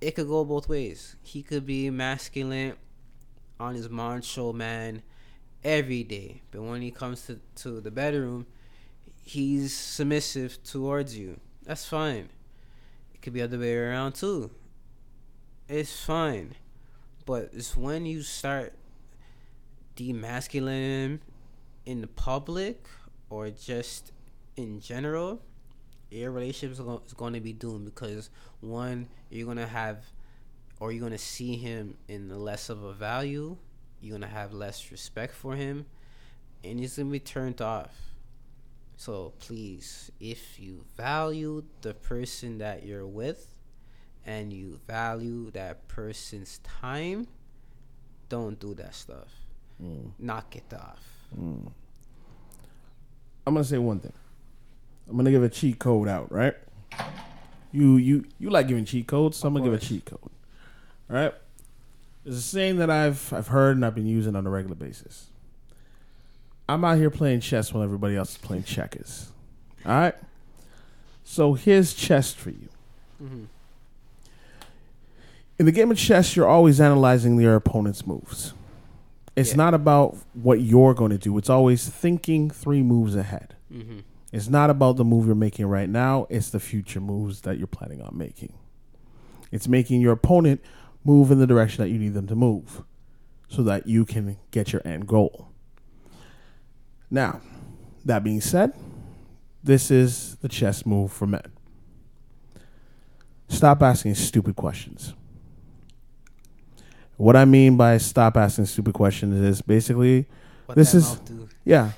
It 0.00 0.14
could 0.14 0.28
go 0.28 0.44
both 0.44 0.68
ways. 0.68 1.16
He 1.22 1.42
could 1.42 1.66
be 1.66 1.90
masculine 1.90 2.74
on 3.58 3.74
his 3.74 3.90
macho 3.90 4.52
man 4.52 5.02
every 5.62 6.02
day, 6.02 6.40
but 6.50 6.62
when 6.62 6.80
he 6.80 6.90
comes 6.90 7.26
to, 7.26 7.38
to 7.56 7.80
the 7.82 7.90
bedroom, 7.90 8.46
he's 9.22 9.76
submissive 9.76 10.62
towards 10.62 11.16
you. 11.16 11.40
That's 11.64 11.86
fine. 11.86 12.28
It 13.14 13.22
could 13.22 13.32
be 13.32 13.42
other 13.42 13.58
way 13.58 13.76
around 13.76 14.14
too. 14.14 14.50
It's 15.68 16.02
fine. 16.02 16.54
But 17.26 17.50
it's 17.52 17.76
when 17.76 18.06
you 18.06 18.22
start 18.22 18.72
demasculating 19.96 21.04
him 21.04 21.20
in 21.86 22.00
the 22.00 22.06
public 22.06 22.86
or 23.28 23.50
just 23.50 24.12
in 24.56 24.80
general, 24.80 25.42
your 26.10 26.32
relationship 26.32 26.72
is 27.06 27.12
going 27.14 27.34
to 27.34 27.40
be 27.40 27.52
doomed 27.52 27.84
because 27.84 28.30
one, 28.60 29.08
you're 29.30 29.44
going 29.44 29.58
to 29.58 29.66
have 29.66 30.04
or 30.80 30.90
you're 30.90 31.00
going 31.00 31.12
to 31.12 31.18
see 31.18 31.56
him 31.56 31.96
in 32.08 32.28
less 32.30 32.68
of 32.68 32.82
a 32.82 32.92
value. 32.92 33.56
You're 34.00 34.18
going 34.18 34.28
to 34.28 34.34
have 34.34 34.52
less 34.52 34.90
respect 34.90 35.34
for 35.34 35.54
him 35.54 35.86
and 36.64 36.80
he's 36.80 36.96
going 36.96 37.08
to 37.08 37.12
be 37.12 37.20
turned 37.20 37.60
off. 37.60 37.94
So 39.00 39.32
please, 39.38 40.12
if 40.20 40.60
you 40.60 40.84
value 40.94 41.64
the 41.80 41.94
person 41.94 42.58
that 42.58 42.84
you're 42.84 43.06
with 43.06 43.46
and 44.26 44.52
you 44.52 44.78
value 44.86 45.50
that 45.52 45.88
person's 45.88 46.58
time, 46.58 47.26
don't 48.28 48.60
do 48.60 48.74
that 48.74 48.94
stuff. 48.94 49.28
Mm. 49.82 50.10
Knock 50.18 50.54
it 50.54 50.74
off. 50.74 51.02
Mm. 51.34 51.72
I'm 53.46 53.54
gonna 53.54 53.64
say 53.64 53.78
one 53.78 54.00
thing. 54.00 54.12
I'm 55.08 55.16
gonna 55.16 55.30
give 55.30 55.44
a 55.44 55.48
cheat 55.48 55.78
code 55.78 56.06
out, 56.06 56.30
right? 56.30 56.56
You 57.72 57.96
you 57.96 58.26
you 58.38 58.50
like 58.50 58.68
giving 58.68 58.84
cheat 58.84 59.06
codes, 59.06 59.38
so 59.38 59.48
I'm 59.48 59.54
gonna 59.54 59.64
give 59.64 59.72
a 59.72 59.78
cheat 59.78 60.04
code. 60.04 60.20
All 61.08 61.16
right? 61.16 61.32
There's 62.22 62.36
a 62.36 62.42
saying 62.42 62.76
that 62.76 62.90
I've 62.90 63.32
I've 63.32 63.48
heard 63.48 63.76
and 63.76 63.86
I've 63.86 63.94
been 63.94 64.06
using 64.06 64.36
on 64.36 64.46
a 64.46 64.50
regular 64.50 64.76
basis. 64.76 65.29
I'm 66.70 66.84
out 66.84 66.98
here 66.98 67.10
playing 67.10 67.40
chess 67.40 67.72
while 67.74 67.82
everybody 67.82 68.16
else 68.16 68.32
is 68.32 68.38
playing 68.38 68.64
checkers. 68.64 69.32
All 69.84 69.92
right? 69.92 70.14
So 71.24 71.54
here's 71.54 71.94
chess 71.94 72.32
for 72.32 72.50
you. 72.50 72.68
Mm-hmm. 73.22 73.44
In 75.58 75.66
the 75.66 75.72
game 75.72 75.90
of 75.90 75.98
chess, 75.98 76.36
you're 76.36 76.48
always 76.48 76.80
analyzing 76.80 77.38
your 77.40 77.54
opponent's 77.54 78.06
moves. 78.06 78.54
It's 79.36 79.50
Yeah. 79.50 79.56
not 79.56 79.74
about 79.74 80.16
what 80.34 80.60
you're 80.60 80.94
going 80.94 81.10
to 81.10 81.18
do. 81.18 81.36
It's 81.38 81.50
always 81.50 81.88
thinking 81.88 82.50
three 82.50 82.82
moves 82.82 83.14
ahead. 83.14 83.54
Mm-hmm. 83.72 83.98
It's 84.32 84.48
not 84.48 84.70
about 84.70 84.96
the 84.96 85.04
move 85.04 85.26
you're 85.26 85.34
making 85.34 85.66
right 85.66 85.88
now. 85.88 86.26
It's 86.30 86.50
the 86.50 86.60
future 86.60 87.00
moves 87.00 87.42
that 87.42 87.58
you're 87.58 87.66
planning 87.66 88.00
on 88.00 88.16
making. 88.16 88.52
It's 89.50 89.66
making 89.68 90.00
your 90.00 90.12
opponent 90.12 90.60
move 91.04 91.30
in 91.30 91.38
the 91.38 91.46
direction 91.46 91.82
that 91.82 91.90
you 91.90 91.98
need 91.98 92.14
them 92.14 92.26
to 92.28 92.36
move 92.36 92.82
so 93.48 93.62
that 93.64 93.86
you 93.86 94.04
can 94.04 94.36
get 94.52 94.72
your 94.72 94.82
end 94.84 95.06
goal. 95.08 95.48
Now, 97.10 97.40
that 98.04 98.22
being 98.24 98.40
said, 98.40 98.72
this 99.62 99.90
is 99.90 100.36
the 100.36 100.48
chess 100.48 100.86
move 100.86 101.12
for 101.12 101.26
men. 101.26 101.42
Stop 103.48 103.82
asking 103.82 104.14
stupid 104.14 104.56
questions. 104.56 105.14
What 107.16 107.36
I 107.36 107.44
mean 107.44 107.76
by 107.76 107.98
stop 107.98 108.36
asking 108.36 108.66
stupid 108.66 108.94
questions 108.94 109.34
is 109.40 109.60
basically, 109.60 110.26
What 110.66 110.76
This 110.76 110.94
is 110.94 111.20
yeah, 111.64 111.90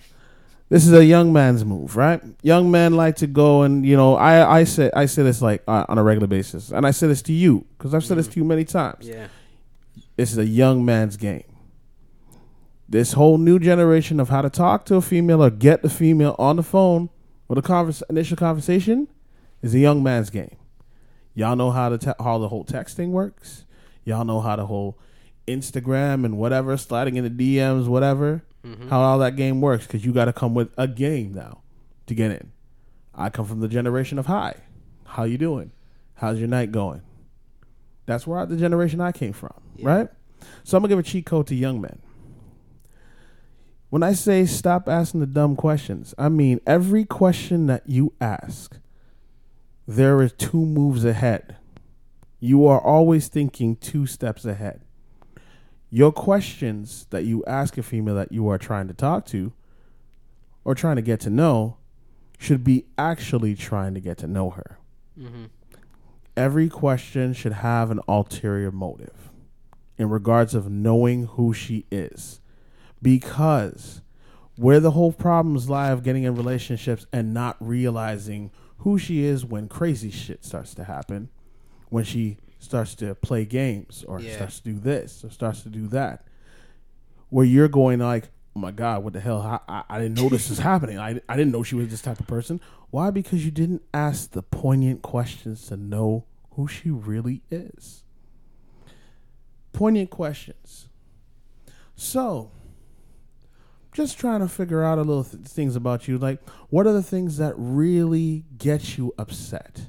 this 0.68 0.86
is 0.86 0.92
a 0.94 1.04
young 1.04 1.32
man's 1.32 1.64
move, 1.64 1.94
right? 1.96 2.20
Young 2.42 2.70
men 2.70 2.96
like 2.96 3.16
to 3.16 3.26
go 3.26 3.62
and 3.62 3.84
you 3.86 3.96
know, 3.96 4.16
I 4.16 4.60
I 4.60 4.64
say 4.64 4.90
I 4.94 5.06
say 5.06 5.22
this 5.22 5.40
like 5.42 5.62
uh, 5.68 5.84
on 5.88 5.98
a 5.98 6.02
regular 6.02 6.26
basis, 6.26 6.70
and 6.72 6.86
I 6.86 6.90
say 6.90 7.06
this 7.06 7.22
to 7.22 7.32
you 7.32 7.66
because 7.78 7.94
I've 7.94 8.04
said 8.04 8.16
this 8.18 8.26
Mhm. 8.28 8.32
to 8.32 8.40
you 8.40 8.44
many 8.44 8.64
times. 8.64 9.06
Yeah. 9.06 9.28
This 10.16 10.32
is 10.32 10.38
a 10.38 10.46
young 10.46 10.84
man's 10.84 11.16
game. 11.16 11.44
This 12.92 13.14
whole 13.14 13.38
new 13.38 13.58
generation 13.58 14.20
of 14.20 14.28
how 14.28 14.42
to 14.42 14.50
talk 14.50 14.84
to 14.86 14.96
a 14.96 15.00
female 15.00 15.42
or 15.42 15.48
get 15.48 15.80
the 15.80 15.88
female 15.88 16.36
on 16.38 16.56
the 16.56 16.62
phone 16.62 17.08
with 17.48 17.56
a 17.56 17.62
convers- 17.62 18.02
initial 18.10 18.36
conversation 18.36 19.08
is 19.62 19.74
a 19.74 19.78
young 19.78 20.02
man's 20.02 20.28
game. 20.28 20.56
Y'all 21.34 21.56
know 21.56 21.70
how 21.70 21.88
the 21.88 21.96
te- 21.96 22.22
how 22.22 22.36
the 22.36 22.48
whole 22.48 22.66
texting 22.66 23.08
works. 23.08 23.64
Y'all 24.04 24.26
know 24.26 24.40
how 24.42 24.56
the 24.56 24.66
whole 24.66 24.98
Instagram 25.48 26.26
and 26.26 26.36
whatever 26.36 26.76
sliding 26.76 27.16
in 27.16 27.24
the 27.24 27.30
DMs, 27.56 27.86
whatever, 27.88 28.42
Mm-hmm. 28.62 28.90
how 28.90 29.00
all 29.00 29.18
that 29.20 29.34
game 29.36 29.60
works. 29.60 29.86
Because 29.86 30.04
you 30.04 30.12
got 30.12 30.26
to 30.26 30.32
come 30.32 30.54
with 30.54 30.70
a 30.78 30.86
game 30.86 31.32
now 31.32 31.62
to 32.06 32.14
get 32.14 32.30
in. 32.30 32.52
I 33.14 33.28
come 33.30 33.44
from 33.46 33.58
the 33.60 33.66
generation 33.68 34.18
of 34.20 34.26
hi, 34.26 34.54
how 35.04 35.24
you 35.24 35.36
doing? 35.38 35.72
How's 36.14 36.38
your 36.38 36.46
night 36.48 36.70
going? 36.70 37.02
That's 38.06 38.24
where 38.26 38.38
I, 38.38 38.44
the 38.44 38.56
generation 38.56 39.00
I 39.00 39.10
came 39.12 39.32
from, 39.32 39.54
Yeah. 39.76 39.88
right? 39.88 40.08
So 40.62 40.76
I'm 40.76 40.82
gonna 40.82 40.90
give 40.90 40.98
a 41.00 41.02
cheat 41.02 41.26
code 41.26 41.46
to 41.48 41.54
young 41.56 41.80
men. 41.80 41.98
When 43.92 44.02
I 44.02 44.14
say 44.14 44.46
stop 44.46 44.88
asking 44.88 45.20
the 45.20 45.26
dumb 45.26 45.54
questions, 45.54 46.14
I 46.16 46.30
mean 46.30 46.62
every 46.66 47.04
question 47.04 47.66
that 47.66 47.82
you 47.86 48.14
ask, 48.22 48.78
there 49.86 50.16
are 50.20 50.30
two 50.30 50.64
moves 50.64 51.04
ahead. 51.04 51.56
You 52.40 52.66
are 52.66 52.80
always 52.80 53.28
thinking 53.28 53.76
two 53.76 54.06
steps 54.06 54.46
ahead. 54.46 54.80
Your 55.90 56.10
questions 56.10 57.06
that 57.10 57.24
you 57.24 57.44
ask 57.46 57.76
a 57.76 57.82
female 57.82 58.14
that 58.14 58.32
you 58.32 58.48
are 58.48 58.56
trying 58.56 58.88
to 58.88 58.94
talk 58.94 59.26
to 59.26 59.52
or 60.64 60.74
trying 60.74 60.96
to 60.96 61.02
get 61.02 61.20
to 61.20 61.28
know 61.28 61.76
should 62.38 62.64
be 62.64 62.86
actually 62.96 63.54
trying 63.54 63.92
to 63.92 64.00
get 64.00 64.16
to 64.16 64.26
know 64.26 64.48
her. 64.48 64.78
Mm-hmm. 65.20 65.44
Every 66.34 66.70
question 66.70 67.34
should 67.34 67.52
have 67.52 67.90
an 67.90 68.00
ulterior 68.08 68.72
motive 68.72 69.28
in 69.98 70.08
regards 70.08 70.54
of 70.54 70.70
knowing 70.70 71.26
who 71.26 71.52
she 71.52 71.84
is. 71.90 72.40
Because 73.02 74.00
where 74.56 74.80
the 74.80 74.92
whole 74.92 75.12
problems 75.12 75.68
lie 75.68 75.90
of 75.90 76.02
getting 76.04 76.22
in 76.22 76.34
relationships 76.36 77.06
and 77.12 77.34
not 77.34 77.56
realizing 77.60 78.50
who 78.78 78.98
she 78.98 79.24
is 79.24 79.44
when 79.44 79.68
crazy 79.68 80.10
shit 80.10 80.44
starts 80.44 80.74
to 80.74 80.84
happen, 80.84 81.28
when 81.88 82.04
she 82.04 82.36
starts 82.58 82.94
to 82.96 83.14
play 83.16 83.44
games 83.44 84.04
or 84.06 84.20
Yeah. 84.20 84.34
starts 84.36 84.60
to 84.60 84.72
do 84.72 84.78
this 84.78 85.24
or 85.24 85.30
starts 85.30 85.62
to 85.62 85.68
do 85.68 85.86
that, 85.88 86.24
where 87.28 87.44
you're 87.46 87.68
going 87.68 87.98
like, 87.98 88.28
oh 88.54 88.60
my 88.60 88.70
God, 88.70 89.02
what 89.02 89.14
the 89.14 89.20
hell? 89.20 89.40
I, 89.40 89.58
I, 89.72 89.84
I 89.88 89.98
didn't 89.98 90.16
know 90.20 90.28
this 90.28 90.48
was 90.48 90.58
happening. 90.70 90.98
I, 90.98 91.20
I 91.28 91.36
didn't 91.36 91.52
know 91.52 91.62
she 91.62 91.74
was 91.74 91.88
this 91.88 92.02
type 92.02 92.20
of 92.20 92.26
person. 92.26 92.60
Why? 92.90 93.10
Because 93.10 93.44
you 93.44 93.50
didn't 93.50 93.82
ask 93.94 94.32
the 94.32 94.42
poignant 94.42 95.02
questions 95.02 95.66
to 95.68 95.76
know 95.76 96.24
who 96.52 96.68
she 96.68 96.90
really 96.90 97.40
is. 97.50 98.04
Poignant 99.72 100.10
questions. 100.10 100.88
So, 101.96 102.50
just 103.92 104.18
trying 104.18 104.40
to 104.40 104.48
figure 104.48 104.82
out 104.82 104.98
a 104.98 105.02
little 105.02 105.24
th- 105.24 105.44
things 105.44 105.76
about 105.76 106.08
you. 106.08 106.18
Like, 106.18 106.40
what 106.70 106.86
are 106.86 106.92
the 106.92 107.02
things 107.02 107.36
that 107.36 107.54
really 107.56 108.44
get 108.56 108.96
you 108.96 109.14
upset? 109.18 109.88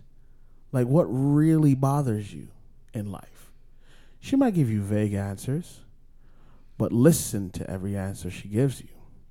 Like, 0.71 0.87
what 0.87 1.05
really 1.05 1.75
bothers 1.75 2.33
you 2.33 2.49
in 2.93 3.11
life? 3.11 3.51
She 4.19 4.35
might 4.35 4.53
give 4.53 4.69
you 4.69 4.81
vague 4.81 5.13
answers, 5.13 5.81
but 6.77 6.91
listen 6.91 7.49
to 7.51 7.69
every 7.69 7.95
answer 7.95 8.29
she 8.29 8.47
gives 8.47 8.81
you. 8.81 8.87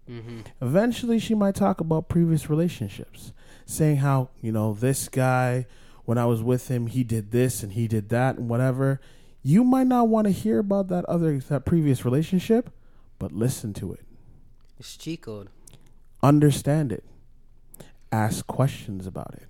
Mm-hmm. 0.08 0.40
Eventually, 0.60 1.18
she 1.18 1.34
might 1.34 1.54
talk 1.54 1.80
about 1.80 2.08
previous 2.08 2.50
relationships, 2.50 3.32
saying 3.66 3.96
how, 3.96 4.30
you 4.40 4.52
know, 4.52 4.74
this 4.74 5.08
guy, 5.08 5.66
when 6.04 6.18
I 6.18 6.26
was 6.26 6.42
with 6.42 6.68
him, 6.68 6.88
he 6.88 7.04
did 7.04 7.30
this 7.30 7.62
and 7.62 7.72
he 7.72 7.88
did 7.88 8.08
that 8.10 8.36
and 8.36 8.48
whatever. 8.48 9.00
You 9.42 9.64
might 9.64 9.86
not 9.86 10.08
want 10.08 10.26
to 10.26 10.32
hear 10.32 10.58
about 10.58 10.88
that 10.88 11.04
other, 11.06 11.38
that 11.38 11.64
previous 11.64 12.04
relationship, 12.04 12.70
but 13.18 13.32
listen 13.32 13.72
to 13.74 13.92
it. 13.92 14.04
It's 14.82 14.96
cheat 14.96 15.20
code. 15.20 15.48
Understand 16.24 16.90
it. 16.90 17.04
Ask 18.10 18.44
questions 18.48 19.06
about 19.06 19.32
it. 19.34 19.46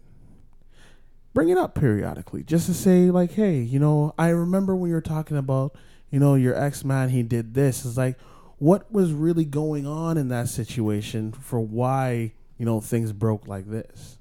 Bring 1.33 1.49
it 1.49 1.57
up 1.57 1.75
periodically 1.75 2.43
just 2.43 2.67
to 2.67 2.75
say, 2.75 3.11
like, 3.11 3.33
hey, 3.33 3.61
you 3.61 3.79
know, 3.79 4.15
I 4.19 4.29
remember 4.29 4.77
when 4.77 4.91
you 4.91 4.95
were 4.95 5.01
talking 5.01 5.39
about, 5.39 5.75
you 6.11 6.21
know, 6.21 6.35
your 6.35 6.55
ex 6.55 6.85
man, 6.85 7.09
he 7.09 7.23
did 7.23 7.55
this. 7.55 7.87
It's 7.87 7.97
like, 7.97 8.19
what 8.59 8.93
was 8.93 9.15
really 9.15 9.47
going 9.47 9.87
on 9.87 10.19
in 10.19 10.29
that 10.29 10.49
situation 10.49 11.33
for 11.33 11.61
why, 11.61 12.35
you 12.59 12.67
know, 12.67 12.83
things 12.83 13.13
broke 13.13 13.49
like 13.49 13.71
this? 13.71 14.19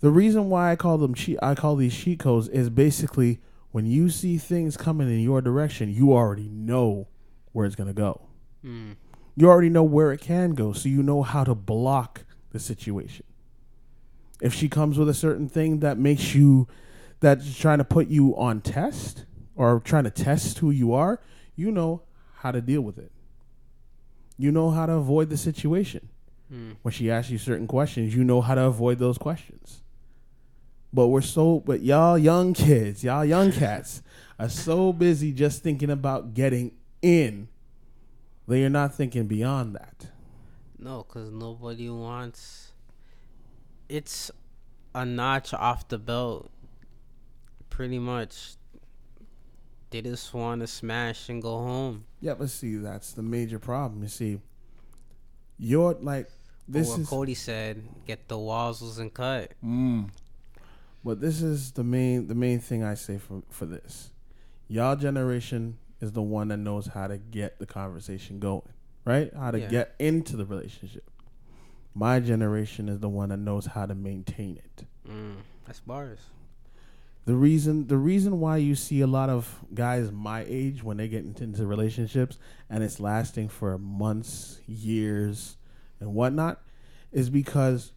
The 0.00 0.10
reason 0.10 0.50
why 0.50 0.72
I 0.72 0.74
call 0.74 0.98
them 0.98 1.14
cheat, 1.14 1.38
I 1.40 1.54
call 1.54 1.76
these 1.76 1.96
cheat 1.96 2.18
codes 2.18 2.48
is 2.48 2.68
basically 2.68 3.38
when 3.70 3.86
you 3.86 4.10
see 4.10 4.38
things 4.38 4.76
coming 4.76 5.08
in 5.08 5.20
your 5.20 5.40
direction, 5.40 5.88
you 5.88 6.12
already 6.14 6.48
know 6.48 7.06
where 7.52 7.64
it's 7.64 7.76
going 7.76 7.86
to 7.86 7.94
go 7.94 8.22
Mm. 8.64 8.96
You 9.36 9.48
already 9.48 9.68
know 9.68 9.82
where 9.82 10.12
it 10.12 10.20
can 10.20 10.54
go, 10.54 10.72
so 10.72 10.88
you 10.88 11.02
know 11.02 11.22
how 11.22 11.44
to 11.44 11.54
block 11.54 12.24
the 12.50 12.58
situation. 12.58 13.24
If 14.40 14.54
she 14.54 14.68
comes 14.68 14.98
with 14.98 15.08
a 15.08 15.14
certain 15.14 15.48
thing 15.48 15.80
that 15.80 15.98
makes 15.98 16.34
you, 16.34 16.68
that's 17.20 17.56
trying 17.56 17.78
to 17.78 17.84
put 17.84 18.08
you 18.08 18.36
on 18.36 18.60
test 18.60 19.24
or 19.56 19.80
trying 19.80 20.04
to 20.04 20.10
test 20.10 20.58
who 20.58 20.70
you 20.70 20.92
are, 20.92 21.20
you 21.56 21.70
know 21.70 22.02
how 22.36 22.52
to 22.52 22.60
deal 22.60 22.82
with 22.82 22.98
it. 22.98 23.10
You 24.36 24.52
know 24.52 24.70
how 24.70 24.86
to 24.86 24.92
avoid 24.94 25.30
the 25.30 25.36
situation. 25.36 26.08
Mm. 26.52 26.76
When 26.82 26.92
she 26.92 27.10
asks 27.10 27.30
you 27.30 27.38
certain 27.38 27.66
questions, 27.66 28.14
you 28.14 28.24
know 28.24 28.40
how 28.40 28.54
to 28.54 28.64
avoid 28.64 28.98
those 28.98 29.18
questions. 29.18 29.82
But 30.92 31.08
we're 31.08 31.22
so, 31.22 31.60
but 31.60 31.82
y'all 31.82 32.18
young 32.18 32.52
kids, 32.54 33.02
y'all 33.02 33.24
young 33.24 33.50
cats 33.50 34.02
are 34.38 34.48
so 34.48 34.92
busy 34.92 35.32
just 35.32 35.62
thinking 35.62 35.90
about 35.90 36.34
getting 36.34 36.72
in 37.02 37.48
that 38.46 38.58
you're 38.58 38.70
not 38.70 38.94
thinking 38.94 39.26
beyond 39.26 39.74
that. 39.74 40.06
No, 40.78 41.04
because 41.04 41.30
nobody 41.30 41.88
wants. 41.88 42.72
It's 43.88 44.30
a 44.94 45.04
notch 45.04 45.54
off 45.54 45.88
the 45.88 45.98
belt. 45.98 46.50
Pretty 47.70 47.98
much. 47.98 48.54
They 49.90 50.02
just 50.02 50.34
want 50.34 50.60
to 50.60 50.66
smash 50.66 51.28
and 51.28 51.40
go 51.40 51.56
home. 51.58 52.04
Yeah, 52.20 52.34
but 52.34 52.50
see, 52.50 52.76
that's 52.76 53.12
the 53.12 53.22
major 53.22 53.58
problem. 53.58 54.02
You 54.02 54.08
see, 54.08 54.40
you're 55.56 55.94
like 55.94 56.26
This 56.68 56.88
this 56.88 56.88
what 56.88 57.00
is, 57.00 57.08
Cody 57.08 57.34
said. 57.34 57.82
Get 58.06 58.26
the 58.28 58.36
wazzles 58.36 58.98
and 58.98 59.12
cut. 59.14 59.52
mm, 59.64 60.10
but 61.04 61.20
this 61.20 61.40
is 61.42 61.72
the 61.72 61.84
main 61.84 62.26
the 62.26 62.34
main 62.34 62.58
thing 62.58 62.82
I 62.82 62.94
say 62.94 63.18
for 63.18 63.42
for 63.50 63.66
this. 63.66 64.10
Y'all 64.66 64.96
generation 64.96 65.78
is 66.04 66.12
the 66.12 66.22
one 66.22 66.48
that 66.48 66.58
knows 66.58 66.86
how 66.86 67.06
to 67.08 67.18
get 67.18 67.58
the 67.58 67.66
conversation 67.66 68.38
going, 68.38 68.68
right? 69.04 69.32
How 69.34 69.50
to 69.50 69.58
Yeah. 69.58 69.68
get 69.68 69.94
into 69.98 70.36
the 70.36 70.44
relationship. 70.44 71.10
My 71.94 72.20
generation 72.20 72.88
is 72.88 72.98
the 73.00 73.08
one 73.08 73.30
that 73.30 73.38
knows 73.38 73.66
how 73.66 73.86
to 73.86 73.94
maintain 73.94 74.56
it. 74.56 74.84
Mm. 75.08 75.36
That's 75.66 75.80
bars. 75.80 76.18
The 77.24 77.34
reason 77.34 77.86
the 77.86 77.96
reason 77.96 78.38
why 78.38 78.58
you 78.58 78.74
see 78.74 79.00
a 79.00 79.06
lot 79.06 79.30
of 79.30 79.64
guys 79.72 80.12
my 80.12 80.44
age 80.46 80.82
when 80.84 80.98
they 80.98 81.08
get 81.08 81.24
into, 81.24 81.42
into 81.44 81.66
relationships 81.66 82.38
and 82.68 82.84
it's 82.84 83.00
lasting 83.00 83.48
for 83.48 83.78
months, 83.78 84.60
years, 84.66 85.56
and 86.00 86.12
whatnot, 86.14 86.60
is 87.12 87.30
because 87.30 87.92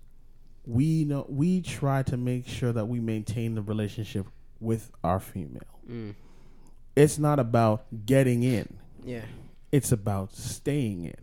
we 0.65 1.03
know 1.03 1.25
we 1.27 1.61
try 1.61 2.03
to 2.03 2.15
make 2.15 2.47
sure 2.47 2.71
that 2.71 2.85
we 2.85 2.99
maintain 3.01 3.55
the 3.55 3.61
relationship 3.61 4.27
with 4.61 4.91
our 5.03 5.19
female. 5.19 5.61
Mm. 5.89 6.15
It's 6.97 7.19
not 7.19 7.37
about 7.39 7.85
getting 8.07 8.41
in. 8.41 8.67
Yeah. 9.05 9.21
It's 9.71 9.91
about 9.91 10.33
staying 10.33 11.05
in. 11.05 11.15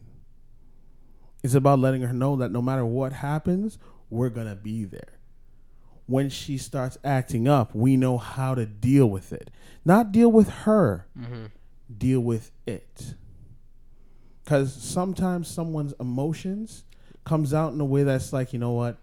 It's 1.43 1.55
about 1.55 1.81
letting 1.81 2.03
her 2.03 2.13
know 2.13 2.37
that 2.37 2.53
no 2.53 2.63
matter 2.63 2.87
what 2.87 3.13
happens, 3.13 3.77
we're 4.09 4.29
going 4.29 4.47
to 4.47 4.55
be 4.55 4.85
there. 4.85 5.19
When 6.07 6.31
she 6.31 6.59
starts 6.59 6.97
acting 7.03 7.49
up, 7.49 7.75
we 7.75 7.97
know 7.97 8.19
how 8.19 8.55
to 8.55 8.67
deal 8.67 9.07
with 9.11 9.33
it. 9.33 9.51
Not 9.85 10.13
deal 10.13 10.31
with 10.31 10.49
her, 10.51 11.07
Mm-hmm. 11.19 11.47
deal 11.99 12.21
with 12.21 12.53
it. 12.67 13.15
Cuz 14.47 14.73
sometimes 14.73 15.49
someone's 15.49 15.95
emotions 15.99 16.85
comes 17.25 17.53
out 17.55 17.73
in 17.73 17.81
a 17.81 17.85
way 17.85 18.03
that's 18.05 18.33
like, 18.33 18.53
you 18.53 18.59
know 18.59 18.73
what? 18.73 18.99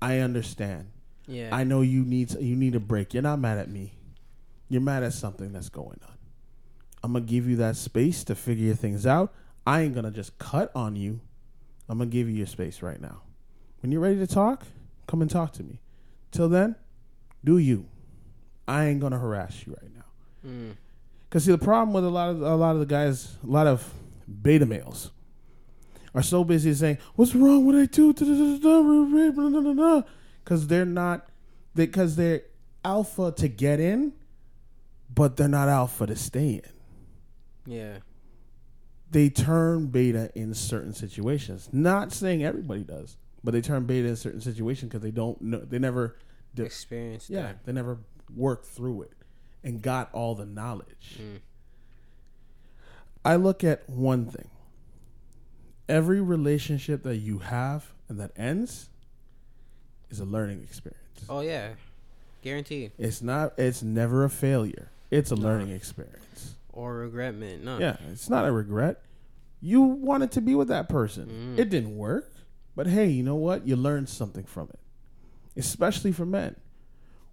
I 0.00 0.20
understand. 0.20 0.86
Yeah. 1.26 1.48
I 1.52 1.64
know 1.64 1.82
you 1.82 2.04
need 2.04 2.30
you 2.40 2.54
need 2.56 2.76
a 2.76 2.80
break. 2.80 3.12
You're 3.12 3.22
not 3.24 3.40
mad 3.40 3.58
at 3.58 3.68
me. 3.68 3.97
You're 4.68 4.82
mad 4.82 5.02
at 5.02 5.12
something 5.12 5.52
that's 5.52 5.68
going 5.68 6.00
on. 6.06 6.18
I'm 7.02 7.12
gonna 7.12 7.24
give 7.24 7.48
you 7.48 7.56
that 7.56 7.76
space 7.76 8.24
to 8.24 8.34
figure 8.34 8.74
things 8.74 9.06
out. 9.06 9.32
I 9.66 9.82
ain't 9.82 9.94
gonna 9.94 10.10
just 10.10 10.38
cut 10.38 10.70
on 10.74 10.96
you. 10.96 11.20
I'm 11.88 11.98
gonna 11.98 12.10
give 12.10 12.28
you 12.28 12.36
your 12.36 12.46
space 12.46 12.82
right 12.82 13.00
now. 13.00 13.22
When 13.80 13.92
you're 13.92 14.00
ready 14.00 14.18
to 14.18 14.26
talk, 14.26 14.64
come 15.06 15.22
and 15.22 15.30
talk 15.30 15.52
to 15.54 15.62
me. 15.62 15.80
Till 16.30 16.48
then, 16.48 16.76
do 17.44 17.58
you. 17.58 17.86
I 18.66 18.86
ain't 18.86 19.00
gonna 19.00 19.18
harass 19.18 19.66
you 19.66 19.76
right 19.80 19.94
now. 19.94 20.50
Mm. 20.50 20.76
Cause 21.30 21.44
see, 21.44 21.52
the 21.52 21.58
problem 21.58 21.92
with 21.92 22.04
a 22.04 22.10
lot 22.10 22.30
of 22.30 22.42
a 22.42 22.56
lot 22.56 22.72
of 22.72 22.80
the 22.80 22.86
guys, 22.86 23.36
a 23.42 23.46
lot 23.46 23.66
of 23.66 23.92
beta 24.42 24.66
males, 24.66 25.10
are 26.14 26.22
so 26.22 26.44
busy 26.44 26.74
saying, 26.74 26.98
"What's 27.14 27.34
wrong? 27.34 27.64
What 27.64 27.74
I 27.74 27.86
do?" 27.86 28.12
Because 30.44 30.66
they're 30.66 30.84
not, 30.84 31.28
because 31.74 32.16
they're 32.16 32.42
alpha 32.84 33.32
to 33.32 33.48
get 33.48 33.80
in, 33.80 34.12
but 35.18 35.36
they're 35.36 35.48
not 35.48 35.68
alpha 35.68 36.06
to 36.06 36.14
stay 36.16 36.62
in. 36.62 36.62
Yeah. 37.72 37.98
They 39.10 39.28
turn 39.30 39.86
beta 39.88 40.30
in 40.34 40.54
certain 40.54 40.92
situations. 40.92 41.68
Not 41.72 42.12
saying 42.12 42.44
everybody 42.44 42.84
does, 42.84 43.16
but 43.42 43.50
they 43.52 43.60
turn 43.60 43.84
beta 43.84 44.06
in 44.08 44.16
certain 44.16 44.40
situations 44.40 44.90
because 44.90 45.02
they 45.02 45.10
don't 45.10 45.40
know. 45.42 45.58
They 45.58 45.78
never 45.80 46.16
The- 46.54 46.64
Experience. 46.64 47.28
Yeah, 47.28 47.42
that. 47.42 47.64
they 47.66 47.72
never 47.72 47.98
worked 48.34 48.66
through 48.66 49.02
it 49.02 49.12
and 49.64 49.82
got 49.82 50.08
all 50.12 50.34
the 50.36 50.46
knowledge. 50.46 51.18
Mm. 51.20 51.40
I 53.24 53.36
look 53.36 53.64
at 53.64 53.88
one 53.90 54.26
thing. 54.26 54.48
Every 55.88 56.20
relationship 56.20 57.02
that 57.02 57.16
you 57.16 57.38
have 57.38 57.92
and 58.08 58.20
that 58.20 58.30
ends 58.36 58.88
is 60.10 60.20
a 60.20 60.24
learning 60.24 60.62
experience. 60.62 61.24
Oh 61.28 61.40
yeah. 61.40 61.70
Guaranteed. 62.42 62.92
It's 62.98 63.20
not 63.20 63.58
it's 63.58 63.82
never 63.82 64.22
a 64.24 64.30
failure. 64.30 64.90
It's 65.10 65.30
a 65.30 65.36
No. 65.36 65.42
learning 65.42 65.70
experience. 65.70 66.54
Or 66.72 66.94
regretment. 66.98 67.64
No. 67.64 67.78
Yeah, 67.78 67.96
it's 68.12 68.28
not 68.30 68.46
a 68.46 68.52
regret. 68.52 69.02
You 69.60 69.82
wanted 69.82 70.30
to 70.32 70.40
be 70.40 70.54
with 70.54 70.68
that 70.68 70.88
person. 70.88 71.28
Mhm. 71.56 71.58
It 71.58 71.70
didn't 71.70 71.96
work. 71.96 72.32
But 72.76 72.86
hey, 72.86 73.08
you 73.10 73.22
know 73.24 73.34
what? 73.34 73.66
You 73.66 73.74
learned 73.76 74.08
something 74.08 74.44
from 74.44 74.68
it. 74.68 74.78
Especially 75.56 76.12
for 76.12 76.24
men. 76.24 76.54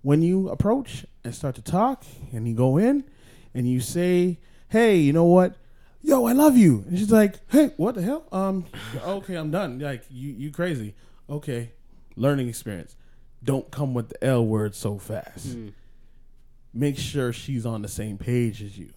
When 0.01 0.21
you 0.21 0.49
approach 0.49 1.05
and 1.23 1.33
start 1.35 1.55
to 1.55 1.61
talk 1.61 2.03
and 2.31 2.47
you 2.47 2.55
go 2.55 2.77
in 2.77 3.03
and 3.53 3.67
you 3.69 3.79
say, 3.79 4.39
Hey, 4.69 4.97
you 4.97 5.13
know 5.13 5.25
what? 5.25 5.55
Yo, 6.01 6.25
I 6.25 6.33
love 6.33 6.57
you. 6.57 6.83
And 6.87 6.97
she's 6.97 7.11
like, 7.11 7.35
Hey, 7.49 7.71
what 7.77 7.95
the 7.95 8.01
hell? 8.01 8.25
Um, 8.31 8.65
okay, 9.05 9.35
I'm 9.35 9.51
done. 9.51 9.77
Like, 9.79 10.03
you 10.09 10.31
you 10.31 10.51
crazy. 10.51 10.95
Okay. 11.29 11.71
Learning 12.15 12.47
experience. 12.47 12.95
Don't 13.43 13.69
come 13.69 13.93
with 13.93 14.09
the 14.09 14.23
L 14.23 14.45
word 14.45 14.73
so 14.73 14.97
fast 14.97 15.49
Mm. 15.55 15.73
Make 16.75 16.97
sure 16.97 17.31
she's 17.33 17.65
on 17.65 17.81
the 17.81 17.87
same 17.87 18.17
page 18.19 18.61
as 18.61 18.77
you. 18.77 18.89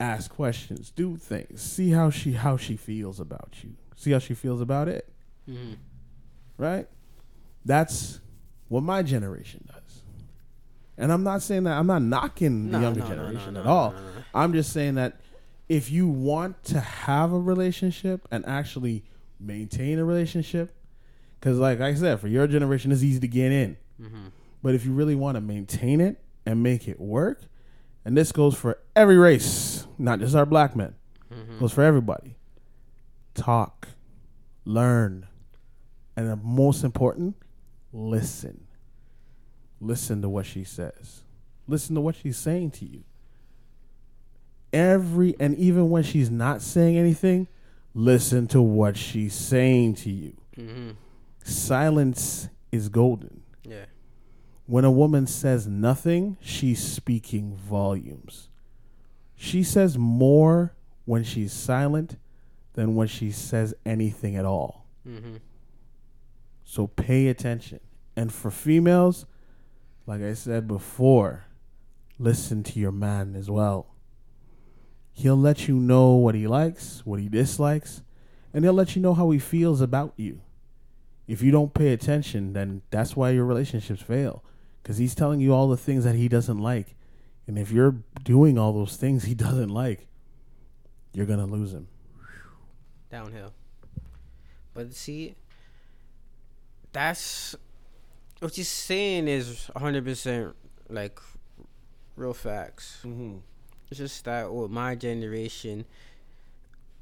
Ask 0.00 0.30
questions 0.30 0.90
do 0.90 1.16
things 1.16 1.62
see 1.62 1.90
how 1.90 2.10
she 2.10 2.32
how 2.32 2.56
she 2.56 2.76
feels 2.76 3.18
about 3.20 3.54
you. 3.62 3.74
See 3.96 4.10
how 4.10 4.18
she 4.18 4.34
feels 4.34 4.60
about 4.60 4.88
it. 4.88 5.08
Mhm. 5.48 5.76
right? 6.58 6.88
That's 7.64 8.20
what 8.68 8.82
my 8.82 9.02
generation 9.02 9.64
does. 9.66 10.02
And 10.98 11.12
i'm 11.12 11.22
not 11.22 11.42
saying 11.42 11.64
that 11.64 11.78
i'm 11.78 11.86
not 11.86 12.00
knocking 12.02 12.70
the 12.72 12.80
younger 12.80 13.00
no, 13.00 13.06
no, 13.08 13.14
no, 13.14 13.22
generation 13.22 13.54
no, 13.54 13.60
at 13.60 13.66
no, 13.66 13.72
all. 13.72 13.90
no, 13.92 13.98
no. 13.98 14.04
i'm 14.34 14.52
just 14.54 14.72
saying 14.72 14.94
that 14.94 15.20
if 15.68 15.90
you 15.90 16.08
want 16.08 16.62
to 16.64 16.80
have 16.80 17.32
a 17.34 17.38
relationship 17.38 18.26
and 18.30 18.44
actually 18.46 19.04
maintain 19.38 19.98
a 19.98 20.04
relationship 20.04 20.74
because 21.38 21.58
like 21.58 21.80
i 21.80 21.94
said 21.94 22.18
for 22.18 22.28
your 22.28 22.46
generation 22.46 22.90
it's 22.92 23.02
easy 23.02 23.20
to 23.20 23.28
get 23.28 23.52
in. 23.52 23.76
Mhm. 24.00 24.30
But 24.66 24.74
if 24.74 24.84
you 24.84 24.92
really 24.92 25.14
want 25.14 25.36
to 25.36 25.40
maintain 25.40 26.00
it 26.00 26.20
and 26.44 26.60
make 26.60 26.88
it 26.88 27.00
work, 27.00 27.40
and 28.04 28.16
this 28.16 28.32
goes 28.32 28.52
for 28.56 28.76
every 28.96 29.16
race, 29.16 29.86
not 29.96 30.18
just 30.18 30.34
our 30.34 30.44
black 30.44 30.74
men, 30.74 30.92
Mhm. 31.30 31.60
goes 31.60 31.72
for 31.72 31.82
everybody. 31.84 32.34
Talk, 33.34 33.86
learn, 34.64 35.28
and 36.16 36.28
the 36.28 36.34
most 36.34 36.82
important, 36.82 37.36
listen. 37.92 38.64
Listen 39.80 40.20
to 40.22 40.28
what 40.28 40.46
she 40.46 40.64
says. 40.64 41.22
Listen 41.68 41.94
to 41.94 42.00
what 42.00 42.16
she's 42.16 42.36
saying 42.36 42.72
to 42.72 42.86
you. 42.86 43.04
Every 44.72 45.36
and 45.38 45.54
even 45.54 45.90
when 45.90 46.02
she's 46.02 46.28
not 46.28 46.60
saying 46.60 46.96
anything, 46.98 47.46
listen 47.94 48.48
to 48.48 48.60
what 48.60 48.96
she's 48.96 49.32
saying 49.32 49.94
to 49.94 50.10
you. 50.10 50.32
Mhm. 50.56 50.96
Silence 51.44 52.48
is 52.72 52.88
golden. 52.88 53.42
When 54.66 54.84
a 54.84 54.90
woman 54.90 55.26
says 55.26 55.66
nothing, 55.66 56.36
she's 56.40 56.82
speaking 56.82 57.54
volumes. 57.54 58.48
She 59.36 59.62
says 59.62 59.96
more 59.96 60.74
when 61.04 61.22
she's 61.22 61.52
silent 61.52 62.16
than 62.72 62.94
when 62.94 63.06
she 63.06 63.30
says 63.30 63.74
anything 63.84 64.36
at 64.36 64.44
all. 64.44 64.86
Mhm. 65.06 65.40
So 66.64 66.88
pay 66.88 67.28
attention. 67.28 67.80
And 68.16 68.32
for 68.32 68.50
females, 68.50 69.26
like 70.06 70.20
I 70.20 70.34
said 70.34 70.66
before, 70.66 71.44
listen 72.18 72.62
to 72.64 72.80
your 72.80 72.92
man 72.92 73.36
as 73.36 73.48
well. 73.48 73.94
He'll 75.12 75.36
let 75.36 75.68
you 75.68 75.76
know 75.76 76.14
what 76.14 76.34
he 76.34 76.46
likes, 76.46 77.06
what 77.06 77.20
he 77.20 77.28
dislikes, 77.28 78.02
and 78.52 78.64
he'll 78.64 78.74
let 78.74 78.96
you 78.96 79.02
know 79.02 79.14
how 79.14 79.30
he 79.30 79.38
feels 79.38 79.80
about 79.80 80.12
you. 80.16 80.40
If 81.26 81.42
you 81.42 81.50
don't 81.50 81.72
pay 81.72 81.92
attention, 81.92 82.52
then 82.52 82.82
that's 82.90 83.16
why 83.16 83.30
your 83.30 83.44
relationships 83.44 84.02
fail. 84.02 84.42
Because 84.86 84.98
he's 84.98 85.16
telling 85.16 85.40
you 85.40 85.52
all 85.52 85.66
the 85.66 85.76
things 85.76 86.04
that 86.04 86.14
he 86.14 86.28
doesn't 86.28 86.58
like. 86.58 86.94
And 87.48 87.58
if 87.58 87.72
you're 87.72 87.96
doing 88.22 88.56
all 88.56 88.72
those 88.72 88.94
things 88.94 89.24
he 89.24 89.34
doesn't 89.46 89.68
like, 89.68 90.06
you're 91.12 91.26
going 91.26 91.40
to 91.40 91.44
lose 91.44 91.72
him. 91.72 91.88
Downhill. 93.10 93.52
But 94.74 94.94
see, 94.94 95.34
that's 96.92 97.56
what 98.38 98.56
you're 98.56 98.64
saying 98.64 99.26
is 99.26 99.68
100% 99.74 100.52
like 100.88 101.18
real 102.14 102.32
facts. 102.32 103.00
Mm-hmm. 103.04 103.38
It's 103.90 103.98
just 103.98 104.24
that 104.26 104.54
with 104.54 104.70
my 104.70 104.94
generation, 104.94 105.84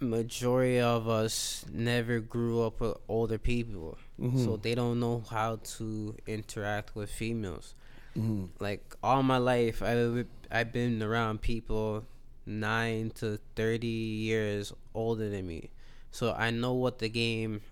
majority 0.05 0.81
of 0.81 1.09
us 1.09 1.65
never 1.73 2.21
grew 2.21 2.63
up 2.63 2.81
with 2.81 2.97
older 3.09 3.39
people, 3.39 3.99
Mm-hmm. 4.21 4.45
so 4.45 4.57
they 4.57 4.77
don't 4.77 5.01
know 5.01 5.25
how 5.29 5.57
to 5.77 6.15
interact 6.27 6.95
with 6.95 7.11
females. 7.11 7.75
mm-hmm. 8.17 8.45
Like 8.61 8.95
all 9.03 9.23
my 9.25 9.39
life, 9.39 9.83
I 9.83 10.25
I've 10.51 10.73
been 10.73 11.03
around 11.03 11.41
people 11.43 12.05
nine 12.47 13.11
to 13.17 13.39
thirty 13.57 13.89
years 13.89 14.73
older 14.95 15.29
than 15.31 15.47
me, 15.49 15.71
so 16.13 16.33
I 16.33 16.51
know 16.51 16.75
what 16.75 16.99
the 17.01 17.09
game. 17.09 17.63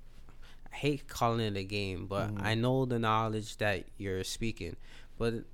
I 0.73 0.77
hate 0.77 1.07
calling 1.07 1.47
it 1.47 1.57
a 1.57 1.63
game, 1.63 2.07
but 2.07 2.35
Mhm. 2.35 2.43
I 2.43 2.55
know 2.55 2.87
the 2.87 2.99
knowledge 2.99 3.59
that 3.59 3.85
you're 3.99 4.25
speaking, 4.25 4.75
but 5.19 5.45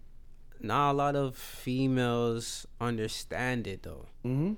not 0.61 0.93
a 0.93 0.95
lot 0.97 1.17
of 1.17 1.37
females 1.37 2.67
understand 2.81 3.67
it 3.67 3.83
though. 3.83 4.07
Mm-hmm. 4.25 4.55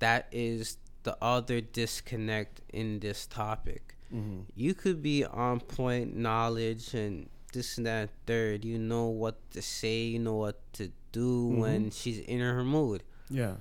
That 0.00 0.28
is 0.30 0.76
the 1.04 1.16
other 1.22 1.60
disconnect 1.60 2.60
in 2.72 2.98
this 2.98 3.26
topic. 3.26 3.94
Mm-hmm. 4.14 4.40
you 4.54 4.74
could 4.74 5.02
be 5.02 5.24
on 5.24 5.58
point 5.58 6.14
knowledge 6.14 6.94
and 6.94 7.28
this 7.52 7.78
and 7.78 7.86
that 7.86 8.10
third. 8.26 8.64
You 8.64 8.78
know 8.78 9.06
what 9.06 9.38
to 9.52 9.62
say 9.62 10.02
you 10.04 10.18
know 10.18 10.34
what 10.34 10.60
to 10.74 10.90
do 11.10 11.46
when 11.48 11.90
she's 11.90 12.18
in 12.20 12.40
her 12.40 12.62
mood. 12.64 13.02
Yeah. 13.30 13.54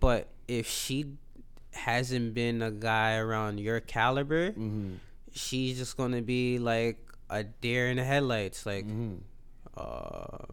but 0.00 0.28
if 0.48 0.66
she 0.66 1.14
hasn't 1.72 2.34
been 2.34 2.62
a 2.62 2.70
guy 2.72 3.16
around 3.16 3.60
your 3.60 3.78
caliber 3.78 4.50
Mm-hmm. 4.50 4.94
she's 5.32 5.78
just 5.78 5.96
gonna 5.96 6.22
be 6.22 6.58
like 6.58 6.98
a 7.28 7.44
deer 7.44 7.88
in 7.88 7.98
the 7.98 8.04
headlights. 8.04 8.66
Like 8.66 8.86
mm-hmm. 8.86 9.16
uh 9.76 10.46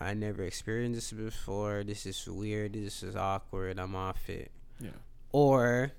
i 0.00 0.12
never 0.14 0.42
experienced 0.42 0.96
this 0.96 1.12
before. 1.12 1.84
This 1.84 2.04
is 2.04 2.26
weird. 2.28 2.72
This 2.74 3.02
is 3.02 3.16
awkward. 3.16 3.78
I'm 3.78 3.94
off 3.96 4.28
it 4.28 4.50
Yeah. 4.80 4.90
or 5.32 5.92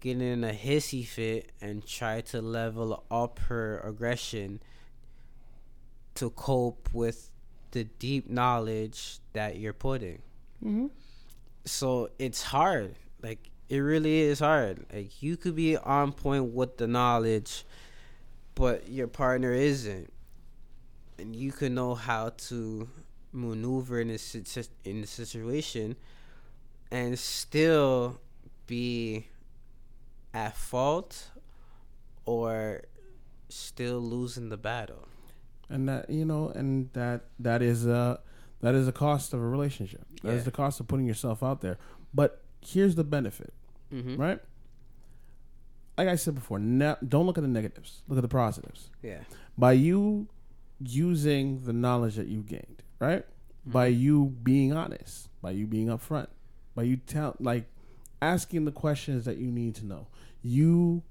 get 0.00 0.20
in 0.20 0.44
a 0.44 0.52
hissy 0.52 1.06
fit 1.06 1.52
and 1.60 1.86
try 1.86 2.20
to 2.20 2.40
level 2.40 3.04
up 3.10 3.38
her 3.40 3.80
aggression 3.80 4.60
to 6.14 6.30
cope 6.30 6.88
with 6.92 7.30
the 7.70 7.84
deep 7.84 8.28
knowledge 8.28 9.18
that 9.32 9.58
you're 9.58 9.72
putting. 9.72 10.22
Mm-hmm. 10.64 10.86
So 11.64 12.10
it's 12.18 12.42
hard. 12.42 12.96
Like 13.22 13.50
it 13.68 13.78
really 13.78 14.20
is 14.20 14.38
hard. 14.40 14.86
Like 14.92 15.22
you 15.22 15.36
could 15.36 15.56
be 15.56 15.76
on 15.76 16.12
point 16.12 16.52
with 16.54 16.78
the 16.78 16.86
knowledge, 16.86 17.64
but 18.54 18.88
your 18.88 19.08
partner 19.08 19.52
isn't, 19.52 20.12
and 21.18 21.34
you 21.34 21.52
can 21.52 21.74
know 21.74 21.94
how 21.94 22.30
to 22.48 22.88
maneuver 23.32 24.00
in 24.00 24.10
a 24.10 24.18
in 24.84 25.00
the 25.02 25.06
situation, 25.06 25.96
and 26.90 27.18
still 27.18 28.20
be 28.66 29.28
at 30.34 30.56
fault 30.56 31.30
or 32.24 32.82
still 33.48 34.00
losing 34.00 34.48
the 34.48 34.56
battle. 34.56 35.08
and 35.68 35.88
that 35.88 36.08
you 36.10 36.24
know 36.24 36.48
and 36.50 36.90
that 36.92 37.22
that 37.40 37.60
is 37.62 37.86
a 37.86 38.20
that 38.60 38.74
is 38.74 38.86
a 38.88 38.92
cost 38.92 39.32
of 39.34 39.40
a 39.40 39.46
relationship 39.46 40.04
that 40.22 40.30
is 40.32 40.40
Yeah. 40.42 40.44
the 40.44 40.50
cost 40.52 40.78
of 40.80 40.86
putting 40.88 41.06
yourself 41.06 41.42
out 41.42 41.60
there 41.60 41.76
but 42.14 42.42
here's 42.60 42.94
the 42.94 43.04
benefit 43.04 43.52
Mm-hmm. 43.92 44.16
right 44.16 44.40
like 45.98 46.08
I 46.08 46.16
said 46.16 46.34
before, 46.34 46.58
ne- 46.58 46.96
don't 47.08 47.24
look 47.24 47.38
at 47.38 47.42
the 47.42 47.48
negatives. 47.48 48.02
Look 48.06 48.18
at 48.18 48.22
the 48.22 48.28
positives. 48.28 48.90
Yeah. 49.02 49.20
By 49.56 49.72
you 49.72 50.28
using 50.78 51.62
the 51.64 51.72
knowledge 51.72 52.16
that 52.16 52.26
you've 52.28 52.44
gained, 52.46 52.82
right? 52.98 53.24
By 53.64 53.86
you 53.86 54.26
being 54.42 54.74
honest, 54.74 55.30
by 55.40 55.52
you 55.52 55.66
being 55.66 55.86
upfront, 55.86 56.26
by 56.76 56.84
you 56.84 56.96
tell 56.98 57.34
like 57.40 57.64
asking 58.22 58.64
the 58.66 58.70
questions 58.72 59.24
that 59.24 59.38
you 59.38 59.50
need 59.50 59.74
to 59.76 59.84
know. 59.86 60.06
You 60.42 61.02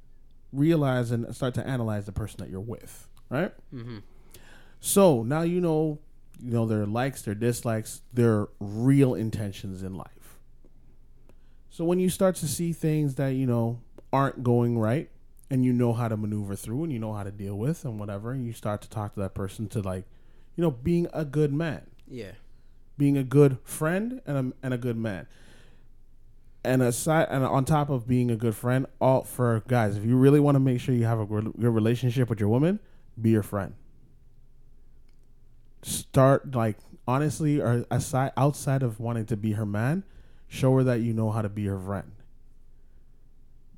realize 0.54 1.12
and 1.12 1.36
start 1.36 1.54
to 1.56 1.68
analyze 1.68 2.06
the 2.06 2.14
person 2.14 2.38
that 2.40 2.50
you're 2.50 2.62
with, 2.62 3.10
right? 3.30 3.52
Mm-hmm. 3.74 3.98
So 4.80 5.24
now 5.24 5.42
you 5.42 5.60
know, 5.60 6.00
you 6.42 6.52
know 6.52 6.66
their 6.66 6.86
likes, 6.86 7.22
their 7.24 7.36
dislikes, 7.36 8.02
their 8.14 8.48
real 8.60 9.14
intentions 9.16 9.84
in 9.84 9.96
life. 9.96 10.40
So 11.70 11.84
when 11.84 12.00
you 12.00 12.10
start 12.10 12.36
to 12.38 12.48
see 12.48 12.72
things 12.72 13.16
that 13.16 13.30
you 13.30 13.46
know 13.46 13.82
aren't 14.14 14.44
going 14.44 14.80
right, 14.80 15.10
and 15.50 15.64
you 15.66 15.74
know 15.74 15.94
how 15.94 16.08
to 16.08 16.18
maneuver 16.18 16.56
through, 16.56 16.84
and 16.84 16.94
you 16.94 17.00
know 17.00 17.14
how 17.14 17.24
to 17.24 17.32
deal 17.32 17.56
with, 17.56 17.84
and 17.86 18.00
whatever, 18.00 18.32
and 18.32 18.46
you 18.46 18.54
start 18.54 18.82
to 18.82 18.90
talk 18.90 19.14
to 19.16 19.20
that 19.20 19.34
person 19.34 19.68
to 19.70 19.82
like, 19.82 20.06
you 20.56 20.62
know, 20.64 20.72
being 20.72 21.08
a 21.14 21.26
good 21.26 21.54
man, 21.54 21.88
Yeah. 22.10 22.32
being 22.98 23.18
a 23.18 23.24
good 23.24 23.58
friend, 23.64 24.22
and 24.26 24.38
a 24.38 24.66
and 24.66 24.74
a 24.74 24.78
good 24.78 24.98
man. 24.98 25.28
And 26.66 26.82
aside, 26.82 27.28
and 27.30 27.44
on 27.44 27.64
top 27.64 27.90
of 27.90 28.08
being 28.08 28.32
a 28.32 28.36
good 28.36 28.56
friend, 28.56 28.88
all 29.00 29.24
for 29.24 29.64
guys, 29.68 29.98
if 29.98 30.04
you 30.04 30.18
really 30.18 30.40
want 30.40 30.56
to 30.56 30.60
make 30.60 30.80
sure 30.80 30.96
you 30.96 31.06
have 31.06 31.20
a 31.20 31.26
good 31.26 31.54
relationship 31.56 32.30
with 32.30 32.40
your 32.40 32.50
woman, 32.50 32.80
be 33.22 33.30
your 33.30 33.44
friend. 33.44 33.76
Start 35.84 36.56
like 36.56 36.78
honestly 37.08 37.62
or 37.62 37.86
aside 37.92 38.32
outside 38.36 38.82
of 38.82 39.00
wanting 39.00 39.28
to 39.28 39.38
be 39.38 39.52
her 39.52 39.66
man 39.66 40.04
show 40.48 40.76
her 40.78 40.84
that 40.84 41.02
you 41.02 41.14
know 41.14 41.30
how 41.30 41.44
to 41.44 41.50
be 41.50 41.66
her 41.66 41.80
friend. 41.80 42.12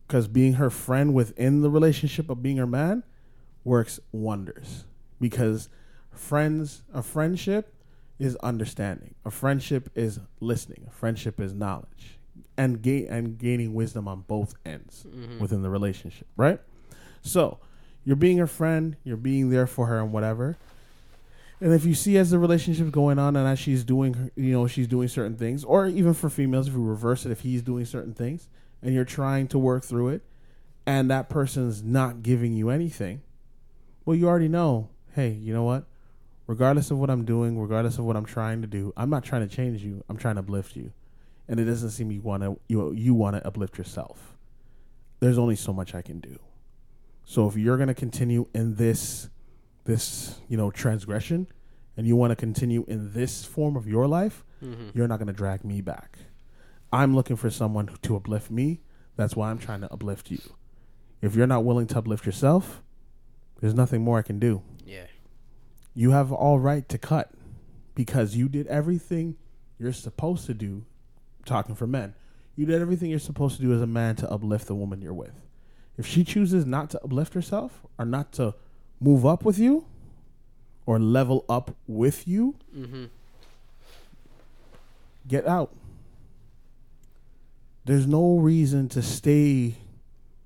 Because 0.08 0.30
being 0.30 0.54
her 0.54 0.70
friend 0.70 1.14
within 1.14 1.62
the 1.62 1.70
relationship 1.70 2.30
of 2.30 2.42
being 2.42 2.56
her 2.56 2.68
man 2.68 3.04
works 3.66 4.00
wonders. 4.14 4.86
Because 5.20 5.68
friends 6.12 6.84
a 6.94 7.04
friendship 7.04 7.74
is 8.18 8.38
understanding. 8.38 9.16
A 9.26 9.32
friendship 9.32 9.90
is 9.94 10.22
listening. 10.40 10.86
A 10.88 10.92
friendship 10.92 11.42
is 11.42 11.54
knowledge 11.54 12.17
and 12.58 12.82
gain 12.82 13.08
and 13.08 13.38
gaining 13.38 13.74
wisdom 13.74 14.08
on 14.08 14.22
both 14.22 14.56
ends 14.66 15.06
Mm-hmm. 15.08 15.40
within 15.40 15.62
the 15.62 15.70
relationship 15.70 16.28
right 16.36 16.60
so 17.22 17.60
you're 18.04 18.16
being 18.16 18.38
her 18.38 18.48
friend 18.48 18.96
you're 19.04 19.18
being 19.18 19.50
there 19.50 19.68
for 19.68 19.86
her 19.88 20.00
and 20.00 20.12
whatever 20.12 20.58
and 21.60 21.74
if 21.74 21.86
you 21.86 21.96
see 21.96 22.18
as 22.18 22.30
the 22.30 22.38
relationship's 22.38 22.92
going 22.92 23.18
on 23.18 23.36
and 23.36 23.48
as 23.48 23.58
she's 23.58 23.84
doing, 23.84 24.30
you 24.36 24.52
know, 24.52 24.68
she's 24.68 24.88
doing 24.88 25.08
certain 25.08 25.36
things, 25.36 25.64
or 25.64 25.88
even 25.88 26.14
for 26.14 26.30
females, 26.30 26.68
if 26.68 26.76
you 26.76 26.84
reverse 26.84 27.26
it, 27.26 27.32
if 27.32 27.40
he's 27.40 27.64
doing 27.64 27.84
certain 27.84 28.14
things 28.14 28.48
and 28.84 28.94
you're 28.94 29.04
trying 29.04 29.48
to 29.48 29.58
work 29.58 29.84
through 29.84 30.10
it 30.10 30.22
and 30.86 31.10
that 31.10 31.30
person's 31.30 31.82
not 31.82 32.22
giving 32.22 32.54
you 32.54 32.70
anything, 32.70 33.24
well, 34.06 34.16
you 34.16 34.28
already 34.28 34.48
know, 34.48 34.90
hey, 35.16 35.30
you 35.32 35.52
know 35.52 35.64
what? 35.64 35.86
Regardless 36.46 36.92
of 36.92 37.00
what 37.00 37.10
I'm 37.10 37.26
doing, 37.26 37.60
regardless 37.60 37.98
of 37.98 38.06
what 38.06 38.16
I'm 38.16 38.26
trying 38.26 38.62
to 38.62 38.68
do, 38.68 38.94
I'm 38.96 39.10
not 39.10 39.24
trying 39.24 39.42
to 39.50 39.56
change 39.56 39.82
you. 39.84 40.04
I'm 40.10 40.18
trying 40.18 40.36
to 40.36 40.42
uplift 40.42 40.76
you. 40.76 40.92
And 41.48 41.60
it 41.60 41.66
doesn't 41.66 41.92
seem 41.92 42.12
you 42.12 42.22
want 42.22 42.44
to 42.44 42.60
you 42.68 42.92
you 42.94 43.14
want 43.14 43.36
to 43.36 43.46
uplift 43.48 43.78
yourself. 43.78 44.36
There's 45.20 45.38
only 45.38 45.56
so 45.56 45.74
much 45.74 45.96
I 45.96 46.02
can 46.02 46.20
do. 46.20 46.40
So 47.26 47.48
if 47.48 47.56
you're 47.58 47.78
going 47.78 47.88
to 47.88 47.94
continue 47.94 48.48
in 48.54 48.76
this 48.76 49.30
this 49.86 50.40
you 50.50 50.58
know 50.58 50.70
transgression 50.72 51.48
and 51.96 52.06
you 52.06 52.16
want 52.16 52.32
to 52.32 52.36
continue 52.36 52.84
in 52.88 53.14
this 53.14 53.46
form 53.46 53.76
of 53.76 53.88
your 53.88 54.08
life 54.08 54.44
Mm-hmm. 54.64 54.90
you're 54.98 55.08
not 55.08 55.18
going 55.20 55.28
to 55.28 55.34
drag 55.34 55.64
me 55.64 55.82
back 55.82 56.18
i'm 56.92 57.14
looking 57.16 57.36
for 57.36 57.52
someone 57.52 57.96
to 58.02 58.16
uplift 58.16 58.50
me 58.50 58.82
that's 59.16 59.36
why 59.36 59.52
i'm 59.52 59.60
trying 59.60 59.82
to 59.82 59.94
uplift 59.94 60.32
you 60.32 60.40
if 61.22 61.36
you're 61.36 61.46
not 61.46 61.64
willing 61.64 61.86
to 61.86 61.98
uplift 62.00 62.26
yourself 62.26 62.82
there's 63.62 63.76
nothing 63.76 64.02
more 64.04 64.18
i 64.18 64.24
can 64.24 64.40
do 64.40 64.64
Yeah. 64.84 65.06
you 65.94 66.10
have 66.10 66.32
all 66.32 66.58
right 66.58 66.90
to 66.90 66.98
cut 66.98 67.30
because 67.94 68.36
you 68.36 68.50
did 68.50 68.66
everything 68.66 69.36
you're 69.78 69.94
supposed 69.94 70.48
to 70.48 70.56
do 70.56 70.86
talking 71.48 71.74
for 71.76 71.88
men 71.88 72.14
you 72.56 72.66
did 72.66 72.82
everything 72.82 73.10
you're 73.10 73.20
supposed 73.20 73.56
to 73.56 73.62
do 73.62 73.74
as 73.74 73.82
a 73.82 73.88
man 73.88 74.16
to 74.16 74.30
uplift 74.32 74.68
the 74.68 74.76
woman 74.76 75.02
you're 75.02 75.14
with 75.14 75.42
if 75.98 76.06
she 76.06 76.24
chooses 76.24 76.66
not 76.66 76.90
to 76.92 77.04
uplift 77.04 77.34
herself 77.34 77.82
or 77.98 78.06
not 78.06 78.32
to 78.32 78.54
move 79.00 79.26
up 79.26 79.44
with 79.46 79.58
you 79.58 79.86
or 80.86 81.00
level 81.00 81.44
up 81.50 81.76
with 81.88 82.28
you 82.28 82.56
Mm-hmm. 82.78 83.06
get 85.28 85.48
out 85.48 85.74
there's 87.86 88.06
no 88.08 88.38
reason 88.38 88.90
to 88.90 89.02
stay 89.02 89.76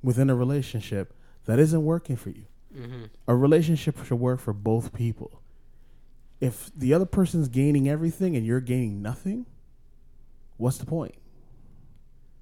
within 0.03 0.29
a 0.29 0.35
relationship 0.35 1.13
that 1.45 1.59
isn't 1.59 1.83
working 1.83 2.15
for 2.15 2.29
you 2.29 2.45
Mm-hmm. 2.77 3.03
a 3.27 3.35
relationship 3.35 4.01
should 4.05 4.17
work 4.21 4.39
for 4.39 4.53
both 4.53 4.93
people. 4.93 5.41
If 6.39 6.71
the 6.73 6.93
other 6.93 7.05
person's 7.05 7.49
gaining 7.49 7.89
everything 7.89 8.33
and 8.37 8.45
you're 8.45 8.61
gaining 8.61 9.01
nothing, 9.01 9.45
what's 10.61 10.77
the 10.77 10.85
point? 10.85 11.15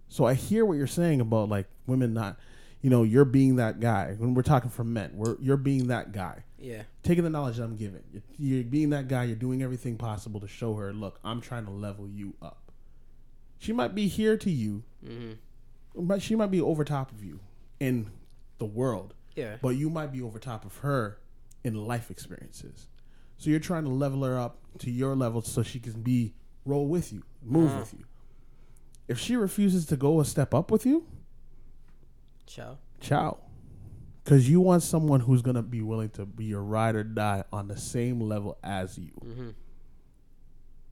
So 0.09 0.25
I 0.25 0.33
hear 0.33 0.65
what 0.65 0.77
you're 0.77 0.87
saying 0.87 1.21
about 1.21 1.49
like 1.49 1.67
women 1.87 2.13
not, 2.13 2.37
you 2.81 2.89
know, 2.89 3.03
you're 3.03 3.25
being 3.25 3.55
that 3.57 3.79
guy. 3.79 4.15
When 4.17 4.33
we're 4.33 4.41
talking 4.41 4.69
for 4.69 4.83
men, 4.83 5.11
we're 5.13 5.37
you're 5.39 5.57
being 5.57 5.87
that 5.87 6.11
guy. 6.11 6.43
Yeah. 6.57 6.83
Taking 7.03 7.23
the 7.23 7.29
knowledge 7.29 7.57
that 7.57 7.63
I'm 7.63 7.75
giving. 7.77 8.03
You're, 8.11 8.23
you're 8.37 8.63
being 8.63 8.89
that 8.89 9.07
guy. 9.07 9.23
You're 9.25 9.35
doing 9.35 9.63
everything 9.63 9.97
possible 9.97 10.39
to 10.41 10.47
show 10.47 10.73
her, 10.75 10.91
look, 10.91 11.19
I'm 11.23 11.39
trying 11.41 11.65
to 11.65 11.71
level 11.71 12.07
you 12.07 12.33
up. 12.41 12.71
She 13.59 13.71
might 13.71 13.95
be 13.95 14.07
here 14.07 14.37
to 14.37 14.49
you, 14.49 14.83
Mm-hmm. 15.05 16.05
but 16.07 16.21
she 16.21 16.35
might 16.35 16.51
be 16.51 16.59
over 16.59 16.83
top 16.83 17.11
of 17.11 17.23
you 17.23 17.39
in 17.79 18.11
the 18.57 18.65
world 18.65 19.13
Yeah. 19.37 19.55
but 19.61 19.69
you 19.69 19.89
might 19.89 20.11
be 20.11 20.21
over 20.21 20.37
top 20.39 20.65
of 20.65 20.77
her 20.79 21.19
in 21.63 21.73
life 21.75 22.11
experiences. 22.11 22.87
So 23.37 23.49
you're 23.49 23.61
trying 23.61 23.85
to 23.85 23.89
level 23.89 24.23
her 24.25 24.37
up 24.37 24.57
to 24.79 24.91
your 24.91 25.15
level 25.15 25.41
so 25.41 25.63
she 25.63 25.79
can 25.79 26.01
be 26.01 26.33
roll 26.69 26.87
with 26.87 27.11
you, 27.11 27.23
move 27.41 27.71
Uh-huh. 27.71 27.79
with 27.79 27.93
you. 27.93 28.05
If 29.07 29.19
she 29.19 29.35
refuses 29.35 29.85
to 29.87 29.97
go 29.97 30.19
a 30.19 30.25
step 30.25 30.53
up 30.53 30.69
with 30.71 30.85
you, 30.85 31.05
Ciao. 32.45 32.77
ciao. 33.01 33.39
Because 34.23 34.47
you 34.49 34.61
want 34.61 34.83
someone 34.83 35.21
who's 35.21 35.41
gonna 35.41 35.63
be 35.63 35.81
willing 35.81 36.09
to 36.11 36.25
be 36.25 36.45
your 36.45 36.61
ride 36.61 36.95
or 36.95 37.03
die 37.03 37.43
on 37.51 37.67
the 37.67 37.77
same 37.77 38.19
level 38.21 38.57
as 38.63 38.97
you. 38.99 39.11
Mm-hmm. 39.25 39.49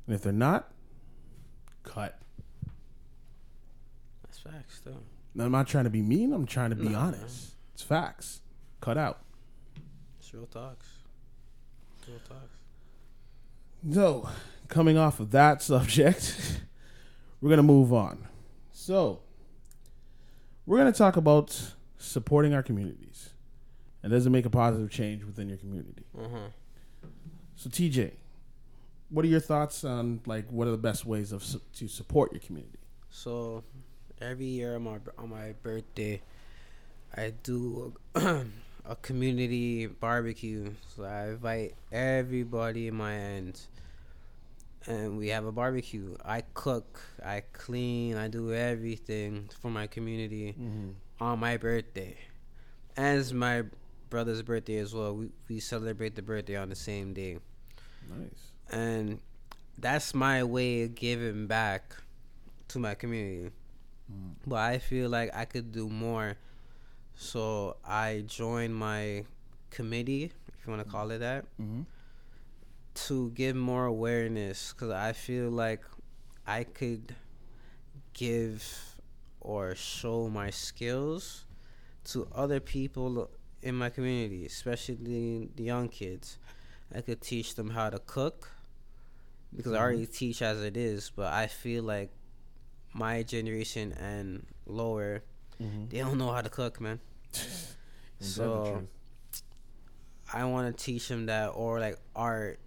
And 0.07 0.15
if 0.15 0.21
they're 0.23 0.33
not, 0.33 0.71
cut. 1.83 2.17
That's 4.23 4.39
facts, 4.39 4.81
though. 4.83 4.97
Now, 5.35 5.45
I'm 5.45 5.51
not 5.51 5.67
trying 5.67 5.83
to 5.83 5.89
be 5.91 6.01
mean. 6.01 6.33
I'm 6.33 6.45
trying 6.47 6.71
to 6.71 6.75
be 6.75 6.89
No. 6.89 6.97
honest. 6.99 7.53
It's 7.73 7.83
facts. 7.83 8.41
Cut 8.81 8.97
out. 8.97 9.19
It's 10.19 10.33
real 10.33 10.47
talks. 10.47 10.87
Real 12.07 12.17
talks. 12.27 12.55
So, 13.93 14.27
coming 14.67 14.97
off 14.97 15.19
of 15.19 15.31
that 15.31 15.61
subject, 15.61 16.61
we're 17.41 17.49
going 17.49 17.57
to 17.57 17.63
move 17.63 17.93
on. 17.93 18.27
So, 18.71 19.19
we're 20.65 20.77
going 20.77 20.91
to 20.91 20.97
talk 20.97 21.17
about 21.17 21.73
supporting 21.97 22.53
our 22.53 22.63
communities. 22.63 23.29
And 24.03 24.11
does 24.11 24.25
it 24.25 24.29
make 24.29 24.45
a 24.45 24.49
positive 24.49 24.89
change 24.91 25.23
within 25.23 25.49
your 25.49 25.57
community? 25.57 26.03
Uh-huh. 26.17 26.49
So, 27.55 27.69
TJ, 27.69 28.11
what 29.09 29.23
are 29.25 29.27
your 29.27 29.39
thoughts 29.39 29.83
on 29.83 30.21
like 30.25 30.49
what 30.49 30.67
are 30.67 30.71
the 30.71 30.77
best 30.77 31.05
ways 31.05 31.31
of 31.31 31.43
su- 31.43 31.61
to 31.75 31.87
support 31.87 32.31
your 32.31 32.41
community? 32.41 32.79
So 33.09 33.63
every 34.21 34.45
year 34.45 34.75
on 34.75 34.83
my 34.83 34.97
on 35.17 35.29
my 35.29 35.53
birthday, 35.63 36.21
I 37.15 37.33
do 37.43 37.93
a 38.15 38.95
community 39.01 39.87
barbecue. 39.87 40.71
So 40.95 41.03
I 41.03 41.29
invite 41.29 41.75
everybody 41.91 42.87
in 42.87 42.95
my 42.95 43.13
end, 43.13 43.59
and 44.87 45.17
we 45.17 45.27
have 45.29 45.45
a 45.45 45.51
barbecue. 45.51 46.15
I 46.23 46.41
cook, 46.53 47.01
I 47.23 47.43
clean, 47.53 48.15
I 48.15 48.27
do 48.29 48.53
everything 48.53 49.49
for 49.61 49.69
my 49.69 49.87
community 49.87 50.55
mm-hmm. 50.59 50.89
on 51.19 51.39
my 51.39 51.57
birthday, 51.57 52.17
As 52.95 53.33
my 53.33 53.63
brother's 54.09 54.41
birthday 54.41 54.77
as 54.77 54.93
well. 54.93 55.15
We 55.15 55.29
we 55.49 55.59
celebrate 55.59 56.15
the 56.15 56.21
birthday 56.21 56.55
on 56.55 56.69
the 56.69 56.75
same 56.75 57.13
day 57.13 57.39
Nice. 58.09 58.51
and 58.71 59.19
that's 59.77 60.13
my 60.13 60.43
way 60.43 60.83
of 60.83 60.95
giving 60.95 61.47
back 61.47 61.95
to 62.69 62.79
my 62.79 62.95
community. 62.95 63.51
Mm. 64.11 64.35
But 64.45 64.59
I 64.59 64.79
feel 64.79 65.09
like 65.09 65.35
I 65.35 65.45
could 65.45 65.71
do 65.71 65.89
more, 65.89 66.37
so 67.15 67.77
I 67.85 68.23
joined 68.25 68.75
my 68.75 69.25
committee, 69.69 70.31
if 70.47 70.65
you 70.65 70.71
want 70.71 70.83
to 70.83 70.87
mm. 70.87 70.91
call 70.91 71.11
it 71.11 71.19
that, 71.19 71.45
Mm-hmm. 71.61 71.81
To 73.07 73.31
give 73.31 73.55
more 73.55 73.85
awareness. 73.85 74.73
Cause 74.73 74.91
I 74.91 75.13
feel 75.13 75.49
like 75.49 75.81
I 76.45 76.63
could 76.63 77.15
give 78.13 78.63
or 79.41 79.75
show 79.75 80.29
my 80.29 80.49
skills 80.49 81.45
to 82.05 82.27
other 82.33 82.59
people 82.59 83.29
in 83.61 83.75
my 83.75 83.89
community, 83.89 84.45
especially 84.45 85.49
the 85.55 85.63
young 85.63 85.89
kids. 85.89 86.37
I 86.93 87.01
could 87.01 87.21
teach 87.21 87.55
them 87.55 87.69
how 87.71 87.89
to 87.89 87.99
cook 87.99 88.51
because 89.55 89.73
I 89.73 89.79
already 89.79 90.05
teach 90.05 90.41
as 90.41 90.61
it 90.61 90.77
is, 90.77 91.11
but 91.15 91.33
I 91.33 91.47
feel 91.47 91.83
like 91.83 92.11
my 92.93 93.23
generation 93.23 93.93
and 93.93 94.45
lower, 94.65 95.23
Mm-hmm. 95.61 95.87
they 95.89 95.97
don't 95.99 96.19
know 96.19 96.31
how 96.31 96.41
to 96.41 96.49
cook, 96.49 96.79
man. 96.79 96.99
so 98.19 98.83
I 100.31 100.45
want 100.45 100.75
to 100.77 100.83
teach 100.83 101.07
them 101.07 101.25
that, 101.27 101.47
or 101.55 101.79
like 101.79 101.97
art 102.15 102.59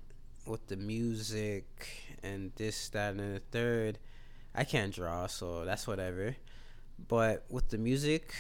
with 0.51 0.67
the 0.67 0.77
music 0.77 1.87
and 2.23 2.53
this, 2.57 2.89
that, 2.91 3.15
and 3.15 3.37
the 3.37 3.41
third. 3.51 3.99
I 4.55 4.65
can't 4.65 4.93
draw, 4.93 5.27
so 5.29 5.65
that's 5.65 5.87
whatever. 5.87 6.37
But 7.09 7.47
with 7.49 7.69
the 7.69 7.79
music 7.79 8.35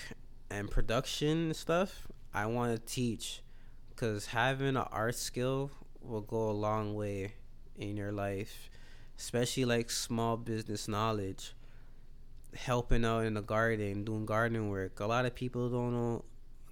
and 0.50 0.70
production 0.70 1.54
stuff, 1.54 2.08
I 2.34 2.46
want 2.46 2.74
to 2.74 2.92
teach 2.92 3.42
because 3.90 4.26
having 4.26 4.76
an 4.76 4.88
art 4.90 5.14
skill 5.14 5.70
will 6.02 6.20
go 6.22 6.50
a 6.50 6.52
long 6.52 6.94
way 6.94 7.34
in 7.76 7.96
your 7.96 8.12
life, 8.12 8.70
especially 9.18 9.64
like 9.64 9.90
small 9.90 10.36
business 10.36 10.88
knowledge, 10.88 11.54
helping 12.56 13.04
out 13.04 13.24
in 13.24 13.34
the 13.34 13.42
garden, 13.42 14.04
doing 14.04 14.26
gardening 14.26 14.68
work. 14.68 15.00
A 15.00 15.06
lot 15.06 15.26
of 15.26 15.34
people 15.34 15.68
don't 15.68 15.92
know 15.92 16.24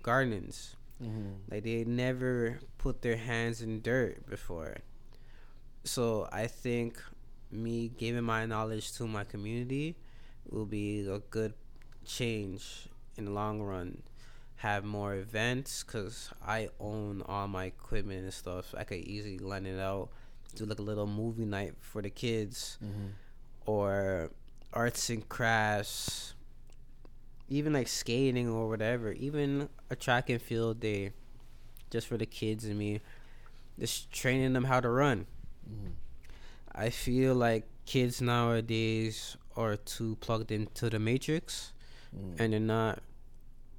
gardens. 0.02 0.74
Mm-hmm. 1.02 1.50
Like 1.50 1.62
they 1.62 1.84
never 1.84 2.58
put 2.78 3.02
their 3.02 3.16
hands 3.16 3.62
in 3.62 3.80
dirt 3.82 4.26
before. 4.28 4.78
So 5.88 6.28
I 6.30 6.48
think 6.48 7.02
me 7.50 7.90
giving 7.96 8.22
my 8.22 8.44
knowledge 8.44 8.92
to 8.98 9.06
my 9.06 9.24
community 9.24 9.96
will 10.50 10.66
be 10.66 11.08
a 11.08 11.18
good 11.18 11.54
change 12.04 12.88
in 13.16 13.24
the 13.24 13.30
long 13.30 13.62
run. 13.62 14.02
Have 14.56 14.84
more 14.84 15.14
events 15.14 15.82
because 15.82 16.30
I 16.46 16.68
own 16.78 17.22
all 17.26 17.48
my 17.48 17.64
equipment 17.64 18.24
and 18.24 18.34
stuff. 18.34 18.66
So 18.70 18.78
I 18.78 18.84
could 18.84 18.98
easily 18.98 19.38
lend 19.38 19.66
it 19.66 19.80
out, 19.80 20.10
do 20.54 20.66
like 20.66 20.78
a 20.78 20.82
little 20.82 21.06
movie 21.06 21.46
night 21.46 21.72
for 21.80 22.02
the 22.02 22.10
kids, 22.10 22.76
mm-hmm. 22.84 23.06
or 23.64 24.30
arts 24.74 25.08
and 25.08 25.26
crafts, 25.26 26.34
even 27.48 27.72
like 27.72 27.88
skating 27.88 28.46
or 28.46 28.68
whatever, 28.68 29.12
even 29.12 29.70
a 29.88 29.96
track 29.96 30.28
and 30.28 30.42
field 30.42 30.80
day, 30.80 31.12
just 31.90 32.06
for 32.06 32.18
the 32.18 32.26
kids 32.26 32.66
and 32.66 32.78
me, 32.78 33.00
just 33.78 34.12
training 34.12 34.52
them 34.52 34.64
how 34.64 34.80
to 34.80 34.90
run. 34.90 35.24
Mm-hmm. 35.70 35.90
I 36.74 36.90
feel 36.90 37.34
like 37.34 37.64
kids 37.86 38.20
nowadays 38.20 39.36
are 39.56 39.76
too 39.76 40.16
plugged 40.20 40.52
into 40.52 40.90
the 40.90 40.98
matrix 40.98 41.72
mm. 42.16 42.38
and 42.38 42.52
they're 42.52 42.60
not 42.60 43.02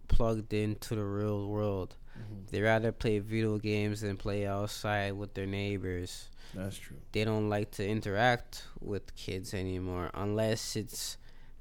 plugged 0.08 0.54
into 0.54 0.96
the 0.96 1.04
real 1.04 1.48
world. 1.48 1.96
Mm-hmm. 2.18 2.46
They 2.52 2.62
rather 2.62 2.92
play 2.92 3.20
video 3.20 3.58
games 3.58 4.02
than 4.02 4.18
play 4.18 4.46
outside 4.46 5.14
with 5.14 5.34
their 5.34 5.46
neighbors. 5.46 6.30
That's 6.54 6.78
true. 6.78 6.98
They 7.12 7.24
don't 7.24 7.50
like 7.50 7.72
to 7.72 7.88
interact 7.88 8.64
with 8.82 9.16
kids 9.16 9.54
anymore 9.54 10.10
unless 10.14 10.76
it's 10.76 11.18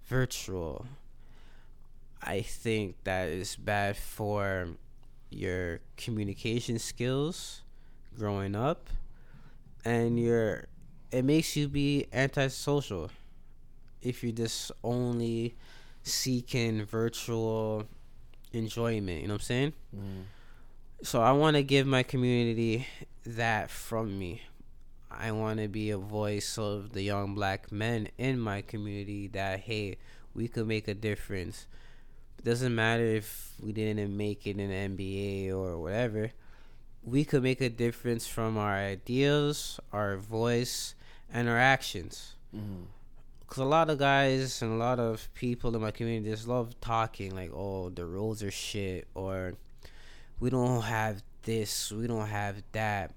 virtual. 0.06 0.86
I 2.22 2.40
think 2.40 2.96
that 3.04 3.28
is 3.28 3.54
bad 3.54 3.96
for 3.96 4.68
your 5.30 5.80
communication 5.96 6.78
skills 6.78 7.62
growing 8.16 8.56
up 8.56 8.88
and 9.84 10.18
your 10.18 10.66
it 11.10 11.24
makes 11.24 11.56
you 11.56 11.68
be 11.68 12.06
antisocial 12.12 13.10
if 14.02 14.22
you 14.22 14.32
just 14.32 14.72
only 14.84 15.56
seeking 16.02 16.84
virtual 16.84 17.84
enjoyment. 18.52 19.22
You 19.22 19.28
know 19.28 19.34
what 19.34 19.42
I'm 19.42 19.44
saying? 19.44 19.72
Mm. 19.96 20.22
So 21.02 21.22
I 21.22 21.32
want 21.32 21.56
to 21.56 21.62
give 21.62 21.86
my 21.86 22.02
community 22.02 22.86
that 23.24 23.70
from 23.70 24.18
me. 24.18 24.42
I 25.10 25.32
want 25.32 25.60
to 25.60 25.68
be 25.68 25.90
a 25.90 25.98
voice 25.98 26.58
of 26.58 26.92
the 26.92 27.02
young 27.02 27.34
black 27.34 27.72
men 27.72 28.08
in 28.18 28.38
my 28.38 28.62
community 28.62 29.28
that 29.28 29.60
hey, 29.60 29.96
we 30.34 30.48
could 30.48 30.66
make 30.66 30.88
a 30.88 30.94
difference. 30.94 31.66
It 32.38 32.44
doesn't 32.44 32.74
matter 32.74 33.04
if 33.04 33.52
we 33.60 33.72
didn't 33.72 34.16
make 34.16 34.46
it 34.46 34.58
in 34.58 34.68
the 34.68 35.04
NBA 35.04 35.52
or 35.52 35.78
whatever. 35.78 36.30
We 37.02 37.24
could 37.24 37.42
make 37.42 37.60
a 37.60 37.68
difference 37.68 38.26
from 38.26 38.58
our 38.58 38.74
ideas, 38.74 39.80
our 39.92 40.16
voice, 40.16 40.94
and 41.32 41.48
our 41.48 41.58
actions. 41.58 42.34
Mm-hmm. 42.54 42.84
Because 43.40 43.58
a 43.58 43.64
lot 43.64 43.88
of 43.88 43.98
guys 43.98 44.60
and 44.60 44.72
a 44.72 44.76
lot 44.76 44.98
of 45.00 45.32
people 45.32 45.74
in 45.74 45.80
my 45.80 45.90
community 45.90 46.30
just 46.30 46.46
love 46.46 46.78
talking 46.82 47.34
like 47.34 47.50
oh 47.54 47.88
the 47.88 48.04
rules 48.04 48.42
are 48.42 48.50
shit 48.50 49.08
or 49.14 49.54
we 50.38 50.50
don't 50.50 50.82
have 50.82 51.22
this 51.44 51.90
we 51.90 52.06
don't 52.06 52.26
have 52.26 52.62
that. 52.72 53.14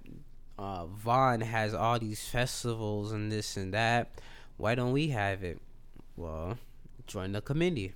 Uh, 0.58 0.86
Vaughan 0.86 1.42
has 1.42 1.74
all 1.74 2.00
these 2.00 2.26
festivals 2.26 3.12
and 3.12 3.32
this 3.32 3.58
and 3.58 3.74
that. 3.74 4.22
Why 4.56 4.76
don't 4.76 4.94
we 4.94 5.10
have 5.10 5.44
it? 5.44 5.60
Well 6.16 6.58
join 7.08 7.34
the 7.34 7.42
committee. 7.42 7.94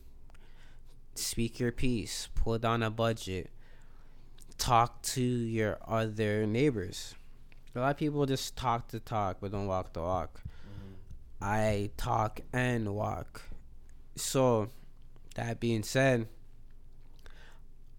Speak 1.14 1.58
your 1.62 1.72
piece. 1.72 2.28
Pull 2.36 2.58
down 2.60 2.84
a 2.84 2.92
budget 2.92 3.50
talk 4.58 5.02
to 5.02 5.22
your 5.22 5.78
other 5.88 6.46
neighbors 6.46 7.16
a 7.76 7.80
lot 7.80 7.92
of 7.92 7.98
people 7.98 8.26
just 8.26 8.56
talk 8.56 8.88
the 8.90 9.00
talk 9.00 9.38
but 9.42 9.52
don't 9.52 9.68
walk 9.68 9.92
the 9.94 10.02
walk 10.02 10.42
mm-hmm. 10.44 10.94
I 11.42 11.92
talk 11.98 12.40
and 12.54 12.96
walk. 12.96 13.42
So, 14.16 14.70
that 15.36 15.60
being 15.60 15.84
said, 15.84 16.28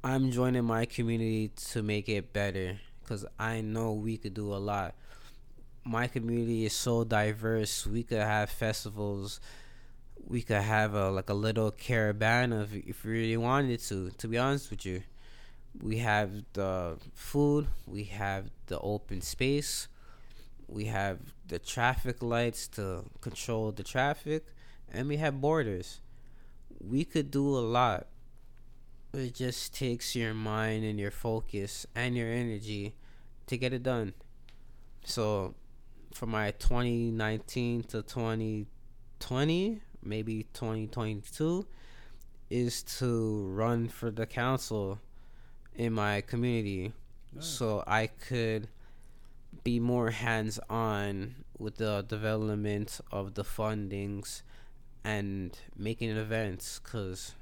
I'm 0.02 0.30
joining 0.30 0.64
my 0.64 0.86
community 0.86 1.52
to 1.72 1.82
make 1.82 2.08
it 2.08 2.32
better 2.32 2.78
because 3.02 3.26
I 3.38 3.60
know 3.60 3.92
we 3.92 4.16
could 4.16 4.34
do 4.34 4.54
a 4.54 4.56
lot. 4.56 4.94
My 5.84 6.06
community 6.08 6.64
is 6.64 6.72
so 6.72 7.04
diverse. 7.04 7.86
We 7.86 8.02
could 8.02 8.18
have 8.18 8.50
festivals. 8.50 9.40
We 10.26 10.42
could 10.42 10.62
have 10.62 10.94
a 10.94 11.10
like 11.10 11.28
a 11.28 11.34
little 11.34 11.70
caravan 11.70 12.52
of 12.52 12.74
if 12.74 13.04
we 13.04 13.12
really 13.12 13.36
wanted 13.36 13.80
to. 13.80 14.10
To 14.10 14.28
be 14.28 14.38
honest 14.38 14.70
with 14.70 14.84
you, 14.86 15.02
we 15.82 15.98
have 15.98 16.44
the 16.52 16.98
food. 17.14 17.68
We 17.86 18.04
have 18.04 18.50
the 18.66 18.78
open 18.80 19.20
space 19.20 19.88
we 20.68 20.86
have 20.86 21.18
the 21.46 21.58
traffic 21.58 22.22
lights 22.22 22.66
to 22.68 23.04
control 23.20 23.72
the 23.72 23.82
traffic, 23.84 24.46
and 24.92 25.08
we 25.08 25.16
have 25.18 25.40
borders. 25.40 26.00
We 26.80 27.04
could 27.04 27.30
do 27.30 27.56
a 27.56 27.60
lot. 27.60 28.08
It 29.12 29.34
just 29.34 29.74
takes 29.74 30.16
your 30.16 30.34
mind 30.34 30.84
and 30.84 30.98
your 30.98 31.10
focus 31.10 31.86
and 31.94 32.16
your 32.16 32.28
energy 32.28 32.94
to 33.46 33.56
get 33.56 33.72
it 33.72 33.82
done. 33.82 34.14
So, 35.04 35.54
for 36.12 36.26
my 36.26 36.50
2019 36.50 37.84
to 37.84 38.02
2020, 38.02 39.80
maybe 40.02 40.46
2022, 40.52 41.66
is 42.50 42.82
to 42.82 43.46
run 43.48 43.88
for 43.88 44.10
the 44.10 44.26
council 44.26 44.98
in 45.76 45.92
my 45.92 46.20
community. 46.20 46.92
So 47.38 47.84
I 47.86 48.06
could 48.06 48.68
be 49.62 49.78
more 49.78 50.10
hands 50.10 50.58
on 50.70 51.34
with 51.58 51.76
the 51.76 52.04
development 52.08 53.00
of 53.12 53.34
the 53.34 53.44
fundings 53.44 54.42
and 55.04 55.58
making 55.76 56.10
events. 56.10 56.80
Because 56.82 57.34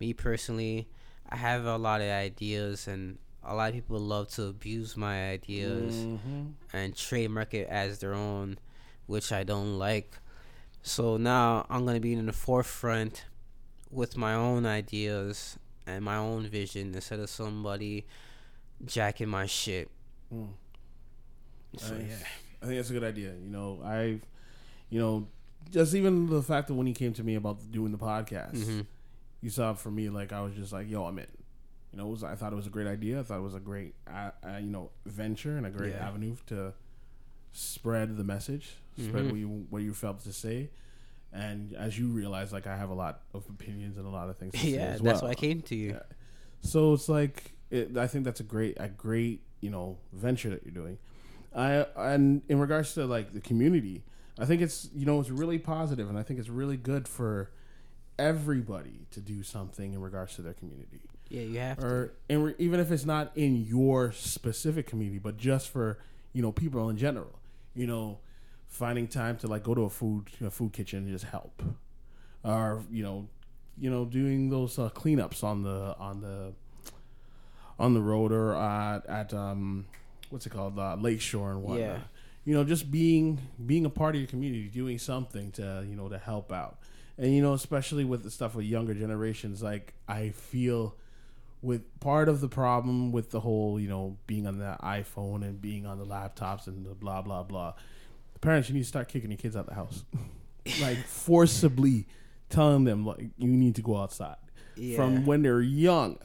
me 0.00 0.12
personally 0.12 0.88
i 1.30 1.36
have 1.36 1.64
a 1.64 1.76
lot 1.76 2.00
of 2.00 2.08
ideas 2.08 2.88
and 2.88 3.18
a 3.42 3.54
lot 3.54 3.68
of 3.68 3.74
people 3.74 3.98
love 3.98 4.28
to 4.28 4.44
abuse 4.44 4.96
my 4.96 5.30
ideas 5.30 5.94
mm-hmm. 5.94 6.42
and 6.72 6.96
trademark 6.96 7.52
it 7.52 7.68
as 7.68 7.98
their 7.98 8.14
own 8.14 8.58
which 9.06 9.32
i 9.32 9.42
don't 9.42 9.78
like. 9.78 10.16
So 10.82 11.16
now 11.16 11.66
i'm 11.68 11.84
going 11.84 11.96
to 11.96 12.00
be 12.00 12.14
in 12.14 12.26
the 12.26 12.32
forefront 12.32 13.24
with 13.90 14.16
my 14.16 14.34
own 14.34 14.66
ideas 14.66 15.58
and 15.86 16.04
my 16.04 16.16
own 16.16 16.46
vision 16.46 16.94
instead 16.94 17.20
of 17.20 17.28
somebody 17.28 18.06
jacking 18.84 19.28
my 19.28 19.46
shit 19.46 19.88
mm. 20.32 20.48
So 21.78 21.94
uh, 21.94 21.98
yeah, 21.98 22.16
I 22.62 22.66
think 22.66 22.76
that's 22.76 22.90
a 22.90 22.92
good 22.92 23.04
idea. 23.04 23.32
You 23.32 23.50
know, 23.50 23.80
I've, 23.84 24.20
you 24.90 25.00
know, 25.00 25.28
just 25.70 25.94
even 25.94 26.28
the 26.28 26.42
fact 26.42 26.68
that 26.68 26.74
when 26.74 26.86
he 26.86 26.92
came 26.92 27.12
to 27.14 27.24
me 27.24 27.34
about 27.34 27.70
doing 27.70 27.92
the 27.92 27.98
podcast, 27.98 28.56
mm-hmm. 28.56 28.80
you 29.40 29.50
saw 29.50 29.74
for 29.74 29.90
me 29.90 30.08
like 30.08 30.32
I 30.32 30.40
was 30.42 30.54
just 30.54 30.72
like, 30.72 30.88
yo, 30.88 31.04
I'm 31.04 31.18
in. 31.18 31.26
You 31.92 31.98
know, 31.98 32.06
was, 32.08 32.24
I 32.24 32.34
thought 32.34 32.52
it 32.52 32.56
was 32.56 32.66
a 32.66 32.70
great 32.70 32.88
idea. 32.88 33.20
I 33.20 33.22
thought 33.22 33.38
it 33.38 33.42
was 33.42 33.54
a 33.54 33.60
great, 33.60 33.94
uh, 34.08 34.30
uh, 34.44 34.56
you 34.58 34.70
know, 34.70 34.90
venture 35.06 35.56
and 35.56 35.66
a 35.66 35.70
great 35.70 35.92
yeah. 35.92 36.08
avenue 36.08 36.36
to 36.46 36.72
spread 37.52 38.16
the 38.16 38.24
message, 38.24 38.76
spread 38.98 39.24
mm-hmm. 39.24 39.28
what 39.28 39.38
you 39.38 39.66
what 39.70 39.82
you 39.82 39.94
felt 39.94 40.22
to 40.24 40.32
say. 40.32 40.70
And 41.34 41.74
as 41.74 41.98
you 41.98 42.08
realize, 42.08 42.52
like 42.52 42.68
I 42.68 42.76
have 42.76 42.90
a 42.90 42.94
lot 42.94 43.22
of 43.34 43.44
opinions 43.50 43.96
and 43.96 44.06
a 44.06 44.10
lot 44.10 44.30
of 44.30 44.38
things. 44.38 44.54
yeah, 44.64 44.90
that's 44.90 45.02
well. 45.02 45.22
why 45.22 45.30
I 45.30 45.34
came 45.34 45.62
to 45.62 45.74
you. 45.74 45.90
Yeah. 45.90 46.02
So 46.60 46.94
it's 46.94 47.08
like 47.08 47.52
it, 47.70 47.96
I 47.96 48.06
think 48.06 48.24
that's 48.24 48.40
a 48.40 48.44
great 48.44 48.76
a 48.78 48.88
great 48.88 49.40
you 49.60 49.70
know 49.70 49.98
venture 50.12 50.50
that 50.50 50.62
you're 50.64 50.72
doing. 50.72 50.98
I 51.54 51.86
and 51.96 52.42
in 52.48 52.60
regards 52.60 52.94
to 52.94 53.04
like 53.04 53.32
the 53.32 53.40
community, 53.40 54.04
I 54.38 54.44
think 54.44 54.62
it's 54.62 54.88
you 54.94 55.06
know 55.06 55.18
it's 55.20 55.30
really 55.30 55.58
positive, 55.58 56.08
and 56.08 56.16
I 56.16 56.22
think 56.22 56.38
it's 56.38 56.48
really 56.48 56.76
good 56.76 57.08
for 57.08 57.50
everybody 58.16 59.06
to 59.10 59.20
do 59.20 59.42
something 59.42 59.92
in 59.92 60.00
regards 60.00 60.36
to 60.36 60.42
their 60.42 60.54
community. 60.54 61.00
Yeah, 61.28 61.42
you 61.42 61.58
have 61.58 61.82
or, 61.82 62.06
to. 62.06 62.12
And 62.34 62.44
re- 62.44 62.54
even 62.58 62.78
if 62.78 62.92
it's 62.92 63.04
not 63.04 63.32
in 63.34 63.56
your 63.64 64.12
specific 64.12 64.86
community, 64.86 65.18
but 65.18 65.36
just 65.36 65.68
for 65.68 65.98
you 66.32 66.42
know 66.42 66.52
people 66.52 66.88
in 66.90 66.96
general, 66.96 67.40
you 67.74 67.86
know, 67.86 68.18
finding 68.74 69.06
time 69.06 69.36
to 69.38 69.46
like 69.46 69.62
go 69.62 69.74
to 69.74 69.82
a 69.82 69.90
food 69.90 70.24
a 70.44 70.50
food 70.50 70.72
kitchen 70.72 71.04
and 71.04 71.08
just 71.08 71.24
help, 71.24 71.62
or 72.42 72.82
you 72.90 73.02
know, 73.02 73.28
you 73.78 73.88
know, 73.88 74.04
doing 74.04 74.50
those 74.50 74.78
uh, 74.78 74.90
cleanups 74.90 75.44
on 75.44 75.62
the 75.62 75.96
on 75.98 76.20
the 76.20 76.52
on 77.78 77.94
the 77.94 78.00
road 78.00 78.32
or 78.32 78.54
at, 78.54 79.06
at 79.06 79.32
um, 79.32 79.86
what's 80.30 80.46
it 80.46 80.50
called, 80.50 80.78
uh, 80.78 80.96
Lakeshore 80.96 81.52
and 81.52 81.62
whatnot. 81.62 81.80
Yeah. 81.80 81.98
You 82.44 82.54
know, 82.54 82.64
just 82.64 82.90
being 82.90 83.40
being 83.64 83.86
a 83.86 83.90
part 83.90 84.16
of 84.16 84.20
your 84.20 84.28
community, 84.28 84.68
doing 84.68 84.98
something 84.98 85.52
to 85.52 85.84
you 85.88 85.96
know 85.96 86.08
to 86.08 86.18
help 86.18 86.52
out, 86.52 86.78
and 87.16 87.32
you 87.32 87.40
know, 87.40 87.54
especially 87.54 88.04
with 88.04 88.22
the 88.22 88.30
stuff 88.30 88.54
with 88.54 88.66
younger 88.66 88.92
generations, 88.92 89.62
like 89.62 89.94
I 90.08 90.30
feel 90.30 90.96
with 91.62 91.82
part 92.00 92.28
of 92.28 92.42
the 92.42 92.48
problem 92.48 93.12
with 93.12 93.30
the 93.30 93.40
whole 93.40 93.80
you 93.80 93.88
know 93.88 94.18
being 94.26 94.46
on 94.46 94.58
the 94.58 94.76
iPhone 94.82 95.42
and 95.42 95.62
being 95.62 95.86
on 95.86 95.98
the 95.98 96.04
laptops 96.04 96.66
and 96.66 96.84
the 96.84 96.94
blah 96.94 97.22
blah 97.22 97.42
blah. 97.42 97.72
Parents, 98.44 98.68
you 98.68 98.74
need 98.74 98.82
to 98.82 98.86
start 98.88 99.08
kicking 99.08 99.30
your 99.30 99.38
kids 99.38 99.56
out 99.56 99.66
the 99.66 99.74
house, 99.74 100.04
like 100.80 100.98
forcibly 100.98 102.06
telling 102.50 102.84
them 102.84 103.04
like 103.06 103.30
you 103.38 103.48
need 103.48 103.74
to 103.76 103.82
go 103.82 103.96
outside 103.96 104.36
Yeah. 104.76 104.96
from 104.96 105.24
when 105.26 105.42
they're 105.42 105.60
young. 105.62 106.18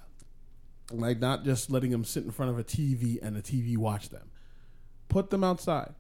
Like 0.91 1.20
not 1.20 1.43
just 1.45 1.70
letting 1.72 1.91
them 1.91 2.03
sit 2.03 2.24
in 2.26 2.32
front 2.32 2.51
of 2.51 2.59
a 2.59 2.63
TV 2.63 3.20
and 3.22 3.36
the 3.36 3.41
TV 3.41 3.78
watch 3.78 4.09
them. 4.09 4.30
Put 5.07 5.30
them 5.30 5.43
outside. 5.43 5.93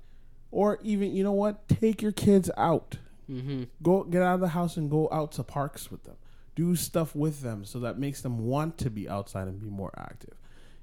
Or 0.51 0.79
even, 0.83 1.15
you 1.15 1.23
know 1.23 1.31
what? 1.31 1.67
Take 1.69 2.01
your 2.01 2.11
kids 2.11 2.49
out. 2.57 2.97
mm-hmm. 3.29 3.63
Go 3.83 4.03
get 4.03 4.21
out 4.23 4.35
of 4.35 4.39
the 4.41 4.49
house 4.49 4.77
and 4.77 4.89
go 4.89 5.07
out 5.11 5.31
to 5.33 5.43
parks 5.43 5.89
with 5.91 6.03
them. 6.03 6.15
Do 6.55 6.75
stuff 6.75 7.15
with 7.15 7.41
them 7.41 7.63
so 7.65 7.79
that 7.79 7.99
makes 7.99 8.21
them 8.21 8.39
want 8.39 8.77
to 8.79 8.89
be 8.89 9.07
outside 9.07 9.47
and 9.47 9.61
be 9.61 9.69
more 9.69 9.91
active. 9.97 10.33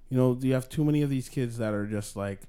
You 0.08 0.16
know, 0.16 0.34
do 0.34 0.46
you 0.46 0.54
have 0.54 0.68
too 0.68 0.84
many 0.84 1.02
of 1.02 1.10
these 1.10 1.28
kids 1.28 1.58
that 1.58 1.74
are 1.74 1.86
just 1.86 2.14
like, 2.16 2.42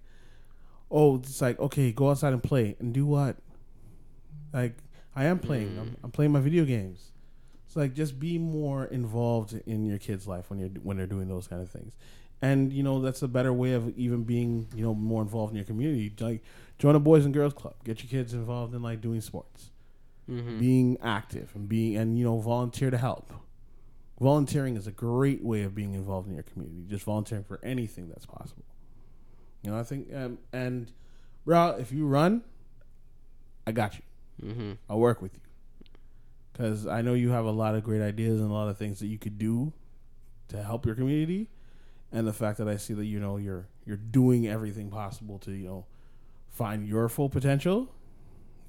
oh, 0.91 1.17
it's 1.17 1.41
like, 1.41 1.59
okay, 1.59 1.91
go 1.91 2.09
outside 2.09 2.33
and 2.33 2.41
play. 2.43 2.75
And 2.79 2.93
do 2.93 3.05
what? 3.05 3.37
Like, 4.53 4.77
I 5.15 5.25
am 5.25 5.39
playing. 5.39 5.77
I'm, 5.79 5.97
I'm 6.03 6.11
playing 6.11 6.31
my 6.31 6.39
video 6.39 6.63
games. 6.65 7.11
It's 7.65 7.75
like 7.75 7.93
just 7.93 8.19
be 8.19 8.37
more 8.37 8.85
involved 8.85 9.59
in 9.65 9.85
your 9.85 9.97
kid's 9.97 10.27
life 10.27 10.49
when 10.49 10.59
you're 10.59 10.69
when 10.83 10.95
they're 10.97 11.05
doing 11.05 11.27
those 11.27 11.47
kind 11.47 11.61
of 11.61 11.69
things, 11.69 11.97
and 12.41 12.71
you 12.71 12.81
know 12.81 13.01
that's 13.01 13.21
a 13.23 13.27
better 13.27 13.51
way 13.51 13.73
of 13.73 13.89
even 13.97 14.23
being 14.23 14.67
you 14.73 14.83
know 14.83 14.93
more 14.93 15.21
involved 15.21 15.51
in 15.51 15.57
your 15.57 15.65
community. 15.65 16.13
Like 16.19 16.43
join 16.79 16.95
a 16.95 16.99
boys 16.99 17.25
and 17.25 17.33
girls 17.33 17.53
club, 17.53 17.73
get 17.83 18.01
your 18.01 18.09
kids 18.09 18.33
involved 18.33 18.73
in 18.73 18.81
like 18.81 19.01
doing 19.01 19.19
sports, 19.21 19.71
Mm-hmm. 20.29 20.59
being 20.59 20.97
active, 21.03 21.51
and 21.55 21.67
being 21.67 21.97
and 21.97 22.17
you 22.17 22.23
know 22.23 22.39
volunteer 22.39 22.89
to 22.89 22.97
help. 22.97 23.33
Volunteering 24.19 24.77
is 24.77 24.87
a 24.87 24.91
great 24.91 25.43
way 25.43 25.63
of 25.63 25.75
being 25.75 25.93
involved 25.93 26.27
in 26.29 26.33
your 26.35 26.43
community. 26.43 26.85
Just 26.87 27.03
volunteering 27.03 27.43
for 27.43 27.59
anything 27.63 28.07
that's 28.07 28.25
possible. 28.25 28.63
You 29.63 29.71
know, 29.71 29.79
I 29.79 29.83
think 29.83 30.13
um, 30.13 30.37
and, 30.53 30.91
bro, 31.45 31.75
if 31.79 31.91
you 31.91 32.07
run, 32.07 32.43
I 33.65 33.71
got 33.71 33.95
you. 33.95 34.49
Mm-hmm. 34.49 34.71
I'll 34.89 34.99
work 34.99 35.21
with 35.21 35.33
you 35.33 35.41
because 36.57 36.87
I 36.87 37.01
know 37.01 37.13
you 37.13 37.29
have 37.29 37.45
a 37.45 37.51
lot 37.51 37.75
of 37.75 37.83
great 37.83 38.01
ideas 38.01 38.39
and 38.39 38.49
a 38.49 38.53
lot 38.53 38.67
of 38.69 38.77
things 38.77 38.99
that 38.99 39.07
you 39.07 39.17
could 39.17 39.37
do 39.37 39.73
to 40.49 40.63
help 40.63 40.85
your 40.85 40.95
community. 40.95 41.49
And 42.11 42.25
the 42.25 42.33
fact 42.33 42.57
that 42.59 42.67
I 42.67 42.77
see 42.77 42.93
that 42.93 43.05
you 43.05 43.19
know 43.19 43.37
you're 43.37 43.67
you're 43.85 43.97
doing 43.97 44.47
everything 44.47 44.89
possible 44.89 45.39
to 45.39 45.51
you 45.51 45.67
know 45.67 45.85
find 46.49 46.87
your 46.87 47.09
full 47.09 47.29
potential, 47.29 47.93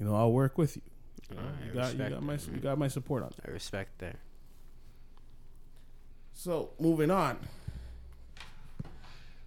you 0.01 0.07
know 0.07 0.15
I'll 0.15 0.33
work 0.33 0.59
with 0.59 0.77
you. 0.77 0.83
You, 1.31 1.39
I 1.39 1.67
you 1.67 1.73
got 1.73 1.93
you 1.93 1.99
got 1.99 2.23
my 2.23 2.37
that, 2.37 2.49
you 2.53 2.59
got 2.59 2.79
my 2.79 2.89
support 2.89 3.23
on 3.23 3.31
that. 3.37 3.49
I 3.49 3.53
respect 3.53 3.99
that. 4.01 4.17
So 6.33 6.71
moving 6.81 7.11
on. 7.11 7.39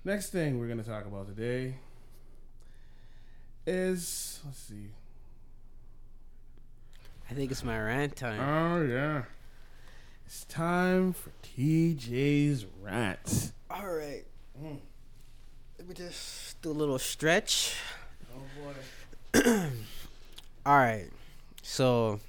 Next 0.04 0.32
thing 0.32 0.58
we're 0.60 0.68
gonna 0.68 0.82
talk 0.82 1.06
about 1.06 1.28
today 1.28 1.76
is 3.68 4.40
let's 4.44 4.58
see. 4.58 4.90
I 7.30 7.34
think 7.36 7.52
it's 7.52 7.64
my 7.64 7.80
rant 7.80 8.16
time. 8.16 8.40
Oh 8.40 8.82
yeah. 8.82 9.24
It's 10.26 10.44
time 10.46 11.14
for 11.14 11.32
TJ's 11.44 12.66
rant. 12.82 13.52
All 13.70 13.94
right. 13.94 14.24
Mm. 14.60 14.80
Let 15.78 15.88
me 15.88 15.94
just 15.94 16.60
do 16.64 16.72
a 16.72 16.74
little 16.74 16.98
stretch. 16.98 17.76
Oh 18.36 18.74
boy. 19.34 19.44
All 20.66 20.78
right. 20.78 21.10
So 21.62 22.20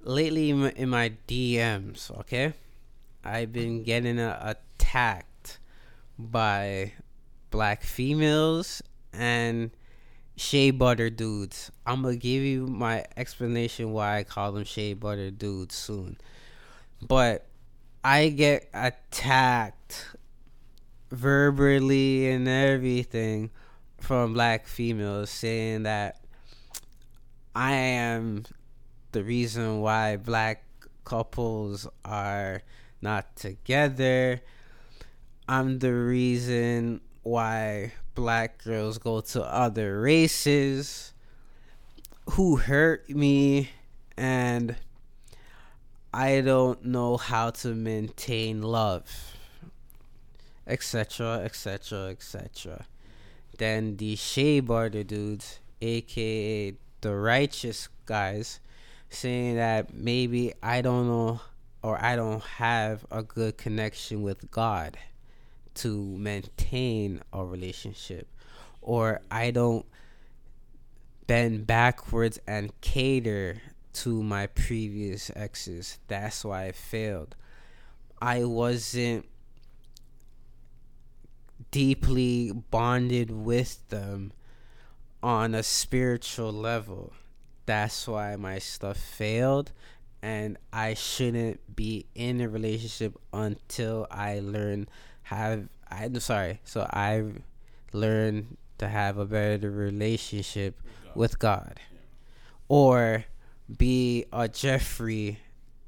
lately 0.00 0.50
in 0.50 0.88
my, 0.88 1.12
DMs, 1.28 2.10
okay, 2.18 2.54
I've 3.24 3.52
been 3.52 3.84
getting 3.84 4.18
uh, 4.18 4.54
attacked 4.56 5.31
by 6.30 6.92
black 7.50 7.82
females 7.82 8.82
and 9.12 9.70
shea 10.36 10.70
butter 10.70 11.10
dudes. 11.10 11.70
I'm 11.86 12.02
gonna 12.02 12.16
give 12.16 12.42
you 12.42 12.66
my 12.66 13.04
explanation 13.16 13.92
why 13.92 14.18
I 14.18 14.24
call 14.24 14.52
them 14.52 14.64
shea 14.64 14.94
butter 14.94 15.30
dudes 15.30 15.74
soon. 15.74 16.16
But 17.00 17.46
I 18.04 18.28
get 18.28 18.68
attacked 18.72 20.16
verbally 21.10 22.30
and 22.30 22.48
everything 22.48 23.50
from 23.98 24.34
black 24.34 24.66
females 24.66 25.30
saying 25.30 25.84
that 25.84 26.20
I 27.54 27.72
am 27.72 28.44
the 29.12 29.22
reason 29.22 29.80
why 29.80 30.16
black 30.16 30.64
couples 31.04 31.86
are 32.04 32.62
not 33.00 33.36
together. 33.36 34.40
I'm 35.48 35.80
the 35.80 35.92
reason 35.92 37.00
why 37.24 37.92
black 38.14 38.62
girls 38.62 38.98
go 38.98 39.20
to 39.20 39.42
other 39.42 40.00
races 40.00 41.12
who 42.30 42.56
hurt 42.56 43.10
me 43.10 43.70
and 44.16 44.76
I 46.14 46.42
don't 46.42 46.84
know 46.84 47.16
how 47.16 47.50
to 47.50 47.74
maintain 47.74 48.62
love 48.62 49.10
etc 50.66 51.40
etc 51.44 52.10
etc 52.10 52.86
then 53.58 53.96
the 53.96 54.14
shea 54.14 54.60
butter 54.60 55.02
dudes 55.02 55.58
aka 55.80 56.74
the 57.00 57.16
righteous 57.16 57.88
guys 58.06 58.60
saying 59.10 59.56
that 59.56 59.92
maybe 59.92 60.52
I 60.62 60.82
don't 60.82 61.08
know 61.08 61.40
or 61.82 62.00
I 62.00 62.14
don't 62.14 62.42
have 62.44 63.04
a 63.10 63.24
good 63.24 63.58
connection 63.58 64.22
with 64.22 64.50
God 64.52 64.96
to 65.74 66.16
maintain 66.18 67.22
a 67.32 67.44
relationship 67.44 68.28
or 68.80 69.20
I 69.30 69.50
don't 69.50 69.86
bend 71.26 71.66
backwards 71.66 72.38
and 72.46 72.78
cater 72.80 73.62
to 73.92 74.22
my 74.22 74.46
previous 74.48 75.30
exes. 75.36 75.98
That's 76.08 76.44
why 76.44 76.66
I 76.66 76.72
failed. 76.72 77.36
I 78.20 78.44
wasn't 78.44 79.26
deeply 81.70 82.52
bonded 82.52 83.30
with 83.30 83.88
them 83.88 84.32
on 85.22 85.54
a 85.54 85.62
spiritual 85.62 86.52
level. 86.52 87.12
That's 87.66 88.08
why 88.08 88.36
my 88.36 88.58
stuff 88.58 88.96
failed 88.96 89.72
and 90.22 90.56
I 90.72 90.94
shouldn't 90.94 91.74
be 91.74 92.06
in 92.14 92.40
a 92.40 92.48
relationship 92.48 93.16
until 93.32 94.06
I 94.10 94.40
learn 94.40 94.88
have 95.34 95.68
I'm 95.90 96.18
sorry. 96.20 96.60
So 96.64 96.88
I've 96.90 97.42
learned 97.92 98.56
to 98.78 98.88
have 98.88 99.18
a 99.18 99.26
better 99.26 99.70
relationship 99.70 100.80
with 101.14 101.38
God. 101.38 101.78
Or 102.68 103.24
be 103.78 104.24
a 104.32 104.48
Jeffrey 104.48 105.38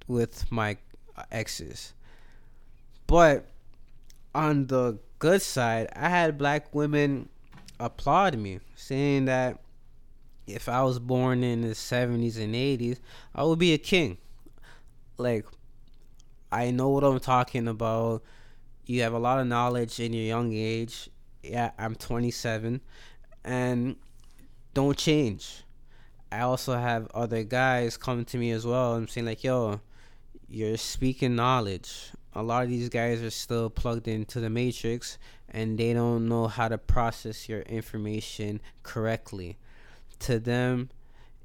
with 0.06 0.50
my 0.52 0.76
exes. 1.30 1.94
But 3.06 3.46
on 4.34 4.66
the 4.66 4.98
good 5.18 5.42
side, 5.42 5.88
I 5.96 6.08
had 6.08 6.38
black 6.38 6.74
women 6.74 7.28
applaud 7.80 8.36
me, 8.38 8.60
saying 8.76 9.26
that 9.26 9.60
if 10.46 10.68
I 10.68 10.82
was 10.82 10.98
born 10.98 11.42
in 11.42 11.62
the 11.62 11.68
70s 11.68 12.38
and 12.38 12.54
80s, 12.54 12.98
I 13.34 13.44
would 13.44 13.58
be 13.58 13.72
a 13.72 13.78
king. 13.78 14.18
Like, 15.16 15.46
I 16.52 16.70
know 16.70 16.90
what 16.90 17.04
I'm 17.04 17.20
talking 17.20 17.68
about. 17.68 18.22
You 18.86 19.02
have 19.02 19.14
a 19.14 19.18
lot 19.18 19.40
of 19.40 19.46
knowledge 19.46 19.98
in 20.00 20.12
your 20.12 20.24
young 20.24 20.52
age. 20.52 21.08
Yeah, 21.42 21.70
I'm 21.78 21.94
27. 21.94 22.80
And 23.44 23.96
don't 24.74 24.96
change. 24.96 25.64
I 26.30 26.40
also 26.40 26.74
have 26.74 27.08
other 27.14 27.44
guys 27.44 27.96
come 27.96 28.24
to 28.26 28.36
me 28.36 28.50
as 28.50 28.66
well 28.66 28.94
and 28.94 29.08
saying, 29.08 29.26
like, 29.26 29.44
yo, 29.44 29.80
you're 30.48 30.76
speaking 30.76 31.36
knowledge. 31.36 32.10
A 32.34 32.42
lot 32.42 32.64
of 32.64 32.70
these 32.70 32.88
guys 32.88 33.22
are 33.22 33.30
still 33.30 33.70
plugged 33.70 34.08
into 34.08 34.40
the 34.40 34.50
matrix 34.50 35.18
and 35.48 35.78
they 35.78 35.92
don't 35.92 36.28
know 36.28 36.48
how 36.48 36.68
to 36.68 36.76
process 36.76 37.48
your 37.48 37.60
information 37.62 38.60
correctly. 38.82 39.56
To 40.20 40.38
them, 40.40 40.90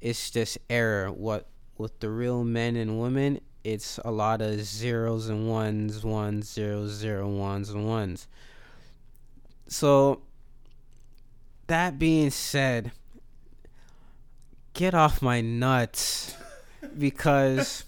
it's 0.00 0.30
just 0.30 0.58
error. 0.68 1.12
What 1.12 1.46
with 1.78 2.00
the 2.00 2.10
real 2.10 2.44
men 2.44 2.76
and 2.76 3.00
women, 3.00 3.40
it's 3.64 3.98
a 4.04 4.10
lot 4.10 4.40
of 4.40 4.60
zeros 4.62 5.28
and 5.28 5.48
ones, 5.48 6.04
ones, 6.04 6.50
zeros, 6.50 6.90
zero, 6.92 7.28
ones, 7.28 7.70
and 7.70 7.86
ones. 7.86 8.26
So, 9.68 10.22
that 11.66 11.98
being 11.98 12.30
said, 12.30 12.92
get 14.74 14.94
off 14.94 15.22
my 15.22 15.40
nuts 15.40 16.36
because 16.98 17.84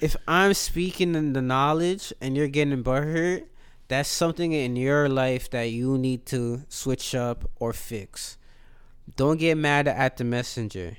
if 0.00 0.16
I'm 0.28 0.54
speaking 0.54 1.14
in 1.14 1.32
the 1.32 1.42
knowledge 1.42 2.12
and 2.20 2.36
you're 2.36 2.48
getting 2.48 2.82
butthurt, 2.84 3.44
That's 3.88 4.08
something 4.08 4.52
in 4.52 4.76
your 4.76 5.08
life 5.08 5.50
that 5.50 5.70
you 5.72 5.98
need 5.98 6.24
to 6.26 6.62
switch 6.68 7.14
up 7.14 7.50
or 7.58 7.72
fix. 7.72 8.38
Don't 9.16 9.38
get 9.38 9.56
mad 9.56 9.88
at 9.88 10.16
the 10.16 10.24
messenger. 10.24 10.96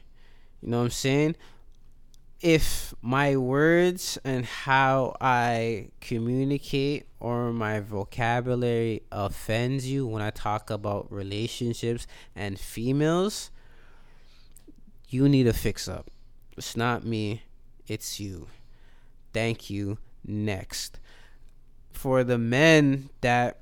You 0.62 0.70
know 0.70 0.80
what 0.80 0.84
I'm 0.86 0.90
saying? 0.92 1.36
If 2.42 2.96
my 3.04 3.38
words 3.38 4.18
and 4.24 4.46
how 4.46 5.16
I 5.22 5.90
communicate 6.00 7.06
or 7.20 7.54
my 7.54 7.80
vocabulary 7.82 9.04
offends 9.12 9.86
you 9.88 10.08
when 10.08 10.24
I 10.24 10.32
talk 10.32 10.72
about 10.72 11.12
relationships 11.12 12.08
and 12.36 12.60
females, 12.60 13.52
you 15.08 15.30
need 15.30 15.46
a 15.46 15.54
fix 15.54 15.88
up. 15.88 16.10
It's 16.58 16.76
not 16.76 17.06
me, 17.06 17.44
it's 17.88 18.20
you. 18.20 18.48
Thank 19.34 19.70
you. 19.70 19.98
Next. 20.26 21.00
For 21.92 22.24
the 22.24 22.38
men 22.38 23.10
that 23.22 23.60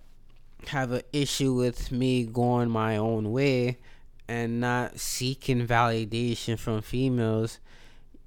have 0.68 0.92
an 0.92 1.02
issue 1.14 1.54
with 1.54 1.92
me 1.92 2.26
going 2.26 2.70
my 2.70 2.98
own 2.98 3.32
way 3.32 3.80
and 4.28 4.60
not 4.60 5.00
seeking 5.00 5.66
validation 5.66 6.60
from 6.60 6.82
females, 6.82 7.60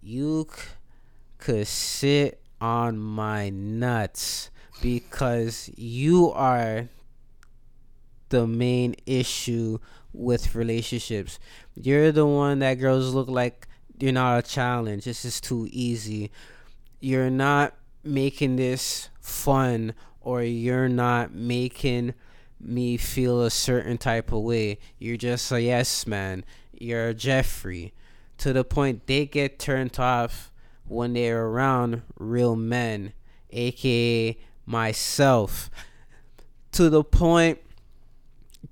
you 0.02 0.46
c- 0.54 0.62
could 1.38 1.66
sit 1.66 2.40
on 2.60 2.98
my 2.98 3.50
nuts 3.50 4.50
because 4.80 5.70
you 5.76 6.30
are 6.32 6.88
the 8.28 8.46
main 8.46 8.94
issue 9.06 9.78
with 10.12 10.54
relationships. 10.54 11.38
You're 11.74 12.12
the 12.12 12.26
one 12.26 12.60
that 12.60 12.74
girls 12.74 13.14
look 13.14 13.28
like 13.28 13.68
you're 13.98 14.12
not 14.12 14.38
a 14.38 14.48
challenge. 14.48 15.04
This 15.04 15.24
is 15.24 15.40
too 15.40 15.68
easy. 15.70 16.30
You're 17.00 17.30
not 17.30 17.74
making 18.02 18.56
this 18.56 19.08
fun 19.20 19.94
or 20.20 20.42
you're 20.42 20.88
not 20.88 21.32
making 21.32 22.14
me 22.60 22.96
feel 22.96 23.42
a 23.42 23.50
certain 23.50 23.98
type 23.98 24.32
of 24.32 24.42
way. 24.42 24.78
You're 24.98 25.16
just 25.16 25.50
a 25.52 25.60
yes 25.60 26.06
man. 26.06 26.44
You're 26.72 27.12
Jeffrey. 27.12 27.92
To 28.38 28.52
the 28.52 28.64
point 28.64 29.06
they 29.06 29.26
get 29.26 29.58
turned 29.58 29.98
off 29.98 30.50
when 30.86 31.12
they're 31.12 31.46
around 31.46 32.02
real 32.18 32.56
men, 32.56 33.12
aka 33.50 34.36
myself. 34.66 35.70
To 36.72 36.90
the 36.90 37.04
point 37.04 37.58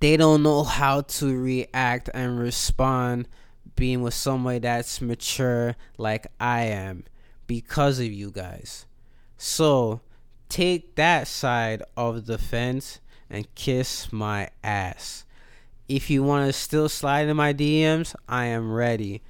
they 0.01 0.17
don't 0.17 0.43
know 0.43 0.65
how 0.65 1.03
to 1.03 1.37
react 1.37 2.09
and 2.15 2.39
respond 2.39 3.29
being 3.77 4.03
with 4.03 4.15
somebody 4.15 4.59
that's 4.59 5.01
mature 5.01 5.77
like 5.99 6.27
I 6.39 6.63
am 6.63 7.05
because 7.47 7.99
of 7.99 8.07
you 8.07 8.31
guys. 8.31 8.87
So 9.37 10.01
take 10.49 10.97
that 10.97 11.27
side 11.27 11.83
of 11.97 12.27
the 12.27 12.39
fence 12.39 13.01
and 13.29 13.53
kiss 13.55 14.13
my 14.13 14.51
ass. 14.63 15.25
If 15.89 16.11
you 16.11 16.23
want 16.23 16.47
to 16.47 16.53
still 16.53 16.89
slide 16.89 17.29
in 17.29 17.37
my 17.37 17.53
DMs, 17.53 18.15
I 18.29 18.47
am 18.47 18.73
ready. 18.73 19.23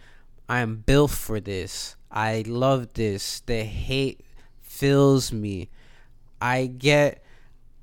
I 0.51 0.63
am 0.63 0.79
built 0.79 1.13
for 1.13 1.39
this. 1.39 1.95
I 2.11 2.43
love 2.45 2.95
this. 2.95 3.39
The 3.47 3.63
hate 3.63 4.21
fills 4.61 5.33
me. 5.33 5.69
I 6.43 6.67
get 6.67 7.23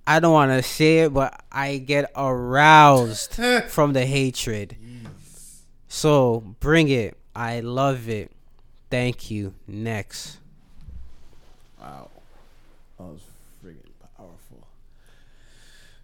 I 0.05 0.20
don't 0.20 0.34
want 0.34 0.51
to 0.51 0.61
say 0.61 0.99
it, 0.99 1.13
but 1.13 1.45
I 1.49 1.78
get 1.78 2.11
aroused 2.13 3.36
from 3.70 3.93
the 3.93 4.05
hatred. 4.05 4.76
So 5.88 6.43
bring 6.59 6.89
it. 6.89 7.18
I 7.34 7.61
love 7.61 8.09
it. 8.09 8.32
Thank 8.89 9.32
you. 9.32 9.53
Next. 9.65 10.38
Wow, 11.80 12.09
that 12.97 13.03
was 13.05 13.22
friggin' 13.63 13.78
powerful. 14.18 14.68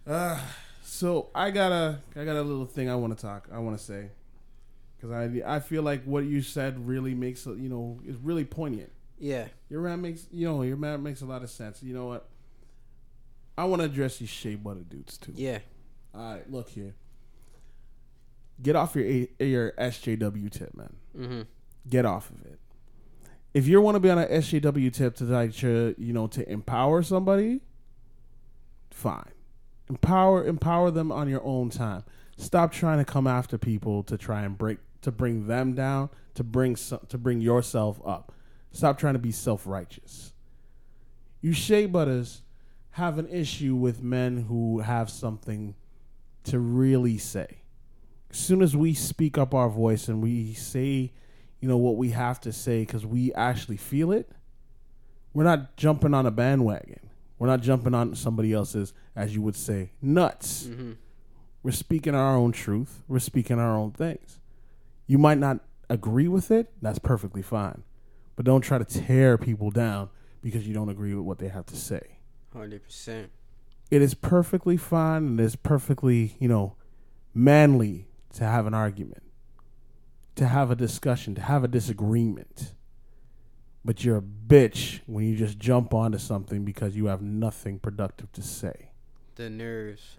Uh, 0.06 0.40
so 0.82 1.28
I 1.34 1.50
got 1.50 1.72
a 1.72 1.98
I 2.16 2.24
got 2.24 2.36
a 2.36 2.42
little 2.42 2.64
thing 2.64 2.88
I 2.88 2.94
want 2.94 3.14
to 3.14 3.22
talk. 3.22 3.48
I 3.52 3.58
want 3.58 3.76
to 3.76 3.84
say 3.84 4.08
because 5.04 5.42
I 5.44 5.56
I 5.56 5.60
feel 5.60 5.82
like 5.82 6.04
what 6.04 6.24
you 6.24 6.40
said 6.42 6.86
really 6.86 7.14
makes 7.14 7.46
you 7.46 7.68
know 7.68 8.00
is 8.06 8.16
really 8.16 8.44
poignant. 8.44 8.90
Yeah. 9.18 9.48
Your 9.68 9.80
rant 9.82 10.02
makes 10.02 10.26
you 10.32 10.46
know 10.46 10.62
your 10.62 10.76
rant 10.76 11.02
makes 11.02 11.20
a 11.20 11.26
lot 11.26 11.42
of 11.42 11.50
sense. 11.50 11.82
You 11.82 11.94
know 11.94 12.06
what? 12.06 12.28
I 13.56 13.64
want 13.64 13.80
to 13.82 13.86
address 13.86 14.18
these 14.18 14.30
shea 14.30 14.54
butter 14.54 14.80
dudes 14.80 15.18
too. 15.18 15.32
Yeah. 15.34 15.58
All 16.14 16.34
right, 16.34 16.50
look 16.50 16.70
here. 16.70 16.94
Get 18.62 18.76
off 18.76 18.94
your 18.94 19.04
A- 19.04 19.30
your 19.40 19.72
SJW 19.72 20.50
tip, 20.50 20.74
man. 20.74 20.96
Mm-hmm. 21.16 21.42
Get 21.88 22.06
off 22.06 22.30
of 22.30 22.46
it. 22.46 22.58
If 23.52 23.68
you 23.68 23.80
want 23.80 23.96
to 23.96 24.00
be 24.00 24.10
on 24.10 24.18
an 24.18 24.28
SJW 24.28 24.92
tip 24.92 25.16
to 25.16 25.24
like 25.24 25.54
to, 25.56 25.94
you 25.98 26.12
know 26.12 26.28
to 26.28 26.48
empower 26.50 27.02
somebody, 27.02 27.60
fine. 28.90 29.32
Empower 29.88 30.46
empower 30.46 30.90
them 30.90 31.12
on 31.12 31.28
your 31.28 31.44
own 31.44 31.68
time. 31.68 32.04
Stop 32.36 32.72
trying 32.72 32.98
to 32.98 33.04
come 33.04 33.26
after 33.26 33.58
people 33.58 34.02
to 34.04 34.18
try 34.18 34.42
and 34.42 34.58
break 34.58 34.78
to 35.04 35.12
bring 35.12 35.46
them 35.46 35.74
down 35.74 36.10
to 36.34 36.44
bring 36.44 36.76
so, 36.76 36.98
to 37.08 37.18
bring 37.18 37.40
yourself 37.40 38.00
up. 38.04 38.32
Stop 38.72 38.98
trying 38.98 39.14
to 39.14 39.20
be 39.20 39.32
self 39.32 39.66
righteous. 39.66 40.32
You 41.40 41.52
shea 41.52 41.86
butters 41.86 42.42
have 42.92 43.18
an 43.18 43.28
issue 43.28 43.74
with 43.74 44.02
men 44.02 44.44
who 44.48 44.80
have 44.80 45.10
something 45.10 45.74
to 46.44 46.58
really 46.58 47.18
say. 47.18 47.62
As 48.30 48.38
soon 48.38 48.62
as 48.62 48.76
we 48.76 48.94
speak 48.94 49.38
up 49.38 49.54
our 49.54 49.68
voice 49.68 50.08
and 50.08 50.22
we 50.22 50.54
say, 50.54 51.12
you 51.60 51.68
know, 51.68 51.76
what 51.76 51.96
we 51.96 52.10
have 52.10 52.40
to 52.42 52.52
say 52.52 52.80
because 52.80 53.06
we 53.06 53.32
actually 53.34 53.76
feel 53.76 54.12
it, 54.12 54.30
we're 55.32 55.44
not 55.44 55.76
jumping 55.76 56.14
on 56.14 56.26
a 56.26 56.30
bandwagon. 56.30 57.10
We're 57.38 57.48
not 57.48 57.62
jumping 57.62 57.94
on 57.94 58.14
somebody 58.14 58.52
else's, 58.52 58.92
as 59.16 59.34
you 59.34 59.42
would 59.42 59.56
say, 59.56 59.90
nuts. 60.00 60.64
Mm-hmm. 60.64 60.92
We're 61.62 61.72
speaking 61.72 62.14
our 62.14 62.36
own 62.36 62.52
truth. 62.52 63.02
We're 63.08 63.18
speaking 63.18 63.58
our 63.58 63.76
own 63.76 63.92
things. 63.92 64.38
You 65.06 65.18
might 65.18 65.38
not 65.38 65.60
agree 65.90 66.28
with 66.28 66.50
it. 66.50 66.72
That's 66.80 66.98
perfectly 66.98 67.42
fine. 67.42 67.82
But 68.36 68.46
don't 68.46 68.62
try 68.62 68.78
to 68.78 68.84
tear 68.84 69.38
people 69.38 69.70
down 69.70 70.10
because 70.42 70.66
you 70.66 70.74
don't 70.74 70.88
agree 70.88 71.14
with 71.14 71.24
what 71.24 71.38
they 71.38 71.48
have 71.48 71.66
to 71.66 71.76
say. 71.76 72.18
Hundred 72.52 72.82
percent. 72.84 73.30
It 73.90 74.02
is 74.02 74.14
perfectly 74.14 74.76
fine 74.76 75.26
and 75.26 75.40
it 75.40 75.44
is 75.44 75.56
perfectly, 75.56 76.36
you 76.40 76.48
know, 76.48 76.76
manly 77.34 78.08
to 78.34 78.44
have 78.44 78.66
an 78.66 78.74
argument, 78.74 79.22
to 80.36 80.46
have 80.48 80.70
a 80.70 80.74
discussion, 80.74 81.34
to 81.36 81.42
have 81.42 81.62
a 81.62 81.68
disagreement. 81.68 82.72
But 83.84 84.02
you're 84.04 84.16
a 84.16 84.22
bitch 84.22 85.00
when 85.06 85.26
you 85.26 85.36
just 85.36 85.58
jump 85.58 85.92
onto 85.92 86.18
something 86.18 86.64
because 86.64 86.96
you 86.96 87.06
have 87.06 87.20
nothing 87.20 87.78
productive 87.78 88.32
to 88.32 88.42
say. 88.42 88.90
The 89.36 89.50
nerves. 89.50 90.18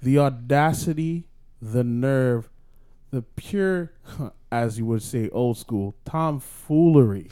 the 0.00 0.18
audacity, 0.18 1.26
the 1.60 1.82
nerve, 1.82 2.48
the 3.16 3.22
pure, 3.22 3.92
as 4.52 4.78
you 4.78 4.84
would 4.84 5.02
say, 5.02 5.30
old 5.30 5.56
school 5.56 5.96
tomfoolery 6.04 7.30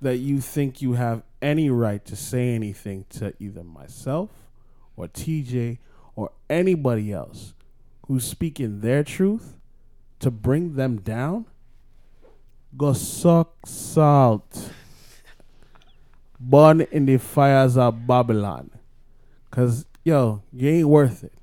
that 0.00 0.16
you 0.16 0.40
think 0.40 0.82
you 0.82 0.94
have 0.94 1.22
any 1.40 1.70
right 1.70 2.04
to 2.04 2.16
say 2.16 2.48
anything 2.48 3.04
to 3.08 3.32
either 3.38 3.62
myself 3.62 4.30
or 4.96 5.06
TJ 5.06 5.78
or 6.16 6.32
anybody 6.48 7.12
else 7.12 7.54
who's 8.08 8.24
speaking 8.24 8.80
their 8.80 9.04
truth 9.04 9.56
to 10.18 10.28
bring 10.28 10.74
them 10.74 11.00
down. 11.00 11.46
Go 12.76 12.94
suck 12.94 13.64
salt. 13.64 14.72
Burn 16.40 16.80
in 16.80 17.06
the 17.06 17.18
fires 17.18 17.76
of 17.76 18.08
Babylon. 18.08 18.72
Cause 19.52 19.86
yo, 20.02 20.42
you 20.52 20.68
ain't 20.68 20.88
worth 20.88 21.22
it. 21.22 21.39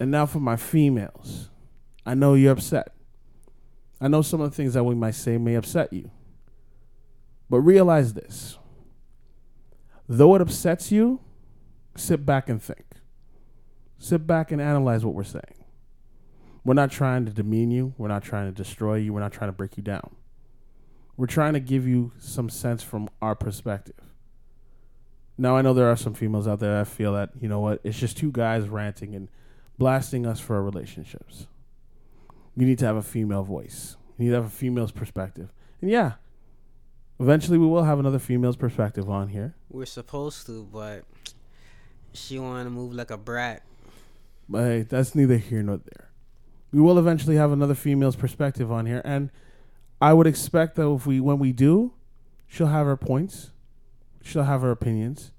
And 0.00 0.10
now 0.10 0.26
for 0.26 0.40
my 0.40 0.56
females. 0.56 1.50
I 2.06 2.14
know 2.14 2.34
you're 2.34 2.52
upset. 2.52 2.94
I 4.00 4.08
know 4.08 4.22
some 4.22 4.40
of 4.40 4.50
the 4.50 4.56
things 4.56 4.72
that 4.74 4.84
we 4.84 4.94
might 4.94 5.14
say 5.14 5.36
may 5.36 5.54
upset 5.54 5.92
you. 5.92 6.10
But 7.50 7.60
realize 7.60 8.14
this. 8.14 8.58
Though 10.08 10.34
it 10.34 10.40
upsets 10.40 10.90
you, 10.90 11.20
sit 11.96 12.24
back 12.24 12.48
and 12.48 12.62
think. 12.62 12.86
Sit 13.98 14.26
back 14.26 14.50
and 14.50 14.60
analyze 14.60 15.04
what 15.04 15.14
we're 15.14 15.22
saying. 15.22 15.64
We're 16.64 16.74
not 16.74 16.90
trying 16.90 17.26
to 17.26 17.32
demean 17.32 17.70
you. 17.70 17.94
We're 17.98 18.08
not 18.08 18.22
trying 18.22 18.46
to 18.46 18.52
destroy 18.52 18.96
you. 18.96 19.12
We're 19.12 19.20
not 19.20 19.32
trying 19.32 19.48
to 19.48 19.56
break 19.56 19.76
you 19.76 19.82
down. 19.82 20.16
We're 21.16 21.26
trying 21.26 21.52
to 21.52 21.60
give 21.60 21.86
you 21.86 22.12
some 22.18 22.48
sense 22.48 22.82
from 22.82 23.10
our 23.20 23.34
perspective. 23.34 24.00
Now 25.36 25.56
I 25.56 25.62
know 25.62 25.74
there 25.74 25.90
are 25.90 25.96
some 25.96 26.14
females 26.14 26.48
out 26.48 26.60
there 26.60 26.78
that 26.78 26.86
feel 26.86 27.12
that 27.12 27.30
you 27.40 27.48
know 27.48 27.60
what 27.60 27.80
it's 27.84 27.98
just 27.98 28.16
two 28.16 28.30
guys 28.30 28.68
ranting 28.68 29.14
and 29.14 29.28
blasting 29.80 30.26
us 30.26 30.38
for 30.38 30.54
our 30.56 30.62
relationships. 30.62 31.46
You 32.54 32.66
need 32.66 32.78
to 32.80 32.84
have 32.84 32.96
a 32.96 33.02
female 33.02 33.42
voice. 33.42 33.96
You 34.18 34.26
need 34.26 34.30
to 34.32 34.36
have 34.36 34.44
a 34.44 34.50
female's 34.50 34.92
perspective. 34.92 35.52
And 35.80 35.90
yeah, 35.90 36.12
eventually 37.18 37.56
we 37.56 37.66
will 37.66 37.84
have 37.84 37.98
another 37.98 38.18
female's 38.18 38.56
perspective 38.56 39.08
on 39.08 39.28
here. 39.28 39.54
We're 39.70 39.86
supposed 39.86 40.44
to, 40.46 40.68
but 40.70 41.04
she 42.12 42.38
wanted 42.38 42.64
to 42.64 42.70
move 42.70 42.92
like 42.92 43.10
a 43.10 43.16
brat. 43.16 43.62
But 44.50 44.62
hey, 44.64 44.82
that's 44.82 45.14
neither 45.14 45.38
here 45.38 45.62
nor 45.62 45.78
there. 45.78 46.10
We 46.72 46.82
will 46.82 46.98
eventually 46.98 47.36
have 47.36 47.50
another 47.50 47.74
female's 47.74 48.16
perspective 48.16 48.70
on 48.70 48.84
here, 48.84 49.00
and 49.02 49.30
I 50.00 50.12
would 50.12 50.26
expect 50.26 50.76
that 50.76 50.88
if 50.88 51.06
we 51.06 51.20
when 51.20 51.38
we 51.38 51.52
do, 51.52 51.94
she'll 52.46 52.66
have 52.66 52.86
her 52.86 52.98
points, 52.98 53.50
she'll 54.22 54.44
have 54.44 54.60
her 54.60 54.70
opinions, 54.70 55.32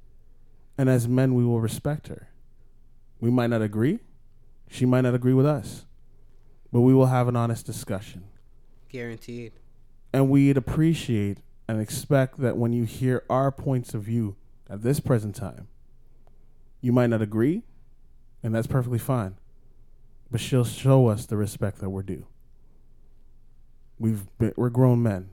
And 0.80 0.90
as 0.90 1.08
men, 1.08 1.36
we 1.36 1.46
will 1.46 1.62
respect 1.62 2.08
her. 2.08 2.30
We 3.20 3.30
might 3.30 3.52
not 3.52 3.62
agree. 3.62 4.00
She 4.72 4.86
might 4.86 5.02
not 5.02 5.14
agree 5.14 5.34
with 5.34 5.46
us. 5.46 5.86
But 6.72 6.82
we 6.82 6.94
will 6.94 7.08
have 7.08 7.28
an 7.28 7.36
honest 7.36 7.66
discussion. 7.66 8.24
Guaranteed. 8.88 9.52
And 10.14 10.30
we'd 10.30 10.56
appreciate 10.56 11.40
and 11.68 11.82
expect 11.82 12.40
that 12.40 12.56
when 12.56 12.72
you 12.72 12.86
hear 12.86 13.24
our 13.30 13.52
points 13.52 13.94
of 13.94 14.04
view 14.04 14.38
at 14.70 14.82
this 14.82 15.02
present 15.02 15.36
time, 15.36 15.68
you 16.80 16.94
might 16.94 17.10
not 17.10 17.22
agree, 17.22 17.64
and 18.42 18.56
that's 18.56 18.66
perfectly 18.66 18.98
fine. 18.98 19.36
But 20.32 20.40
she'll 20.40 20.64
show 20.64 21.08
us 21.08 21.26
the 21.26 21.36
respect 21.36 21.80
that 21.80 21.90
we're 21.90 22.02
due. 22.02 22.26
We've 24.00 24.26
been, 24.38 24.54
we're 24.56 24.70
grown 24.70 25.04
men. 25.04 25.30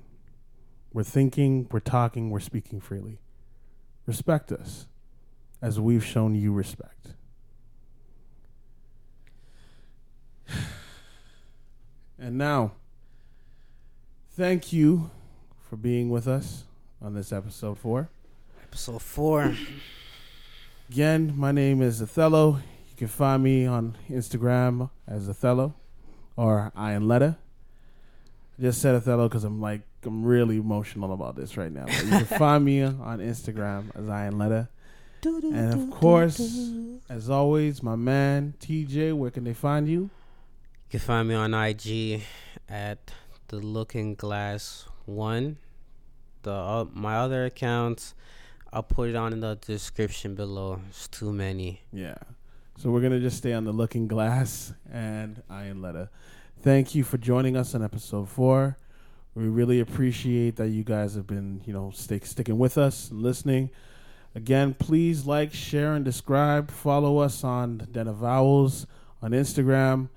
We're 0.93 1.05
thinking, 1.05 1.69
we're 1.71 1.79
talking, 1.79 2.31
we're 2.31 2.41
speaking 2.41 2.81
freely. 2.81 3.21
Respect 4.05 4.51
us 4.51 4.89
as 5.63 5.79
we've 5.79 6.05
shown 6.05 6.35
you 6.35 6.53
respect. 6.53 7.15
And 12.21 12.37
now, 12.37 12.73
thank 14.31 14.73
you 14.73 15.11
for 15.71 15.77
being 15.77 16.11
with 16.11 16.27
us 16.27 16.65
on 17.01 17.15
this 17.15 17.33
episode 17.33 17.79
four. 17.79 18.09
Episode 18.65 19.01
four. 19.01 19.55
Again, 20.91 21.33
my 21.37 21.53
name 21.53 21.81
is 21.81 22.03
Othello. 22.03 22.57
You 22.91 22.97
can 22.97 23.07
find 23.07 23.43
me 23.43 23.67
on 23.67 23.97
Instagram 24.11 24.91
as 25.07 25.29
Othello 25.29 25.75
or 26.37 26.73
Ironletta. 26.77 27.37
I 28.59 28.63
just 28.63 28.83
said 28.83 28.97
Othello 28.97 29.29
because 29.29 29.45
I'm 29.45 29.61
like 29.61 29.83
I'm 30.05 30.25
really 30.25 30.57
emotional 30.57 31.13
about 31.13 31.37
this 31.37 31.57
right 31.57 31.71
now. 31.71 31.85
But 31.87 32.03
you 32.03 32.11
can 32.11 32.25
find 32.39 32.65
me 32.65 32.83
on 32.83 33.21
Instagram 33.21 33.95
as 33.95 34.07
Ironletta. 34.07 34.69
And 35.25 35.75
of 35.75 35.91
course, 35.91 36.41
as 37.09 37.31
always, 37.31 37.81
my 37.81 37.95
man 37.95 38.55
TJ, 38.61 39.15
where 39.15 39.31
can 39.31 39.45
they 39.45 39.55
find 39.55 39.89
you? 39.89 40.11
You 40.89 40.93
can 40.93 41.01
find 41.01 41.29
me 41.29 41.35
on 41.35 41.53
IG 41.53 42.23
at 42.67 43.13
the 43.49 43.57
Looking 43.57 44.15
Glass 44.15 44.87
One. 45.05 45.59
The 46.45 46.51
uh, 46.51 46.87
my 46.95 47.17
other 47.17 47.45
accounts, 47.45 48.15
I'll 48.73 48.85
put 48.85 49.11
it 49.11 49.15
on 49.15 49.35
in 49.35 49.41
the 49.41 49.57
description 49.57 50.35
below. 50.35 50.81
It's 50.89 51.07
too 51.07 51.31
many. 51.31 51.83
Yeah. 51.93 52.17
So 52.79 52.89
we're 52.91 53.03
gonna 53.03 53.21
just 53.21 53.37
stay 53.37 53.53
on 53.53 53.65
the 53.65 53.73
Looking 53.73 54.09
Glass 54.09 54.73
and 54.91 55.43
Ironletta. 55.51 56.09
Thank 56.63 56.95
you 56.95 57.05
for 57.05 57.19
joining 57.19 57.55
us 57.55 57.75
on 57.75 57.85
episode 57.85 58.31
four. 58.31 58.79
We 59.35 59.47
really 59.47 59.81
appreciate 59.81 60.57
that 60.57 60.69
you 60.69 60.85
guys 60.85 61.17
have 61.17 61.27
been, 61.27 61.61
you 61.67 61.75
know, 61.75 61.91
stick, 61.91 62.25
sticking 62.25 62.57
with 62.57 62.79
us 62.79 63.11
and 63.11 63.21
listening. 63.21 63.69
Again, 64.35 64.73
please 64.73 65.27
like, 65.27 65.53
share, 65.53 65.93
and 65.93 66.03
describe. 66.03 66.71
Follow 66.71 67.19
us 67.19 67.45
on 67.45 67.87
Den 67.93 68.09
of 68.09 68.25
Owls 68.25 68.87
on 69.21 69.33
Instagram. 69.33 70.09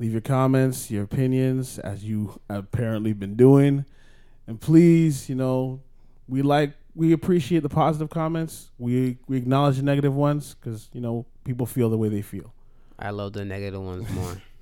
Leave 0.00 0.12
your 0.12 0.22
comments, 0.22 0.90
your 0.90 1.04
opinions, 1.04 1.78
as 1.78 2.02
you 2.02 2.40
apparently 2.48 3.12
been 3.12 3.36
doing. 3.36 3.84
And 4.46 4.58
please, 4.58 5.28
you 5.28 5.34
know, 5.34 5.80
we 6.26 6.40
like, 6.40 6.72
we 6.94 7.12
appreciate 7.12 7.62
the 7.62 7.68
positive 7.68 8.08
comments. 8.08 8.70
We 8.78 9.18
we 9.28 9.36
acknowledge 9.36 9.76
the 9.76 9.82
negative 9.82 10.14
ones 10.14 10.54
because 10.54 10.88
you 10.94 11.02
know 11.02 11.26
people 11.44 11.66
feel 11.66 11.90
the 11.90 11.98
way 11.98 12.08
they 12.08 12.22
feel. 12.22 12.54
I 12.98 13.10
love 13.10 13.34
the 13.34 13.44
negative 13.44 13.82
ones 13.82 14.10
more. 14.10 14.40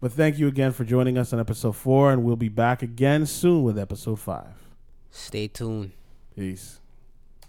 But 0.00 0.12
thank 0.12 0.38
you 0.38 0.46
again 0.46 0.70
for 0.70 0.84
joining 0.84 1.18
us 1.18 1.32
on 1.32 1.40
episode 1.40 1.74
four, 1.74 2.12
and 2.12 2.22
we'll 2.22 2.36
be 2.36 2.48
back 2.48 2.82
again 2.82 3.26
soon 3.26 3.64
with 3.64 3.76
episode 3.76 4.20
five. 4.20 4.54
Stay 5.10 5.48
tuned. 5.48 5.90
Peace. 6.36 6.78